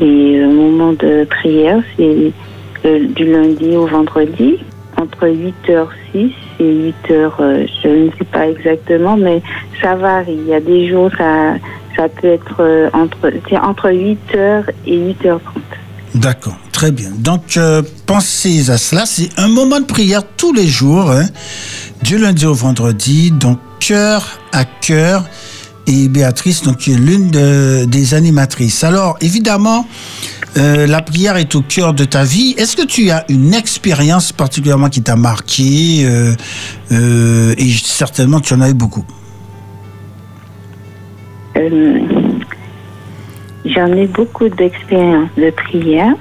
les 0.00 0.38
euh, 0.38 0.48
moments 0.48 0.92
de 0.92 1.24
prière, 1.24 1.82
c'est 1.96 2.32
euh, 2.84 3.06
du 3.08 3.30
lundi 3.30 3.76
au 3.76 3.86
vendredi, 3.86 4.58
entre 4.96 5.26
8h06 5.26 6.32
et 6.60 6.92
8h, 7.08 7.30
euh, 7.40 7.66
je 7.82 7.88
ne 7.88 8.10
sais 8.12 8.24
pas 8.30 8.48
exactement, 8.48 9.16
mais 9.16 9.42
ça 9.82 9.96
varie. 9.96 10.38
Il 10.38 10.46
y 10.46 10.54
a 10.54 10.60
des 10.60 10.88
jours, 10.88 11.10
ça, 11.18 11.54
ça 11.96 12.08
peut 12.08 12.28
être 12.28 12.90
entre, 12.94 13.30
entre 13.62 13.90
8h 13.90 14.64
et 14.86 15.12
8h30. 15.12 15.40
D'accord, 16.20 16.56
très 16.72 16.90
bien. 16.90 17.10
Donc, 17.16 17.56
euh, 17.56 17.82
pensez 18.06 18.70
à 18.70 18.78
cela. 18.78 19.06
C'est 19.06 19.28
un 19.36 19.46
moment 19.48 19.78
de 19.78 19.84
prière 19.84 20.22
tous 20.36 20.52
les 20.52 20.66
jours, 20.66 21.10
hein, 21.12 21.26
du 22.02 22.18
lundi 22.18 22.44
au 22.46 22.54
vendredi, 22.54 23.30
donc 23.30 23.58
cœur 23.78 24.26
à 24.52 24.64
cœur. 24.64 25.24
Et 25.86 26.08
Béatrice, 26.08 26.62
donc, 26.62 26.78
qui 26.78 26.92
est 26.92 26.96
l'une 26.98 27.30
de- 27.30 27.84
des 27.86 28.14
animatrices. 28.14 28.82
Alors, 28.84 29.16
évidemment, 29.20 29.86
euh, 30.56 30.86
la 30.86 31.02
prière 31.02 31.36
est 31.36 31.54
au 31.54 31.62
cœur 31.62 31.94
de 31.94 32.04
ta 32.04 32.24
vie. 32.24 32.54
Est-ce 32.58 32.76
que 32.76 32.84
tu 32.84 33.10
as 33.10 33.24
une 33.30 33.54
expérience 33.54 34.32
particulièrement 34.32 34.88
qui 34.88 35.02
t'a 35.02 35.16
marqué 35.16 36.02
euh, 36.04 36.34
euh, 36.92 37.54
Et 37.56 37.70
certainement, 37.72 38.40
tu 38.40 38.54
en 38.54 38.60
as 38.60 38.70
eu 38.70 38.74
beaucoup? 38.74 39.04
J'en 43.68 43.92
ai 43.92 44.06
beaucoup 44.06 44.48
d'expérience 44.48 45.28
de 45.36 45.50
prière 45.50 46.14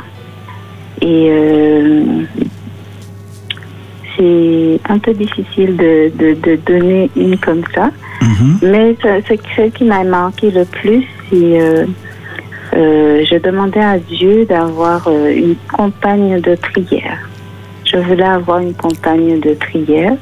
et 1.02 1.28
euh, 1.30 2.04
c'est 4.18 4.80
un 4.89 4.98
peu 5.00 5.14
difficile 5.14 5.78
de, 5.78 6.12
de, 6.18 6.34
de 6.41 6.56
donner 6.66 7.10
une 7.16 7.38
comme 7.38 7.64
ça. 7.74 7.91
Mais 8.64 8.95
ce, 9.02 9.08
ce 9.28 9.34
qui- 9.34 9.50
ce 9.56 9.62
qui 9.70 9.84
m'a 9.86 10.04
marqué 10.04 10.50
le 10.52 10.66
plus, 10.66 11.04
c'est 11.30 11.62
euh, 11.62 11.86
euh, 12.76 13.24
je 13.30 13.38
demandais 13.38 13.80
à 13.80 14.00
Dieu 14.00 14.45
d'avoir 14.45 15.08
euh, 15.08 15.32
une 15.34 15.56
compagne 15.72 16.41
de 16.41 16.56
prière. 16.56 17.20
Je 17.86 17.98
voulais 17.98 18.24
avoir 18.26 18.60
une 18.60 18.74
compagne 18.74 19.39
de 19.39 19.54
prière. 19.54 20.14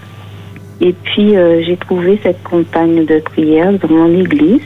Et 0.82 0.94
puis, 1.04 1.36
euh, 1.38 1.64
j'ai 1.66 1.78
trouvé 1.78 2.20
cette 2.22 2.44
compagne 2.44 3.06
de 3.06 3.20
prière 3.22 3.72
dans 3.80 3.88
mon 3.90 4.14
église. 4.20 4.60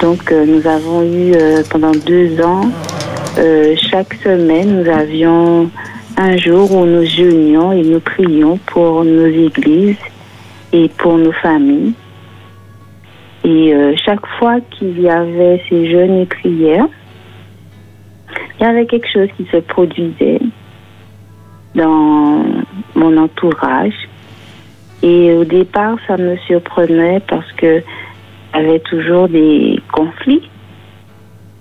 Donc, 0.00 0.30
euh, 0.30 0.44
nous 0.44 0.66
avons 0.66 1.02
eu 1.02 1.32
euh, 1.34 1.62
pendant 1.70 1.92
deux 1.92 2.40
ans, 2.42 2.70
euh, 3.38 3.74
chaque 3.90 4.14
semaine, 4.14 4.82
nous 4.82 4.90
avions 4.90 5.70
un 6.18 6.36
jour 6.36 6.70
où 6.72 6.84
nous 6.84 7.04
jeûnions 7.04 7.72
et 7.72 7.82
nous 7.82 8.00
prions 8.00 8.58
pour 8.66 9.04
nos 9.04 9.26
églises 9.26 9.96
et 10.72 10.88
pour 10.98 11.16
nos 11.16 11.32
familles. 11.32 11.94
Et 13.44 13.72
chaque 14.04 14.26
fois 14.38 14.56
qu'il 14.72 15.00
y 15.00 15.08
avait 15.08 15.62
ces 15.68 15.88
jeûnes 15.88 16.22
et 16.22 16.26
prières, 16.26 16.88
il 18.58 18.64
y 18.64 18.66
avait 18.66 18.86
quelque 18.86 19.08
chose 19.08 19.28
qui 19.36 19.46
se 19.52 19.58
produisait 19.58 20.40
dans 21.76 22.44
mon 22.96 23.16
entourage. 23.16 24.08
Et 25.02 25.32
au 25.32 25.44
départ, 25.44 25.96
ça 26.08 26.16
me 26.16 26.36
surprenait 26.38 27.20
parce 27.28 27.52
que 27.52 27.82
avait 28.52 28.80
toujours 28.80 29.28
des 29.28 29.80
conflits. 29.92 30.48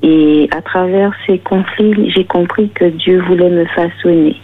Et 0.02 0.48
à 0.52 0.62
travers 0.62 1.14
ces 1.26 1.40
conflits, 1.40 2.12
j'ai 2.12 2.26
compris 2.26 2.70
que 2.70 2.86
Dieu 2.86 3.22
voulait 3.22 3.50
me 3.50 3.66
façonner. 3.66 4.36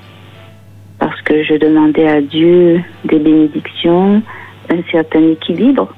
Parce 0.99 1.21
que 1.21 1.43
je 1.43 1.55
demandais 1.55 2.07
à 2.07 2.21
Dieu 2.21 2.81
des 3.05 3.19
bénédictions, 3.19 4.21
un 4.69 4.91
certain 4.91 5.21
équilibre. 5.29 5.93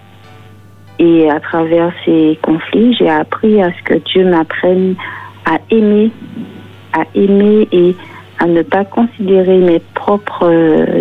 Et 1.00 1.30
à 1.30 1.40
travers 1.40 1.92
ces 2.06 2.38
conflits, 2.42 2.96
j'ai 2.96 3.10
appris 3.10 3.62
à 3.62 3.72
ce 3.72 3.84
que 3.84 3.98
Dieu 4.00 4.26
m'apprenne 4.26 4.96
à 5.46 5.60
aimer, 5.70 6.12
à 6.94 7.06
aimer 7.16 7.68
et 7.72 7.96
à 8.40 8.46
ne 8.46 8.62
pas 8.62 8.86
considérer 8.86 9.58
mes 9.58 9.80
propres 9.94 10.52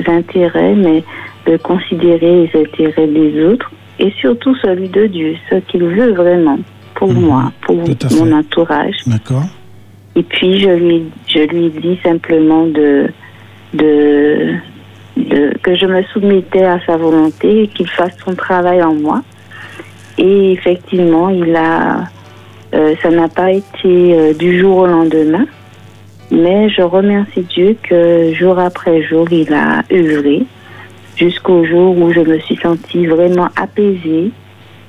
intérêts, 0.09 0.75
mais 0.75 1.05
de 1.47 1.57
considérer 1.57 2.49
les 2.49 2.61
intérêts 2.61 3.07
des 3.07 3.45
autres 3.45 3.71
et 4.03 4.11
surtout 4.21 4.55
celui 4.57 4.89
de 4.89 5.07
Dieu, 5.07 5.37
ce 5.49 5.57
qu'il 5.57 5.85
veut 5.85 6.13
vraiment 6.13 6.59
pour 6.97 7.13
moi, 7.13 7.53
pour 7.63 7.77
mon 7.77 8.33
entourage. 8.33 8.97
D'accord 9.07 9.45
Et 10.17 10.23
puis 10.25 10.61
je 10.61 10.71
lui, 10.71 11.05
je 11.29 11.41
lui 11.53 11.71
dis 11.71 11.99
simplement 12.03 12.67
de, 12.67 13.07
de, 13.75 14.55
de- 15.17 15.53
que 15.63 15.75
je 15.77 15.87
me 15.87 16.03
soumettais 16.13 16.65
à 16.65 16.79
sa 16.85 16.97
volonté 16.97 17.63
et 17.63 17.69
qu'il 17.69 17.89
fasse 17.89 18.17
son 18.25 18.35
travail 18.35 18.83
en 18.83 18.95
moi. 18.95 19.23
Et 20.19 20.53
effectivement, 20.53 21.29
il 21.31 21.55
a, 21.57 22.05
euh, 22.75 22.95
ça 23.03 23.11
n'a 23.11 23.29
pas 23.29 23.53
été 23.53 23.87
euh, 24.15 24.35
du 24.35 24.59
jour 24.59 24.79
au 24.79 24.87
lendemain, 24.87 25.47
mais 26.31 26.69
je 26.71 26.83
remercie 26.83 27.43
Dieu 27.55 27.77
que 27.89 28.33
jour 28.35 28.59
après 28.59 29.03
jour, 29.03 29.27
il 29.31 29.53
a 29.55 29.83
œuvré 29.93 30.43
jusqu'au 31.17 31.65
jour 31.65 31.97
où 31.97 32.13
je 32.13 32.21
me 32.21 32.39
suis 32.41 32.57
sentie 32.57 33.07
vraiment 33.07 33.49
apaisée 33.57 34.31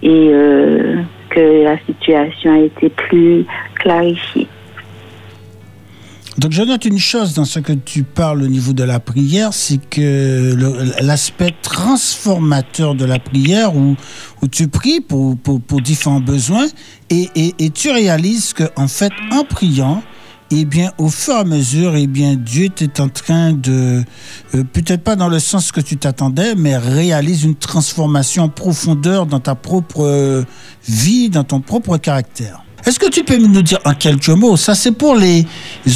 et 0.01 0.29
euh, 0.31 1.01
que 1.29 1.63
la 1.63 1.77
situation 1.85 2.53
a 2.53 2.59
été 2.59 2.89
plus 2.89 3.45
clarifiée. 3.75 4.47
Donc 6.37 6.51
je 6.51 6.63
note 6.63 6.83
une 6.85 6.97
chose 6.97 7.35
dans 7.35 7.45
ce 7.45 7.59
que 7.59 7.73
tu 7.73 8.03
parles 8.03 8.41
au 8.41 8.47
niveau 8.47 8.73
de 8.73 8.83
la 8.83 8.99
prière, 8.99 9.53
c'est 9.53 9.79
que 9.89 10.55
l'aspect 10.99 11.53
transformateur 11.61 12.95
de 12.95 13.05
la 13.05 13.19
prière 13.19 13.75
où, 13.75 13.95
tu 14.51 14.67
pries 14.67 14.99
pour, 14.99 15.37
différents 15.81 16.19
besoins 16.19 16.65
et, 17.11 17.29
et, 17.35 17.53
et 17.59 17.69
tu 17.69 17.91
réalises 17.91 18.53
que 18.53 18.63
en 18.75 18.87
fait 18.87 19.13
en 19.31 19.43
priant, 19.43 20.01
eh 20.51 20.65
bien 20.65 20.91
au 20.97 21.09
fur 21.09 21.33
et 21.33 21.39
à 21.39 21.43
mesure, 21.43 21.95
eh 21.95 22.07
bien 22.07 22.35
Dieu 22.35 22.69
est 22.79 22.99
en 22.99 23.09
train 23.09 23.53
de, 23.53 24.03
euh, 24.53 24.63
peut-être 24.63 25.03
pas 25.03 25.15
dans 25.15 25.29
le 25.29 25.39
sens 25.39 25.71
que 25.71 25.81
tu 25.81 25.97
t'attendais, 25.97 26.55
mais 26.55 26.77
réalise 26.77 27.43
une 27.43 27.55
transformation 27.55 28.43
en 28.43 28.49
profondeur 28.49 29.25
dans 29.25 29.39
ta 29.39 29.55
propre 29.55 30.03
euh, 30.03 30.43
vie, 30.87 31.29
dans 31.29 31.43
ton 31.43 31.59
propre 31.59 31.97
caractère. 31.97 32.63
Est-ce 32.85 32.99
que 32.99 33.09
tu 33.09 33.23
peux 33.23 33.37
nous 33.37 33.61
dire 33.61 33.79
en 33.85 33.93
quelques 33.93 34.27
mots, 34.29 34.57
ça 34.57 34.75
c'est 34.75 34.91
pour 34.91 35.15
les 35.15 35.45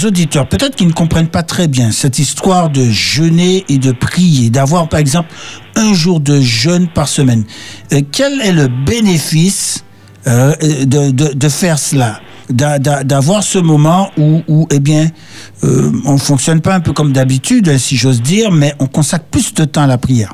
auditeurs, 0.05 0.47
peut-être 0.47 0.75
qu'ils 0.75 0.87
ne 0.87 0.93
comprennent 0.93 1.27
pas 1.27 1.43
très 1.43 1.67
bien 1.67 1.91
cette 1.91 2.17
histoire 2.17 2.69
de 2.69 2.89
jeûner 2.89 3.65
et 3.67 3.77
de 3.77 3.91
prier, 3.91 4.49
d'avoir 4.49 4.87
par 4.87 4.99
exemple 4.99 5.29
un 5.75 5.93
jour 5.93 6.21
de 6.21 6.39
jeûne 6.39 6.87
par 6.87 7.09
semaine. 7.09 7.43
Euh, 7.91 8.01
quel 8.11 8.39
est 8.41 8.53
le 8.53 8.69
bénéfice 8.85 9.83
de, 10.25 11.11
de, 11.11 11.49
faire 11.49 11.79
cela? 11.79 12.19
D'avoir 12.49 13.43
ce 13.43 13.59
moment 13.59 14.09
où, 14.17 14.67
eh 14.71 14.79
bien, 14.79 15.07
euh, 15.63 15.91
on 16.05 16.17
fonctionne 16.17 16.61
pas 16.61 16.75
un 16.75 16.79
peu 16.79 16.93
comme 16.93 17.11
d'habitude, 17.11 17.77
si 17.77 17.97
j'ose 17.97 18.21
dire, 18.21 18.51
mais 18.51 18.73
on 18.79 18.87
consacre 18.87 19.25
plus 19.25 19.53
de 19.53 19.65
temps 19.65 19.83
à 19.83 19.87
la 19.87 19.97
prière. 19.97 20.33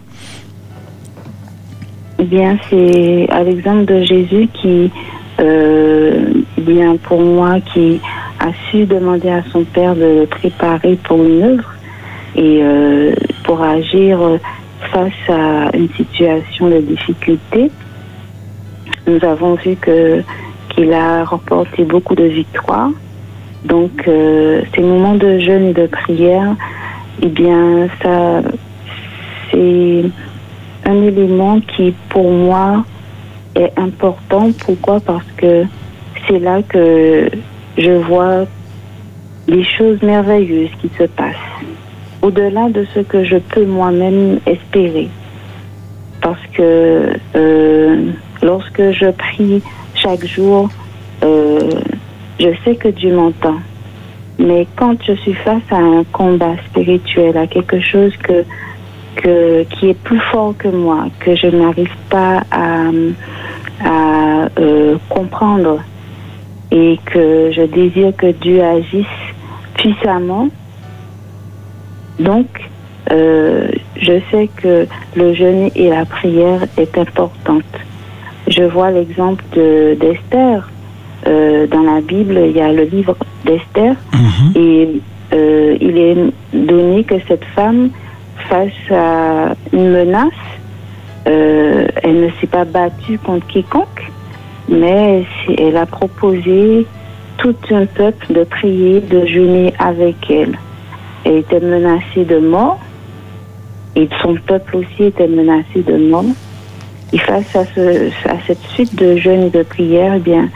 Eh 2.19 2.23
bien, 2.23 2.57
c'est 2.69 3.27
à 3.29 3.43
l'exemple 3.43 3.85
de 3.85 4.03
Jésus 4.03 4.47
qui, 4.61 4.91
euh, 5.39 6.33
eh 6.57 6.61
bien, 6.61 6.95
pour 6.97 7.21
moi, 7.21 7.59
qui 7.73 7.99
a 8.39 8.51
su 8.69 8.85
demander 8.85 9.29
à 9.29 9.43
son 9.51 9.63
Père 9.63 9.95
de 9.95 10.21
le 10.21 10.25
préparer 10.27 10.97
pour 11.03 11.23
une 11.23 11.43
œuvre 11.43 11.73
et 12.35 12.59
euh, 12.61 13.13
pour 13.43 13.61
agir 13.61 14.19
face 14.91 15.11
à 15.29 15.75
une 15.75 15.89
situation 15.95 16.69
de 16.69 16.79
difficulté. 16.79 17.71
Nous 19.07 19.23
avons 19.23 19.55
vu 19.55 19.75
que 19.75 20.23
qu'il 20.73 20.93
a 20.93 21.23
remporté 21.23 21.83
beaucoup 21.83 22.15
de 22.15 22.25
victoires. 22.25 22.89
Donc, 23.65 24.07
euh, 24.07 24.61
ces 24.75 24.81
moments 24.81 25.15
de 25.15 25.39
jeûne 25.39 25.67
et 25.67 25.73
de 25.73 25.87
prière, 25.87 26.55
eh 27.21 27.27
bien, 27.27 27.87
ça, 28.01 28.41
c'est 29.51 30.03
un 30.85 31.01
élément 31.01 31.59
qui, 31.61 31.93
pour 32.09 32.29
moi, 32.29 32.83
est 33.55 33.71
important. 33.77 34.51
Pourquoi? 34.65 34.99
Parce 34.99 35.31
que 35.37 35.63
c'est 36.27 36.39
là 36.39 36.61
que 36.61 37.29
je 37.77 37.91
vois 37.91 38.45
des 39.47 39.63
choses 39.63 40.01
merveilleuses 40.01 40.71
qui 40.81 40.89
se 40.97 41.03
passent, 41.03 41.35
au-delà 42.21 42.69
de 42.69 42.85
ce 42.93 42.99
que 42.99 43.23
je 43.23 43.37
peux 43.37 43.65
moi-même 43.65 44.39
espérer. 44.45 45.09
Parce 46.21 46.45
que 46.53 47.13
euh, 47.35 48.11
lorsque 48.41 48.91
je 48.91 49.11
prie 49.11 49.61
chaque 50.03 50.25
jour, 50.25 50.69
euh, 51.23 51.69
je 52.39 52.49
sais 52.63 52.75
que 52.75 52.89
Dieu 52.89 53.15
m'entend. 53.15 53.57
Mais 54.37 54.67
quand 54.75 55.01
je 55.03 55.13
suis 55.13 55.33
face 55.33 55.63
à 55.71 55.77
un 55.77 56.03
combat 56.11 56.55
spirituel, 56.69 57.37
à 57.37 57.47
quelque 57.47 57.79
chose 57.79 58.15
que, 58.17 58.43
que, 59.15 59.63
qui 59.63 59.89
est 59.89 59.99
plus 60.03 60.19
fort 60.31 60.55
que 60.57 60.67
moi, 60.67 61.05
que 61.19 61.35
je 61.35 61.47
n'arrive 61.47 61.95
pas 62.09 62.43
à, 62.51 62.89
euh, 64.59 64.97
comprendre 65.09 65.79
et 66.71 66.99
que 67.05 67.51
je 67.51 67.61
désire 67.63 68.15
que 68.15 68.31
Dieu 68.31 68.61
agisse 68.63 69.05
puissamment, 69.75 70.49
donc 72.19 72.47
euh, 73.11 73.69
je 73.97 74.19
sais 74.31 74.49
que 74.55 74.87
le 75.15 75.33
jeûne 75.33 75.69
et 75.75 75.89
la 75.89 76.05
prière 76.05 76.61
est 76.77 76.97
importante. 76.97 77.63
Je 78.55 78.63
vois 78.63 78.91
l'exemple 78.91 79.43
de- 79.55 79.95
d'Esther. 79.99 80.69
Euh, 81.25 81.67
dans 81.67 81.81
la 81.83 82.01
Bible, 82.01 82.37
il 82.49 82.51
y 82.51 82.61
a 82.61 82.71
le 82.71 82.83
livre 82.83 83.15
d'Esther 83.45 83.95
et 84.55 84.89
euh, 85.33 85.77
il 85.79 85.97
est 85.97 86.17
donné 86.53 87.03
que 87.05 87.15
cette 87.27 87.45
femme, 87.55 87.89
face 88.49 88.91
à 88.91 89.55
une 89.71 89.89
menace, 89.91 90.43
euh, 91.27 91.87
elle 92.03 92.19
ne 92.25 92.29
s'est 92.41 92.47
pas 92.47 92.65
battue 92.65 93.17
contre 93.19 93.47
quiconque, 93.47 94.11
mais 94.67 95.23
elle 95.57 95.77
a 95.77 95.85
proposé 95.85 96.85
tout 97.37 97.55
un 97.71 97.85
peuple 97.85 98.33
de 98.33 98.43
prier, 98.43 98.99
de 98.99 99.25
jeûner 99.25 99.73
avec 99.79 100.17
elle. 100.29 100.57
Elle 101.23 101.37
était 101.37 101.61
menacée 101.61 102.25
de 102.25 102.37
mort 102.39 102.79
et 103.95 104.09
son 104.21 104.35
peuple 104.45 104.75
aussi 104.77 105.03
était 105.05 105.27
menacé 105.27 105.81
de 105.87 105.95
mort. 106.09 106.25
Et 107.13 107.17
face 107.19 107.55
à, 107.55 107.63
ce, 107.65 108.09
à 108.27 108.37
cette 108.47 108.63
suite 108.69 108.95
de 108.95 109.15
jeûnes 109.17 109.43
et 109.43 109.49
de 109.49 109.63
prières, 109.63 110.15
eh 110.15 110.19
bien, 110.19 110.49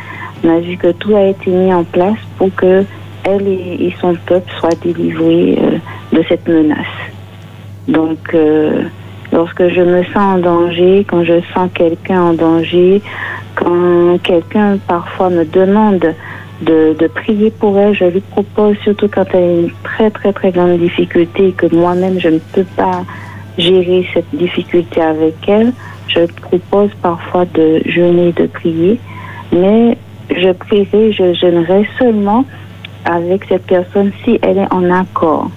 on 0.43 0.49
a 0.49 0.59
vu 0.59 0.75
que 0.75 0.91
tout 0.91 1.15
a 1.15 1.25
été 1.25 1.51
mis 1.51 1.71
en 1.73 1.83
place 1.83 2.17
pour 2.37 2.53
que 2.55 2.83
elle 3.23 3.47
et, 3.47 3.87
et 3.87 3.95
son 4.01 4.15
peuple 4.25 4.51
soient 4.59 4.75
délivrés 4.83 5.59
euh, 5.61 5.77
de 6.17 6.23
cette 6.27 6.47
menace. 6.47 6.77
Donc, 7.87 8.17
euh, 8.33 8.83
lorsque 9.31 9.67
je 9.67 9.81
me 9.81 10.03
sens 10.05 10.17
en 10.17 10.37
danger, 10.39 11.05
quand 11.07 11.23
je 11.23 11.41
sens 11.53 11.69
quelqu'un 11.73 12.21
en 12.21 12.33
danger, 12.33 13.01
quand 13.55 14.17
quelqu'un 14.23 14.77
parfois 14.87 15.29
me 15.29 15.45
demande 15.45 16.13
de, 16.61 16.95
de 16.97 17.07
prier 17.07 17.51
pour 17.51 17.77
elle, 17.77 17.93
je 17.93 18.05
lui 18.05 18.21
propose, 18.21 18.77
surtout 18.83 19.07
quand 19.07 19.25
elle 19.33 19.43
a 19.43 19.59
une 19.61 19.71
très 19.83 20.09
très 20.09 20.33
très 20.33 20.51
grande 20.51 20.79
difficulté 20.79 21.49
et 21.49 21.51
que 21.51 21.73
moi-même 21.75 22.19
je 22.19 22.29
ne 22.29 22.39
peux 22.39 22.65
pas 22.75 23.03
gérer 23.57 24.07
cette 24.13 24.33
difficulté 24.33 25.01
avec 25.01 25.35
elle, 25.47 25.73
je 26.07 26.25
propose 26.41 26.89
parfois 27.01 27.45
de 27.53 27.81
jeûner, 27.85 28.31
de 28.33 28.47
prier, 28.47 28.99
mais 29.51 29.97
je 30.29 30.51
prierai, 30.51 31.11
je 31.11 31.33
jeûnerai 31.33 31.87
seulement 31.99 32.45
avec 33.05 33.45
cette 33.47 33.65
personne 33.65 34.11
si 34.23 34.37
elle 34.41 34.57
est 34.57 34.73
en 34.73 34.89
accord. 34.91 35.49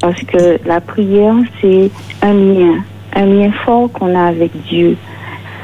Parce 0.00 0.20
que 0.22 0.58
la 0.66 0.80
prière, 0.80 1.34
c'est 1.60 1.90
un 2.22 2.32
lien, 2.34 2.74
un 3.14 3.26
lien 3.26 3.50
fort 3.64 3.90
qu'on 3.92 4.14
a 4.14 4.24
avec 4.28 4.50
Dieu. 4.68 4.96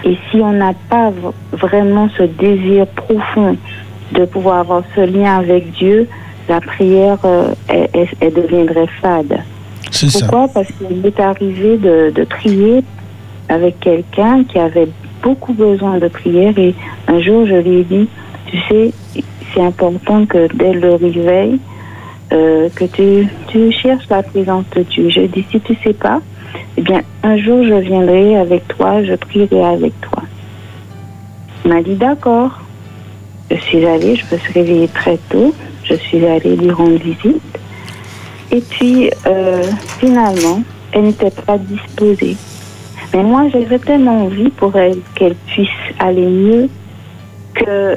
Et 0.04 0.16
si 0.30 0.36
on 0.36 0.52
n'a 0.52 0.72
pas 0.88 1.10
vraiment 1.52 2.08
ce 2.16 2.22
désir 2.22 2.86
profond 2.86 3.56
de 4.12 4.24
pouvoir 4.26 4.58
avoir 4.60 4.82
ce 4.94 5.00
lien 5.00 5.38
avec 5.38 5.72
Dieu, 5.72 6.08
la 6.48 6.60
prière, 6.60 7.18
euh, 7.24 7.52
elle, 7.68 7.88
elle- 7.92 8.08
elle 8.20 8.32
deviendrait 8.34 8.86
fade. 9.02 9.38
C'est 9.90 10.08
ça. 10.08 10.20
Pourquoi? 10.20 10.48
Parce 10.48 10.68
qu'il 10.72 10.96
m'est 10.98 11.18
arrivé 11.20 11.76
de, 11.78 12.10
de 12.14 12.24
prier 12.24 12.84
avec 13.48 13.80
quelqu'un 13.80 14.44
qui 14.44 14.58
avait 14.58 14.88
beaucoup 15.22 15.52
besoin 15.52 15.98
de 15.98 16.08
prière 16.08 16.58
et 16.58 16.74
un 17.06 17.20
jour 17.20 17.46
je 17.46 17.56
lui 17.56 17.80
ai 17.80 17.84
dit, 17.84 18.08
tu 18.46 18.58
sais, 18.68 18.92
c'est 19.54 19.62
important 19.62 20.26
que 20.26 20.48
dès 20.54 20.72
le 20.72 20.94
réveil, 20.94 21.58
euh, 22.32 22.68
que 22.74 22.84
tu, 22.84 23.26
tu 23.48 23.72
cherches 23.72 24.08
la 24.10 24.22
présence 24.22 24.64
de 24.76 24.82
Dieu. 24.82 25.08
Je 25.08 25.22
dis, 25.22 25.44
si 25.50 25.60
tu 25.60 25.74
sais 25.82 25.94
pas, 25.94 26.20
eh 26.76 26.82
bien, 26.82 27.02
un 27.22 27.38
jour 27.38 27.64
je 27.64 27.74
viendrai 27.74 28.36
avec 28.36 28.68
toi, 28.68 29.02
je 29.02 29.14
prierai 29.14 29.64
avec 29.64 29.98
toi. 30.02 30.22
Il 31.64 31.72
m'a 31.72 31.82
dit, 31.82 31.94
d'accord. 31.94 32.50
Je 33.50 33.56
suis 33.56 33.84
allée, 33.86 34.14
je 34.14 34.24
me 34.34 34.38
suis 34.38 34.52
réveillée 34.52 34.88
très 34.88 35.18
tôt, 35.30 35.54
je 35.84 35.94
suis 35.94 36.24
allée 36.26 36.54
lui 36.54 36.70
rendre 36.70 36.98
visite. 36.98 37.42
Et 38.52 38.60
puis, 38.60 39.10
euh, 39.26 39.62
finalement, 39.98 40.62
elle 40.92 41.04
n'était 41.04 41.30
pas 41.30 41.56
disposée. 41.56 42.36
Mais 43.14 43.22
moi, 43.22 43.48
j'avais 43.48 43.78
tellement 43.78 44.24
envie 44.24 44.50
pour 44.50 44.76
elle 44.76 44.98
qu'elle 45.14 45.34
puisse 45.46 45.68
aller 45.98 46.26
mieux 46.26 46.68
que 47.54 47.96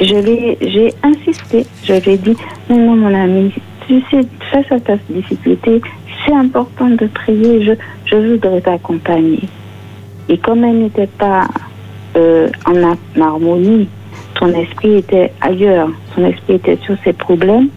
je 0.00 0.14
l'ai, 0.14 0.58
j'ai 0.60 0.94
insisté. 1.02 1.66
Je 1.84 1.92
lui 1.94 2.10
ai 2.12 2.16
dit, 2.16 2.36
non, 2.70 2.78
non, 2.78 2.96
mon 2.96 3.14
ami, 3.14 3.52
tu 3.86 4.00
sais, 4.10 4.20
face 4.50 4.70
à 4.70 4.80
ta 4.80 4.96
difficulté, 5.10 5.80
c'est 6.24 6.34
important 6.34 6.88
de 6.88 7.06
prier, 7.06 7.64
je, 7.64 7.72
je 8.06 8.16
voudrais 8.16 8.60
t'accompagner. 8.60 9.40
Et 10.28 10.38
comme 10.38 10.64
elle 10.64 10.78
n'était 10.78 11.06
pas 11.06 11.48
euh, 12.16 12.48
en, 12.66 13.20
harmonie, 13.20 13.88
son 14.38 14.48
esprit 14.54 14.96
était 14.96 15.32
ailleurs, 15.40 15.88
son 16.14 16.24
esprit 16.24 16.54
était 16.54 16.78
sur 16.84 16.96
ses 17.04 17.12
problèmes, 17.12 17.68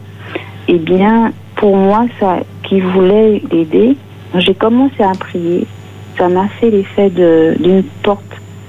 eh 0.67 0.77
bien, 0.77 1.31
pour 1.55 1.75
moi, 1.75 2.05
ça, 2.19 2.37
qui 2.63 2.79
voulait 2.79 3.41
l'aider, 3.51 3.95
j'ai 4.35 4.53
commencé 4.53 5.03
à 5.03 5.11
prier. 5.11 5.65
Ça 6.17 6.29
m'a 6.29 6.47
fait 6.59 6.69
l'effet 6.69 7.09
d'une 7.09 7.83
porte 8.03 8.23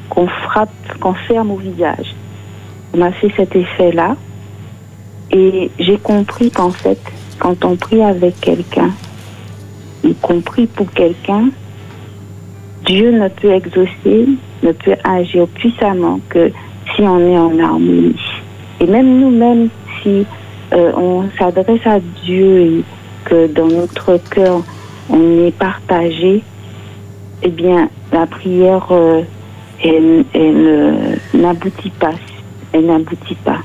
qu'on 0.09 0.27
frappe, 0.27 0.71
qu'on 1.01 1.15
ferme 1.15 1.51
au 1.51 1.57
visage. 1.57 2.15
Ça 2.93 2.99
m'a 2.99 3.13
fait 3.13 3.31
cet 3.37 3.55
effet-là. 3.55 4.17
Et 5.31 5.71
j'ai 5.79 5.99
compris 5.99 6.51
qu'en 6.51 6.71
fait, 6.71 6.99
quand 7.39 7.65
on 7.65 7.77
prie 7.77 8.03
avec 8.03 8.41
quelqu'un, 8.41 8.91
y 10.05 10.15
compris 10.15 10.67
pour 10.67 10.91
quelqu'un, 10.93 11.51
Dieu 12.85 13.11
ne 13.11 13.29
peut 13.29 13.53
exaucer, 13.53 14.29
ne 14.63 14.73
peut 14.73 14.95
agir 15.05 15.47
puissamment 15.49 16.21
que 16.29 16.51
si 16.95 17.03
on 17.03 17.19
est 17.19 17.39
en 17.39 17.59
harmonie. 17.59 18.17
Et 18.81 18.87
même 18.87 19.21
nous-mêmes, 19.21 19.69
si 20.03 20.25
euh, 20.73 20.93
on 20.97 21.25
s'adresse 21.39 21.85
à 21.85 21.99
Dieu 22.25 22.61
et 22.61 22.85
que 23.25 23.47
dans 23.49 23.67
notre 23.67 24.19
cœur, 24.31 24.63
on 25.11 25.47
est 25.47 25.57
partagé, 25.57 26.43
eh 27.43 27.49
bien, 27.51 27.89
la 28.13 28.27
prière, 28.27 28.87
euh, 28.91 29.23
elle, 29.83 30.25
elle, 30.35 30.67
euh, 30.67 31.17
n'aboutit 31.35 31.91
pas. 31.99 32.13
Elle 32.73 32.87
n'aboutit 32.87 33.37
pas. 33.45 33.59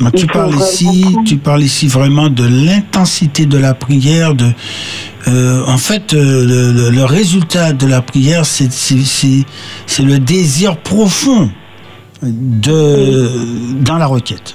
Moi, 0.00 0.10
tu 0.10 0.26
parles 0.26 0.54
ici, 0.56 1.02
vraiment- 1.02 1.22
tu 1.24 1.36
parles 1.36 1.62
ici 1.62 1.86
vraiment 1.86 2.28
de 2.28 2.44
l'intensité 2.44 3.46
de 3.46 3.56
la 3.58 3.72
prière. 3.74 4.34
De, 4.34 4.46
euh, 5.28 5.62
en 5.66 5.76
fait, 5.76 6.12
le, 6.12 6.44
le- 6.72 6.90
le 6.90 7.04
résultat 7.04 7.72
de 7.72 7.86
la 7.86 8.02
prière, 8.02 8.44
c'est 8.44 8.72
c'est- 8.72 9.04
c'est- 9.04 9.44
c'est 9.86 10.02
le 10.02 10.18
désir 10.18 10.76
profond 10.78 11.50
de, 12.22 13.28
dans 13.84 13.98
la 13.98 14.06
requête. 14.06 14.54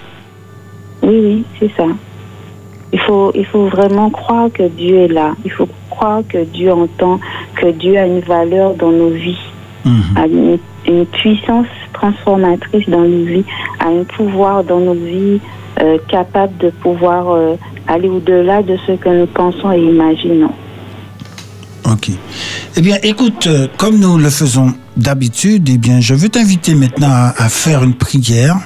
Oui, 1.04 1.16
oui, 1.24 1.44
c'est 1.60 1.72
ça. 1.78 1.86
Il 2.92 3.00
faut, 3.02 3.32
il 3.36 3.46
faut 3.46 3.68
vraiment 3.68 4.10
croire 4.10 4.50
que 4.54 4.68
Dieu 4.70 4.98
est 5.04 5.08
là. 5.08 5.34
Il 5.46 5.52
faut 5.52 5.68
croire 5.98 6.22
que 6.30 6.44
Dieu 6.46 6.72
entend, 6.72 7.20
que 7.56 7.72
Dieu 7.72 7.98
a 7.98 8.06
une 8.06 8.20
valeur 8.20 8.76
dans 8.76 8.92
nos 8.92 9.10
vies, 9.10 9.40
a 10.16 10.26
une, 10.28 10.60
une 10.86 11.06
puissance 11.06 11.68
transformatrice 11.94 12.88
dans 12.88 13.02
nos 13.02 13.26
vies, 13.26 13.46
a 13.80 13.88
un 13.88 14.04
pouvoir 14.04 14.64
dans 14.64 14.80
nos 14.80 14.94
vies 14.94 15.40
euh, 15.82 15.98
capable 16.08 16.58
de 16.58 16.70
pouvoir 16.70 17.30
euh, 17.30 17.56
aller 17.88 18.10
au-delà 18.10 18.62
de 18.64 18.78
ce 18.86 18.94
que 18.94 19.10
nous 19.10 19.28
pensons 19.28 19.72
et 19.72 19.80
imaginons. 19.80 20.54
Ok. 21.86 22.12
Eh 22.76 22.82
bien, 22.82 22.98
écoute, 23.04 23.48
euh, 23.48 23.68
comme 23.78 24.00
nous 24.00 24.18
le 24.18 24.30
faisons 24.30 24.74
d'habitude, 24.98 25.70
eh 25.70 25.78
bien, 25.78 26.02
je 26.02 26.14
veux 26.14 26.30
t'inviter 26.30 26.74
maintenant 26.76 27.32
à, 27.38 27.50
faire 27.50 27.84
une 27.84 27.96
prière, 27.96 28.58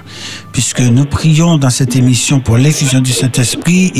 puisque 0.51 0.82
nous 0.82 1.05
prions 1.05 1.57
dans 1.57 1.69
cette 1.69 1.95
émission 1.95 2.39
pour 2.39 2.57
l'effusion 2.57 2.99
du 2.99 3.11
Saint-Esprit. 3.11 3.91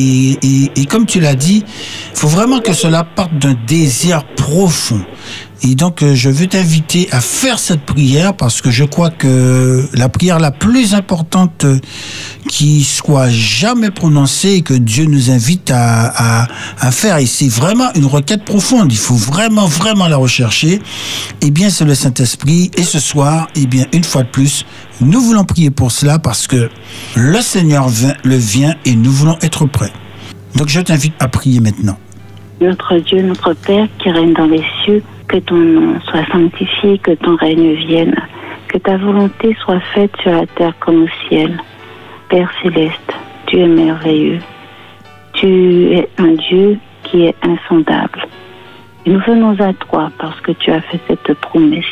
Et 0.76 0.86
comme 0.86 1.06
tu 1.06 1.20
l'as 1.20 1.36
dit, 1.36 1.64
il 2.12 2.18
faut 2.18 2.28
vraiment 2.28 2.60
que 2.60 2.74
cela 2.74 3.04
parte 3.04 3.38
d'un 3.38 3.56
désir 3.68 4.26
profond. 4.36 5.02
Et 5.64 5.76
donc, 5.76 6.02
euh, 6.02 6.16
je 6.16 6.30
veux 6.30 6.48
t'inviter 6.48 7.08
à 7.12 7.22
faire 7.22 7.60
cette 7.60 7.82
prière 7.82 8.34
parce 8.36 8.62
que 8.62 8.72
je 8.72 8.84
crois 8.84 9.12
que 9.12 9.86
la 9.94 10.10
prière 10.10 10.40
la 10.40 10.50
plus 10.50 10.96
importante 10.96 11.66
euh, 11.66 11.78
qui 12.50 12.84
soit 12.84 13.30
jamais 13.30 13.92
prononcée 13.92 14.54
et 14.54 14.62
que 14.64 14.74
Dieu 14.74 15.06
nous 15.06 15.30
invite 15.30 15.70
à, 15.72 16.48
à, 16.80 16.92
faire, 16.92 17.18
et 17.18 17.28
c'est 17.28 17.48
vraiment 17.48 17.94
une 17.94 18.08
requête 18.08 18.44
profonde, 18.44 18.92
il 18.92 18.98
faut 18.98 19.16
vraiment, 19.16 19.68
vraiment 19.68 20.08
la 20.08 20.18
rechercher, 20.18 20.82
eh 21.42 21.52
bien, 21.52 21.70
c'est 21.70 21.86
le 21.86 21.94
Saint-Esprit. 21.94 22.72
Et 22.76 22.84
ce 22.84 23.00
soir, 23.00 23.48
eh 23.56 23.68
bien, 23.68 23.86
une 23.94 24.04
fois 24.04 24.24
de 24.24 24.30
plus, 24.30 24.66
nous 25.00 25.22
voulons 25.22 25.44
prier 25.44 25.70
pour 25.70 25.92
cela 25.92 26.18
parce 26.18 26.48
que 26.48 26.70
le 27.16 27.42
Seigneur 27.42 27.88
le 28.24 28.36
vient 28.36 28.76
et 28.86 28.96
nous 28.96 29.12
voulons 29.12 29.38
être 29.44 29.68
prêts. 29.68 29.94
Donc, 30.56 30.70
je 30.70 30.82
t'invite 30.82 31.14
à 31.20 31.28
prier 31.28 31.60
maintenant. 31.60 31.98
Notre 32.60 32.98
Dieu, 32.98 33.22
notre 33.22 33.54
Père 33.54 33.88
qui 34.02 34.10
règne 34.10 34.34
dans 34.34 34.46
les 34.46 34.64
cieux, 34.84 35.04
que 35.32 35.38
ton 35.38 35.56
nom 35.56 35.98
soit 36.02 36.26
sanctifié, 36.30 36.98
que 36.98 37.12
ton 37.12 37.38
règne 37.38 37.74
vienne, 37.76 38.16
que 38.68 38.78
ta 38.78 38.98
volonté 38.98 39.56
soit 39.64 39.80
faite 39.94 40.12
sur 40.22 40.32
la 40.32 40.46
terre 40.46 40.74
comme 40.82 41.04
au 41.04 41.08
ciel. 41.30 41.58
Père 42.28 42.52
céleste, 42.62 43.14
tu 43.46 43.60
es 43.60 43.68
merveilleux. 43.68 44.40
Tu 45.32 45.94
es 45.94 46.10
un 46.18 46.34
Dieu 46.34 46.78
qui 47.04 47.28
est 47.28 47.36
insondable. 47.44 48.28
Et 49.06 49.10
nous 49.10 49.22
venons 49.22 49.58
à 49.62 49.72
toi 49.72 50.12
parce 50.20 50.40
que 50.42 50.52
tu 50.52 50.70
as 50.70 50.82
fait 50.82 51.00
cette 51.08 51.34
promesse 51.40 51.86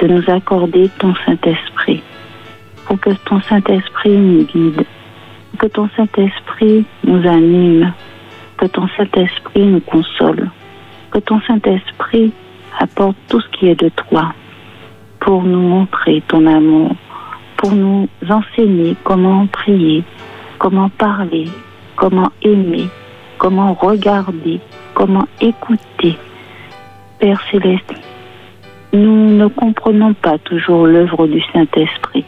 de 0.00 0.08
nous 0.08 0.24
accorder 0.28 0.90
ton 0.98 1.14
Saint-Esprit, 1.24 2.02
pour 2.84 3.00
que 3.00 3.10
ton 3.24 3.40
Saint-Esprit 3.40 4.18
nous 4.18 4.44
guide, 4.44 4.84
que 5.58 5.66
ton 5.66 5.88
Saint-Esprit 5.96 6.84
nous 7.04 7.26
anime, 7.26 7.94
que 8.58 8.66
ton 8.66 8.86
Saint-Esprit 8.98 9.64
nous 9.64 9.80
console, 9.80 10.50
que 11.10 11.20
ton 11.20 11.40
Saint-Esprit 11.46 12.32
apporte 12.80 13.16
tout 13.28 13.40
ce 13.40 13.48
qui 13.50 13.68
est 13.68 13.80
de 13.80 13.90
toi 13.90 14.32
pour 15.20 15.42
nous 15.42 15.60
montrer 15.60 16.22
ton 16.26 16.46
amour, 16.46 16.92
pour 17.56 17.72
nous 17.72 18.08
enseigner 18.28 18.96
comment 19.04 19.46
prier, 19.46 20.02
comment 20.58 20.88
parler, 20.88 21.48
comment 21.94 22.30
aimer, 22.42 22.88
comment 23.38 23.74
regarder, 23.74 24.60
comment 24.94 25.28
écouter. 25.40 26.16
Père 27.18 27.42
céleste, 27.50 27.92
nous 28.94 29.36
ne 29.36 29.46
comprenons 29.46 30.14
pas 30.14 30.38
toujours 30.38 30.86
l'œuvre 30.86 31.26
du 31.26 31.42
Saint-Esprit, 31.52 32.24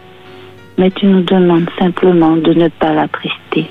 mais 0.77 0.91
tu 0.91 1.07
nous 1.07 1.23
demandes 1.23 1.71
simplement 1.79 2.37
de 2.37 2.53
ne 2.53 2.69
pas 2.69 2.93
l'attrister. 2.93 3.71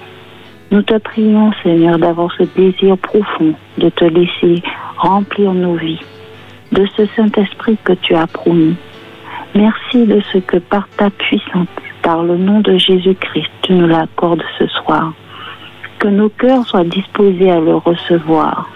Nous 0.72 0.82
te 0.82 0.98
prions, 0.98 1.52
Seigneur, 1.62 2.00
d'avoir 2.00 2.32
ce 2.38 2.44
désir 2.56 2.98
profond 2.98 3.54
de 3.78 3.90
te 3.90 4.06
laisser 4.06 4.64
remplir 4.98 5.54
nos 5.54 5.76
vies 5.76 6.00
de 6.72 6.86
ce 6.96 7.06
Saint-Esprit 7.16 7.78
que 7.84 7.94
tu 7.94 8.16
as 8.16 8.28
promis. 8.28 8.76
Merci 9.56 10.06
de 10.06 10.22
ce 10.32 10.38
que 10.38 10.58
par 10.58 10.88
ta 10.98 11.10
puissance, 11.10 11.68
par 12.02 12.24
le 12.24 12.38
nom 12.38 12.62
de 12.62 12.78
Jésus-Christ, 12.78 13.50
tu 13.64 13.74
nous 13.74 13.88
l'accordes 13.88 14.44
ce 14.58 14.68
soir. 14.68 15.14
Que 16.00 16.08
nos 16.08 16.30
cœurs 16.30 16.66
soient 16.66 16.84
disposés 16.84 17.52
à 17.52 17.60
le 17.60 17.76
recevoir. 17.76 18.70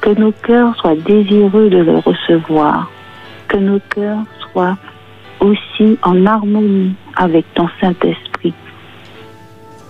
Que 0.00 0.10
nos 0.10 0.32
cœurs 0.32 0.76
soient 0.76 0.94
désireux 0.94 1.68
de 1.70 1.78
le 1.78 1.98
recevoir. 1.98 2.90
Que 3.48 3.56
nos 3.56 3.80
cœurs 3.80 4.24
soient 4.52 4.76
aussi 5.40 5.98
en 6.02 6.26
harmonie 6.26 6.94
avec 7.16 7.44
ton 7.54 7.68
Saint-Esprit. 7.80 8.54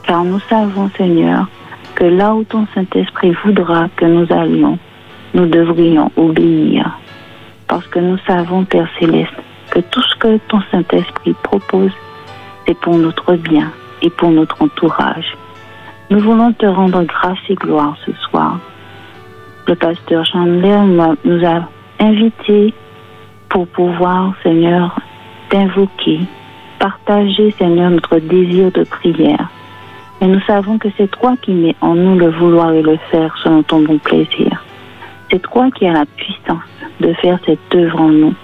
Car 0.04 0.24
nous 0.24 0.40
savons, 0.48 0.90
Seigneur, 0.96 1.48
que 1.96 2.04
là 2.04 2.34
où 2.34 2.44
ton 2.44 2.66
Saint-Esprit 2.74 3.32
voudra 3.44 3.88
que 3.96 4.06
nous 4.06 4.26
allions, 4.32 4.78
nous 5.34 5.46
devrions 5.46 6.10
obéir. 6.16 6.98
Parce 7.70 7.86
que 7.86 8.00
nous 8.00 8.18
savons, 8.26 8.64
Père 8.64 8.88
céleste, 8.98 9.32
que 9.70 9.78
tout 9.78 10.02
ce 10.02 10.16
que 10.16 10.38
ton 10.48 10.60
Saint-Esprit 10.72 11.36
propose, 11.44 11.92
c'est 12.66 12.76
pour 12.76 12.98
notre 12.98 13.34
bien 13.36 13.70
et 14.02 14.10
pour 14.10 14.32
notre 14.32 14.60
entourage. 14.60 15.36
Nous 16.10 16.18
voulons 16.18 16.52
te 16.52 16.66
rendre 16.66 17.04
grâce 17.04 17.38
et 17.48 17.54
gloire 17.54 17.96
ce 18.04 18.12
soir. 18.28 18.58
Le 19.68 19.76
pasteur 19.76 20.26
Chandler 20.26 20.80
nous 21.24 21.46
a 21.46 21.68
invités 22.00 22.74
pour 23.48 23.68
pouvoir, 23.68 24.34
Seigneur, 24.42 24.98
t'invoquer, 25.48 26.22
partager, 26.80 27.52
Seigneur, 27.52 27.90
notre 27.90 28.18
désir 28.18 28.72
de 28.72 28.82
prière. 28.82 29.48
Et 30.20 30.26
nous 30.26 30.40
savons 30.40 30.76
que 30.76 30.88
c'est 30.96 31.08
toi 31.12 31.34
qui 31.40 31.52
mets 31.52 31.76
en 31.80 31.94
nous 31.94 32.18
le 32.18 32.30
vouloir 32.30 32.72
et 32.72 32.82
le 32.82 32.98
faire 33.12 33.32
selon 33.44 33.62
ton 33.62 33.82
bon 33.82 33.98
plaisir. 33.98 34.60
C'est 35.30 35.42
toi 35.42 35.70
qui 35.70 35.86
as 35.86 35.92
la 35.92 36.06
puissance 36.06 36.62
de 37.00 37.12
faire 37.14 37.38
cette 37.46 37.74
œuvre 37.74 38.00
en 38.00 38.08
nous. 38.08 38.34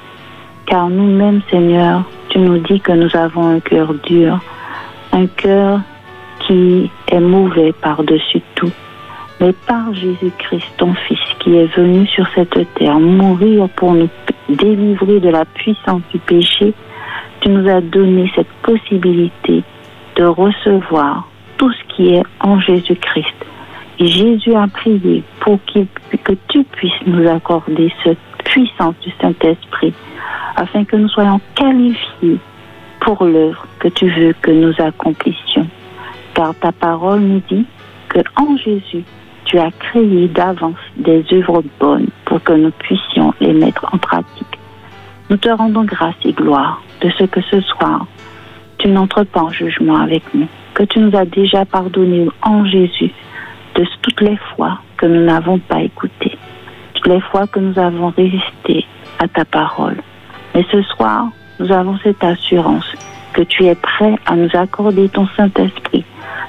Car 0.67 0.89
nous-mêmes, 0.89 1.43
Seigneur, 1.51 2.03
tu 2.29 2.39
nous 2.39 2.59
dis 2.59 2.81
que 2.81 2.93
nous 2.93 3.15
avons 3.17 3.57
un 3.57 3.61
cœur 3.61 3.93
dur, 3.95 4.39
un 5.13 5.27
cœur 5.27 5.81
qui 6.47 6.91
est 7.09 7.21
mauvais 7.21 7.73
par-dessus 7.73 8.41
tout. 8.55 8.71
Mais 9.41 9.53
par 9.67 9.93
Jésus-Christ, 9.95 10.67
ton 10.79 10.95
Fils, 10.95 11.19
qui 11.41 11.57
est 11.57 11.77
venu 11.77 12.07
sur 12.07 12.27
cette 12.35 12.75
terre 12.75 13.01
mourir 13.01 13.69
pour 13.71 13.93
nous 13.93 14.09
délivrer 14.49 15.21
de 15.21 15.29
la 15.29 15.45
puissance 15.45 16.03
du 16.13 16.19
péché, 16.21 16.73
tu 17.41 17.49
nous 17.49 17.69
as 17.69 17.81
donné 17.81 18.31
cette 18.35 18.51
possibilité 18.63 19.63
de 20.17 20.25
recevoir 20.25 21.29
tout 21.59 21.71
ce 21.73 21.95
qui 21.95 22.15
est 22.15 22.23
en 22.41 22.61
Jésus-Christ. 22.61 23.35
Jésus 23.99 24.55
a 24.55 24.67
prié 24.69 25.23
pour 25.41 25.59
que 25.65 26.33
tu 26.49 26.65
puisses 26.65 27.07
nous 27.07 27.27
accorder 27.29 27.91
cette 28.05 28.19
puissance 28.45 28.95
du 29.03 29.11
Saint-Esprit, 29.21 29.95
afin 30.57 30.85
que 30.85 30.97
nous 30.97 31.09
soyons 31.09 31.41
qualifiés 31.55 32.39
pour 33.01 33.25
l'œuvre 33.25 33.67
que 33.79 33.89
tu 33.89 34.09
veux 34.11 34.35
que 34.43 34.51
nous 34.51 34.75
accomplissions. 34.79 35.67
Car 36.35 36.55
ta 36.57 36.73
parole 36.73 37.21
nous 37.21 37.43
dit 37.49 37.65
que 38.09 38.21
en 38.37 38.57
Jésus, 38.59 39.05
tu 39.47 39.59
as 39.59 39.71
créé 39.71 40.29
d'avance 40.29 40.77
des 40.97 41.25
œuvres 41.33 41.63
bonnes 41.81 42.09
pour 42.25 42.43
que 42.43 42.53
nous 42.53 42.73
puissions 42.73 43.33
les 43.41 43.53
mettre 43.53 43.87
en 43.93 43.99
pratique. 43.99 44.59
Nous 45.31 45.39
te 45.39 45.49
rendons 45.49 45.85
grâce 45.85 46.17
et 46.25 46.33
gloire 46.33 46.83
de 47.01 47.11
ce 47.19 47.25
que 47.25 47.41
ce 47.51 47.61
soir, 47.63 48.07
tu 48.79 48.89
n'entres 48.89 49.25
pas 49.25 49.41
en 49.41 49.51
jugement 49.51 49.97
avec 49.97 50.23
nous, 50.35 50.49
que 50.75 50.83
tu 50.83 50.99
nous 50.99 51.17
as 51.17 51.25
déjà 51.25 51.65
pardonné 51.65 52.29
en 52.43 52.67
Jésus 52.67 53.13
de 53.77 53.85
toutes 54.03 54.21
les 54.21 54.39
fois 54.55 54.79
que 54.97 55.07
nous 55.07 55.25
n'avons 55.25 55.59
pas 55.59 55.83
écouté, 55.83 56.37
toutes 56.95 57.07
les 57.07 57.21
fois 57.21 57.47
que 57.47 57.61
nous 57.61 57.79
avons 57.79 58.09
résisté 58.09 58.87
à 59.19 59.29
ta 59.29 59.45
parole. 59.45 59.97
Mais 60.55 60.65
ce 60.73 60.83
soir, 60.83 61.29
nous 61.61 61.71
avons 61.71 61.99
cette 62.03 62.23
assurance 62.25 62.91
que 63.33 63.43
tu 63.43 63.67
es 63.67 63.75
prêt 63.75 64.15
à 64.25 64.35
nous 64.35 64.49
accorder 64.55 65.09
ton 65.09 65.27
Saint-Esprit, 65.37 66.05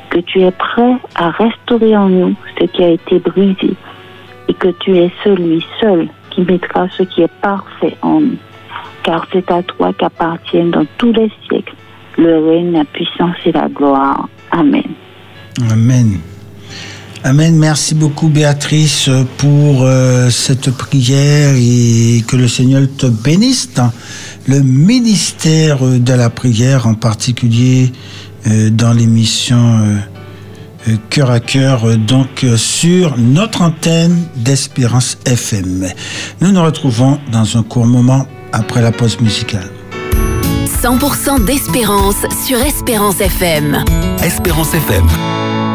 que 0.10 0.20
tu 0.20 0.42
es 0.42 0.52
prêt 0.52 0.96
à 1.16 1.32
restaurer 1.32 1.98
en 1.98 2.08
nous 2.08 2.36
ce 2.60 2.66
qui 2.66 2.84
a 2.84 2.90
été 2.90 3.20
brisé 3.20 3.74
et 4.48 4.54
que 4.54 4.70
tu 4.80 4.98
es 4.98 5.12
celui 5.24 5.66
seul 5.82 6.08
qui 6.30 6.42
mettra 6.42 6.88
ce 6.90 7.04
qui 7.04 7.24
est 7.24 7.42
parfait 7.42 7.98
en 8.02 8.22
nous. 8.22 8.38
Car 9.04 9.28
c'est 9.34 9.52
à 9.52 9.64
toi 9.64 9.92
qu'appartiennent 9.94 10.72
dans 10.72 10.86
tous 10.98 11.12
les 11.12 11.32
siècles 11.48 11.76
le 12.18 12.50
règne, 12.50 12.72
la 12.72 12.86
puissance 12.86 13.36
et 13.46 13.52
la 13.52 13.68
gloire. 13.68 14.28
Amen. 14.52 14.84
Amen. 15.72 16.20
Amen. 17.24 17.56
Merci 17.56 17.96
beaucoup, 17.96 18.30
Béatrice, 18.30 19.10
pour 19.38 19.84
euh, 19.84 20.30
cette 20.30 20.72
prière 20.72 21.56
et 21.58 22.24
que 22.28 22.36
le 22.36 22.48
Seigneur 22.48 22.84
te 22.98 23.08
bénisse 23.08 23.70
dans 23.76 23.92
le 24.48 24.62
ministère 24.62 25.80
de 25.84 26.14
la 26.14 26.30
prière, 26.30 26.88
en 26.88 26.94
particulier 26.94 27.92
euh, 28.48 28.70
dans 28.70 28.94
l'émission 28.94 29.80
euh, 29.80 30.96
Cœur 31.10 31.32
à 31.32 31.42
cœur, 31.42 31.98
donc 31.98 32.46
euh, 32.46 32.56
sur 32.56 33.18
notre 33.18 33.62
antenne 33.62 34.24
d'Espérance 34.38 35.18
FM. 35.26 35.86
Nous 36.40 36.52
nous 36.52 36.64
retrouvons 36.64 37.20
dans 37.30 37.58
un 37.58 37.64
court 37.64 37.86
moment 37.86 38.26
après 38.54 38.82
la 38.82 38.94
pause 38.94 39.20
musicale. 39.20 39.70
100% 40.82 41.44
d'espérance 41.44 42.26
sur 42.46 42.60
Espérance 42.60 43.20
FM. 43.20 43.84
Espérance 44.24 44.74
FM. 44.74 45.67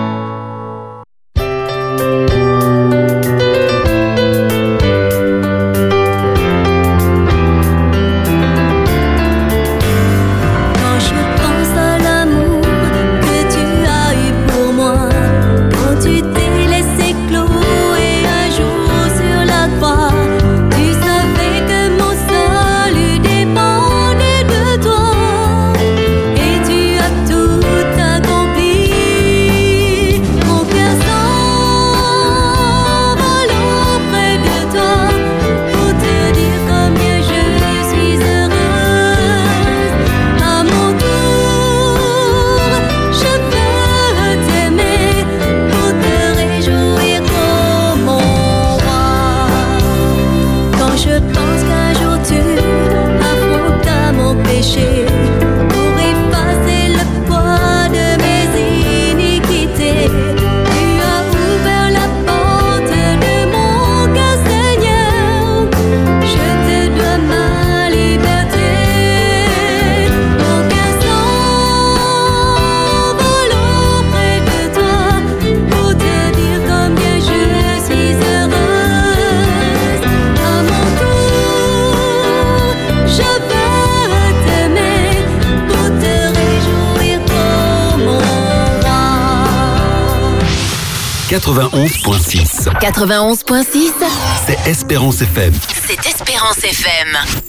91.6. 92.83 93.45
91.6, 93.45 93.93
C'est 94.45 94.69
Espérance 94.69 95.23
FM. 95.23 95.55
c'est 95.87 96.05
Espérance 96.05 96.59
FM. 96.65 97.42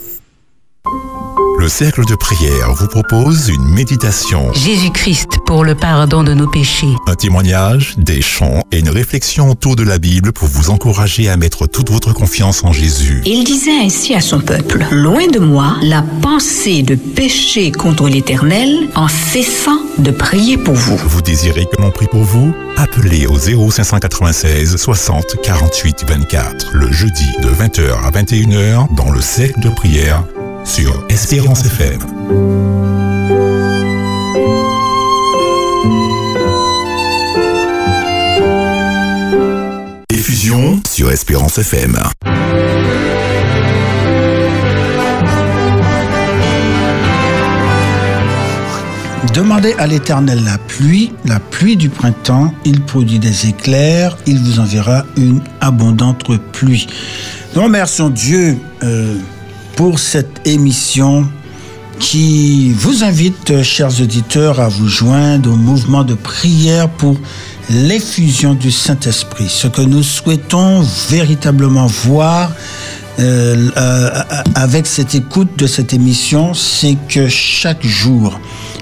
Le 1.83 1.89
cercle 1.89 2.05
de 2.05 2.15
prière 2.15 2.73
vous 2.73 2.87
propose 2.87 3.49
une 3.49 3.65
méditation, 3.65 4.53
Jésus-Christ 4.53 5.39
pour 5.45 5.65
le 5.65 5.75
pardon 5.75 6.23
de 6.23 6.33
nos 6.33 6.47
péchés. 6.47 6.87
un 7.07 7.15
témoignage, 7.15 7.95
des 7.97 8.21
chants 8.21 8.63
et 8.71 8.79
une 8.79 8.87
réflexion 8.87 9.49
autour 9.49 9.75
de 9.75 9.83
la 9.83 9.99
Bible 9.99 10.31
pour 10.31 10.47
vous 10.47 10.69
encourager 10.69 11.27
à 11.27 11.35
mettre 11.35 11.67
toute 11.67 11.91
votre 11.91 12.13
confiance 12.13 12.63
en 12.63 12.71
Jésus. 12.71 13.21
Il 13.25 13.43
disait 13.43 13.83
ainsi 13.83 14.15
à 14.15 14.21
son 14.21 14.39
peuple, 14.39 14.85
Loin 14.91 15.27
de 15.27 15.39
moi 15.39 15.75
la 15.81 16.05
pensée 16.21 16.83
de 16.83 16.95
pécher 16.95 17.73
contre 17.73 18.07
l'Éternel 18.07 18.87
en 18.95 19.09
cessant 19.09 19.81
de 19.97 20.11
prier 20.11 20.57
pour 20.57 20.75
vous. 20.75 20.95
Vous 20.95 21.21
désirez 21.21 21.65
que 21.65 21.81
l'on 21.81 21.91
prie 21.91 22.07
pour 22.07 22.23
vous? 22.23 22.55
Appelez 22.77 23.27
au 23.27 23.37
0596 23.37 24.77
60 24.77 25.35
48 25.43 26.05
24 26.07 26.69
le 26.75 26.89
jeudi 26.93 27.27
de 27.41 27.49
20h 27.49 27.91
à 28.05 28.09
21h 28.09 28.95
dans 28.95 29.11
le 29.11 29.19
cercle 29.19 29.59
de 29.59 29.69
prière 29.69 30.23
sur 30.65 31.05
Espérance 31.09 31.65
FM. 31.65 31.99
Diffusion 40.09 40.81
sur 40.89 41.11
Espérance 41.11 41.57
FM. 41.57 41.97
Demandez 49.33 49.73
à 49.79 49.87
l'Éternel 49.87 50.43
la 50.45 50.57
pluie, 50.59 51.11
la 51.25 51.39
pluie 51.39 51.75
du 51.75 51.89
printemps, 51.89 52.53
il 52.65 52.81
produit 52.81 53.19
des 53.19 53.47
éclairs, 53.47 54.15
il 54.27 54.39
vous 54.39 54.59
enverra 54.59 55.05
une 55.17 55.41
abondante 55.59 56.37
pluie. 56.51 56.87
Nous 57.55 57.63
remercions 57.63 58.09
Dieu 58.09 58.57
euh, 58.83 59.17
pour 59.75 59.99
cette 59.99 60.45
émission 60.45 61.27
qui 61.99 62.71
vous 62.71 63.03
invite, 63.03 63.61
chers 63.63 64.01
auditeurs, 64.01 64.59
à 64.59 64.67
vous 64.67 64.87
joindre 64.87 65.51
au 65.51 65.55
mouvement 65.55 66.03
de 66.03 66.13
prière 66.15 66.89
pour 66.89 67.15
l'effusion 67.69 68.53
du 68.53 68.71
Saint-Esprit. 68.71 69.47
Ce 69.49 69.67
que 69.67 69.81
nous 69.81 70.03
souhaitons 70.03 70.81
véritablement 71.09 71.87
voir 71.87 72.51
euh, 73.19 73.69
euh, 73.77 74.09
avec 74.55 74.87
cette 74.87 75.15
écoute 75.15 75.49
de 75.57 75.67
cette 75.67 75.93
émission, 75.93 76.53
c'est 76.53 76.97
que 77.07 77.27
chaque 77.27 77.85
jour, 77.85 78.39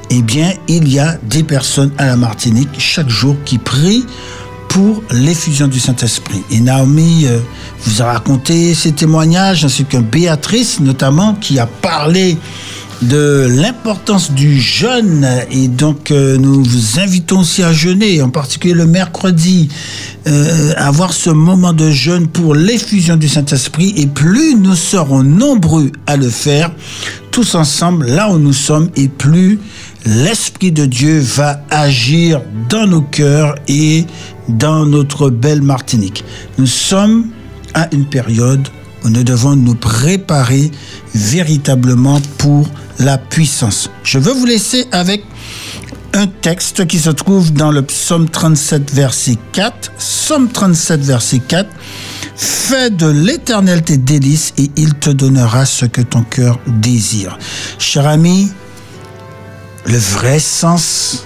eh 0.10 0.22
bien, 0.22 0.54
il 0.68 0.88
y 0.88 1.00
a 1.00 1.18
des 1.24 1.44
personnes 1.44 1.92
à 1.98 2.06
la 2.06 2.16
Martinique 2.16 2.70
chaque 2.78 3.10
jour 3.10 3.36
qui 3.46 3.58
prient 3.58 4.06
pour 4.72 5.04
l'effusion 5.12 5.68
du 5.68 5.80
Saint-Esprit. 5.80 6.44
Et 6.50 6.62
Naomi 6.62 7.26
euh, 7.26 7.40
vous 7.84 8.02
a 8.02 8.06
raconté 8.06 8.74
ses 8.74 8.94
témoignages, 8.94 9.66
ainsi 9.66 9.84
que 9.84 9.98
Béatrice 9.98 10.80
notamment, 10.80 11.34
qui 11.34 11.60
a 11.60 11.66
parlé 11.66 12.38
de 13.02 13.48
l'importance 13.50 14.32
du 14.32 14.62
jeûne. 14.62 15.28
Et 15.52 15.68
donc, 15.68 16.12
euh, 16.12 16.38
nous 16.38 16.64
vous 16.64 17.00
invitons 17.00 17.40
aussi 17.40 17.64
à 17.64 17.74
jeûner, 17.74 18.22
en 18.22 18.30
particulier 18.30 18.74
le 18.74 18.86
mercredi, 18.86 19.68
euh, 20.28 20.74
avoir 20.78 21.12
ce 21.12 21.30
moment 21.30 21.74
de 21.74 21.92
jeûne 21.92 22.28
pour 22.28 22.56
l'effusion 22.56 23.18
du 23.18 23.28
Saint-Esprit. 23.28 23.94
Et 23.98 24.08
plus 24.08 24.56
nous 24.56 24.76
serons 24.76 25.24
nombreux 25.24 25.92
à 26.08 26.16
le 26.16 26.30
faire, 26.30 26.72
tous 27.32 27.56
ensemble, 27.56 28.06
là 28.06 28.30
où 28.32 28.38
nous 28.38 28.54
sommes, 28.54 28.90
et 28.96 29.10
plus 29.10 29.60
l'Esprit 30.06 30.72
de 30.72 30.86
Dieu 30.86 31.20
va 31.20 31.62
agir 31.70 32.42
dans 32.70 32.88
nos 32.88 33.02
cœurs 33.02 33.56
et 33.68 34.06
dans 34.50 34.86
notre 34.86 35.30
belle 35.30 35.62
Martinique. 35.62 36.24
Nous 36.58 36.68
sommes 36.68 37.30
à 37.74 37.88
une 37.94 38.06
période 38.06 38.68
où 39.04 39.10
nous 39.10 39.24
devons 39.24 39.56
nous 39.56 39.76
préparer 39.76 40.72
véritablement 41.16 42.20
pour 42.38 42.68
la 43.00 43.18
puissance. 43.18 43.90
Je 44.04 44.20
veux 44.20 44.34
vous 44.34 44.46
laisser 44.46 44.88
avec 44.92 45.24
un 46.14 46.28
texte 46.28 46.86
qui 46.88 47.00
se 47.00 47.10
trouve 47.10 47.54
dans 47.54 47.72
le 47.72 47.82
psaume 47.82 48.30
37, 48.30 48.94
verset 48.94 49.38
4. 49.54 49.94
Psaume 49.98 50.50
37, 50.50 51.02
verset 51.02 51.40
4. 51.40 51.70
Fais 52.36 52.90
de 52.90 53.08
l'éternel 53.08 53.82
tes 53.82 53.98
délices 53.98 54.54
et 54.58 54.70
il 54.76 54.94
te 54.96 55.10
donnera 55.10 55.66
ce 55.66 55.86
que 55.86 56.02
ton 56.02 56.24
cœur 56.24 56.60
désire. 56.68 57.38
Cher 57.80 58.08
ami, 58.08 58.50
le 59.86 59.98
vrai 59.98 60.40
sens 60.40 61.26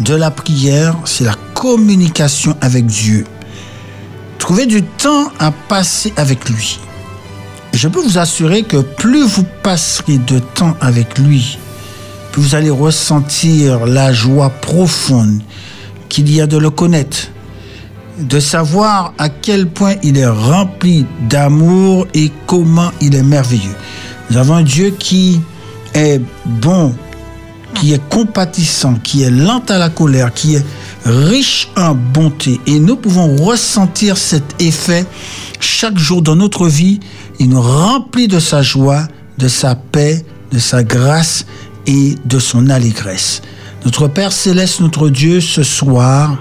de 0.00 0.14
la 0.14 0.30
prière, 0.30 0.96
c'est 1.04 1.24
la 1.24 1.34
communication 1.54 2.56
avec 2.60 2.86
Dieu. 2.86 3.24
Trouvez 4.38 4.66
du 4.66 4.82
temps 4.82 5.32
à 5.38 5.50
passer 5.50 6.12
avec 6.16 6.48
lui. 6.48 6.78
Je 7.72 7.88
peux 7.88 8.00
vous 8.00 8.18
assurer 8.18 8.62
que 8.62 8.78
plus 8.78 9.24
vous 9.26 9.44
passerez 9.62 10.18
de 10.18 10.38
temps 10.38 10.76
avec 10.80 11.18
lui, 11.18 11.58
plus 12.32 12.42
vous 12.42 12.54
allez 12.54 12.70
ressentir 12.70 13.86
la 13.86 14.12
joie 14.12 14.50
profonde 14.50 15.40
qu'il 16.08 16.32
y 16.32 16.40
a 16.40 16.46
de 16.46 16.56
le 16.56 16.70
connaître, 16.70 17.28
de 18.18 18.40
savoir 18.40 19.12
à 19.18 19.28
quel 19.28 19.68
point 19.68 19.96
il 20.02 20.16
est 20.16 20.26
rempli 20.26 21.04
d'amour 21.28 22.06
et 22.14 22.32
comment 22.46 22.90
il 23.00 23.14
est 23.14 23.22
merveilleux. 23.22 23.76
Nous 24.30 24.38
avons 24.38 24.54
un 24.54 24.62
Dieu 24.62 24.94
qui 24.98 25.40
est 25.94 26.20
bon, 26.46 26.94
qui 27.74 27.92
est 27.92 28.08
compatissant, 28.08 28.94
qui 28.94 29.22
est 29.22 29.30
lent 29.30 29.62
à 29.68 29.78
la 29.78 29.88
colère, 29.88 30.32
qui 30.32 30.56
est 30.56 30.64
riche 31.04 31.68
en 31.76 31.94
bonté. 31.94 32.60
Et 32.66 32.78
nous 32.78 32.96
pouvons 32.96 33.36
ressentir 33.36 34.16
cet 34.16 34.60
effet 34.60 35.06
chaque 35.60 35.98
jour 35.98 36.22
dans 36.22 36.36
notre 36.36 36.68
vie. 36.68 37.00
Il 37.38 37.50
nous 37.50 37.60
remplit 37.60 38.28
de 38.28 38.40
sa 38.40 38.62
joie, 38.62 39.06
de 39.38 39.48
sa 39.48 39.74
paix, 39.74 40.24
de 40.50 40.58
sa 40.58 40.82
grâce 40.82 41.46
et 41.86 42.16
de 42.24 42.38
son 42.38 42.68
allégresse. 42.68 43.42
Notre 43.84 44.08
Père 44.08 44.32
céleste, 44.32 44.80
notre 44.80 45.08
Dieu, 45.08 45.40
ce 45.40 45.62
soir, 45.62 46.36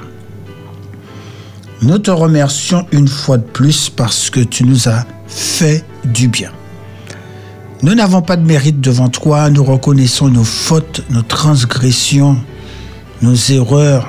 nous 1.82 2.00
te 2.00 2.12
remercions 2.12 2.88
une 2.92 3.08
fois 3.08 3.38
de 3.38 3.44
plus 3.44 3.90
parce 3.90 4.30
que 4.30 4.40
tu 4.40 4.64
nous 4.64 4.90
as 4.90 5.06
fait 5.28 5.86
du 6.04 6.28
bien. 6.28 6.52
Nous 7.84 7.94
n'avons 7.94 8.24
pas 8.24 8.38
de 8.38 8.44
mérite 8.44 8.82
devant 8.82 9.10
toi, 9.10 9.52
nous 9.52 9.64
reconnaissons 9.64 10.30
nos 10.30 10.44
fautes, 10.44 11.04
nos 11.12 11.22
transgressions, 11.22 12.38
nos 13.22 13.36
erreurs, 13.36 14.08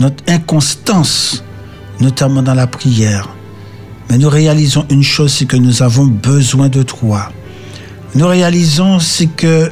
notre 0.00 0.24
inconstance, 0.28 1.44
notamment 2.00 2.42
dans 2.42 2.54
la 2.54 2.66
prière. 2.66 3.28
Mais 4.08 4.16
nous 4.16 4.30
réalisons 4.30 4.86
une 4.88 5.02
chose, 5.02 5.34
c'est 5.34 5.44
que 5.44 5.58
nous 5.58 5.82
avons 5.82 6.06
besoin 6.06 6.70
de 6.70 6.82
toi. 6.82 7.30
Nous 8.14 8.26
réalisons, 8.26 8.98
c'est 8.98 9.26
que 9.26 9.70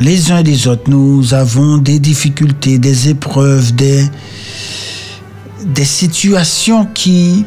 les 0.00 0.32
uns 0.32 0.38
et 0.38 0.44
les 0.44 0.68
autres, 0.68 0.88
nous 0.88 1.34
avons 1.34 1.76
des 1.76 1.98
difficultés, 1.98 2.78
des 2.78 3.10
épreuves, 3.10 3.74
des, 3.74 4.02
des 5.64 5.84
situations 5.84 6.86
qui 6.86 7.44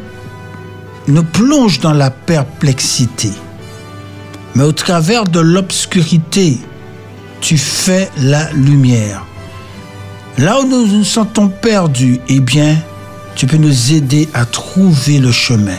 nous 1.08 1.24
plongent 1.24 1.80
dans 1.80 1.94
la 1.94 2.12
perplexité. 2.12 3.32
Mais 4.56 4.64
au 4.64 4.72
travers 4.72 5.26
de 5.26 5.40
l'obscurité, 5.40 6.58
tu 7.42 7.58
fais 7.58 8.10
la 8.18 8.52
lumière. 8.52 9.26
Là 10.38 10.60
où 10.60 10.66
nous 10.66 10.88
nous 10.88 11.04
sentons 11.04 11.50
perdus, 11.50 12.20
eh 12.30 12.40
bien, 12.40 12.78
tu 13.36 13.46
peux 13.46 13.58
nous 13.58 13.94
aider 13.94 14.28
à 14.34 14.46
trouver 14.46 15.20
le 15.20 15.32
chemin. 15.32 15.78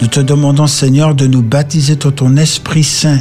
Nous 0.00 0.08
te 0.08 0.20
demandons, 0.20 0.66
Seigneur, 0.66 1.14
de 1.14 1.26
nous 1.26 1.42
baptiser 1.42 1.96
de 1.96 2.10
ton 2.10 2.36
Esprit 2.36 2.84
Saint, 2.84 3.20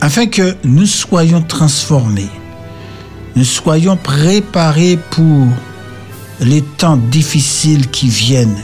afin 0.00 0.26
que 0.26 0.54
nous 0.64 0.86
soyons 0.86 1.42
transformés, 1.42 2.28
nous 3.36 3.44
soyons 3.44 3.96
préparés 3.96 4.98
pour 5.10 5.46
les 6.40 6.62
temps 6.62 6.96
difficiles 6.96 7.88
qui 7.88 8.08
viennent, 8.08 8.62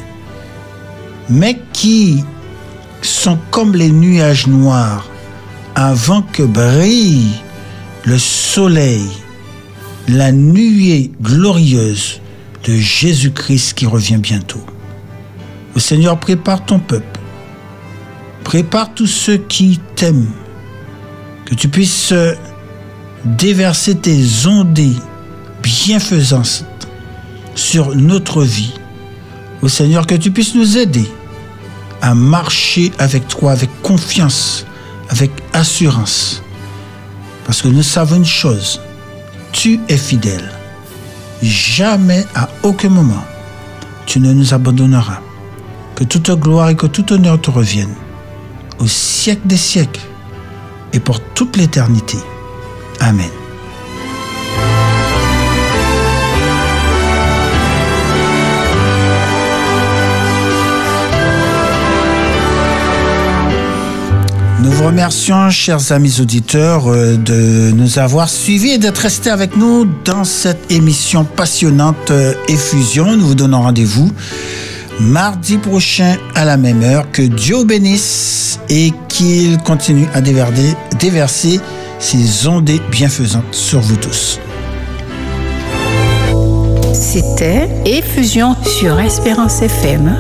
mais 1.29 1.59
qui 1.73 2.25
sont 3.03 3.39
comme 3.51 3.75
les 3.75 3.91
nuages 3.91 4.47
noirs 4.47 5.07
avant 5.75 6.23
que 6.23 6.43
brille 6.43 7.33
le 8.05 8.19
soleil, 8.19 9.09
la 10.09 10.33
nuée 10.33 11.11
glorieuse 11.21 12.21
de 12.65 12.75
Jésus-Christ 12.77 13.75
qui 13.75 13.87
revient 13.87 14.19
bientôt. 14.19 14.65
Le 15.75 15.81
Seigneur 15.81 16.19
prépare 16.19 16.65
ton 16.65 16.79
peuple, 16.79 17.21
prépare 18.45 18.93
tous 18.95 19.07
ceux 19.07 19.37
qui 19.37 19.81
t'aiment, 19.97 20.33
que 21.45 21.55
tu 21.55 21.69
puisses 21.69 22.15
déverser 23.25 23.97
tes 23.97 24.21
ondées 24.47 24.97
bienfaisantes 25.63 26.65
sur 27.55 27.95
notre 27.95 28.43
vie. 28.43 28.75
Au 29.63 29.69
Seigneur, 29.69 30.07
que 30.07 30.15
tu 30.15 30.31
puisses 30.31 30.55
nous 30.55 30.79
aider 30.79 31.07
à 32.03 32.15
marcher 32.15 32.93
avec 32.99 33.29
toi 33.29 33.53
avec 33.53 33.71
confiance, 33.83 34.67
avec 35.09 35.31
assurance. 35.53 36.43
Parce 37.45 37.63
que 37.63 37.69
nous 37.69 37.83
savons 37.83 38.17
une 38.17 38.25
chose, 38.25 38.81
tu 39.53 39.81
es 39.89 39.97
fidèle. 39.97 40.51
Jamais 41.43 42.27
à 42.35 42.49
aucun 42.63 42.91
moment 42.91 43.25
tu 44.11 44.19
ne 44.19 44.33
nous 44.33 44.55
abandonneras. 44.55 45.21
Que 45.95 46.03
toute 46.03 46.31
gloire 46.33 46.71
et 46.71 46.75
que 46.75 46.87
tout 46.87 47.13
honneur 47.13 47.41
te 47.41 47.51
reviennent 47.51 47.95
au 48.81 48.87
siècle 48.89 49.43
des 49.45 49.57
siècles 49.57 50.01
et 50.93 50.99
pour 50.99 51.21
toute 51.21 51.57
l'éternité. 51.57 52.19
Amen. 52.99 53.40
Nous 64.63 64.73
vous 64.73 64.85
remercions, 64.85 65.49
chers 65.49 65.91
amis 65.91 66.21
auditeurs, 66.21 66.87
euh, 66.87 67.17
de 67.17 67.71
nous 67.73 67.99
avoir 67.99 68.29
suivis 68.29 68.73
et 68.73 68.79
d'être 68.79 68.99
restés 68.99 69.31
avec 69.31 69.57
nous 69.57 69.87
dans 70.05 70.25
cette 70.25 70.71
émission 70.71 71.25
passionnante 71.25 72.11
euh, 72.11 72.35
Effusion. 72.47 73.17
Nous 73.17 73.29
vous 73.29 73.35
donnons 73.35 73.63
rendez-vous 73.63 74.11
mardi 75.01 75.57
prochain 75.57 76.17
à 76.35 76.45
la 76.45 76.59
même 76.59 76.83
heure. 76.83 77.11
Que 77.11 77.23
Dieu 77.23 77.65
bénisse 77.65 78.61
et 78.69 78.93
qu'il 79.09 79.57
continue 79.59 80.07
à 80.13 80.21
déverser 80.21 81.59
ses 81.99 82.47
ondées 82.47 82.83
bienfaisantes 82.91 83.53
sur 83.53 83.81
vous 83.81 83.97
tous. 83.97 84.39
C'était 86.93 87.67
Effusion 87.87 88.55
sur 88.63 89.01
Espérance 89.01 89.63
FM 89.63 90.15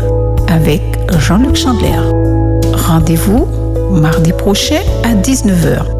avec 0.48 0.80
Jean-Luc 1.18 1.56
Chandler. 1.56 2.00
Rendez-vous 2.72 3.59
mardi 3.90 4.32
prochain 4.32 4.80
à 5.04 5.14
19h. 5.14 5.99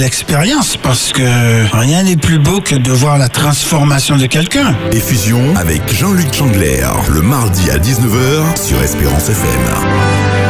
belle 0.00 0.06
expérience 0.06 0.76
parce 0.76 1.12
que 1.12 1.76
rien 1.76 2.02
n'est 2.02 2.16
plus 2.16 2.38
beau 2.38 2.60
que 2.60 2.74
de 2.74 2.90
voir 2.90 3.18
la 3.18 3.28
transformation 3.28 4.16
de 4.16 4.26
quelqu'un. 4.26 4.74
Effusion 4.92 5.54
avec 5.56 5.92
Jean-Luc 5.92 6.32
Chandler, 6.32 6.86
le 7.08 7.22
mardi 7.22 7.70
à 7.70 7.78
19h 7.78 8.56
sur 8.62 8.80
Espérance 8.82 9.28
FM. 9.28 10.49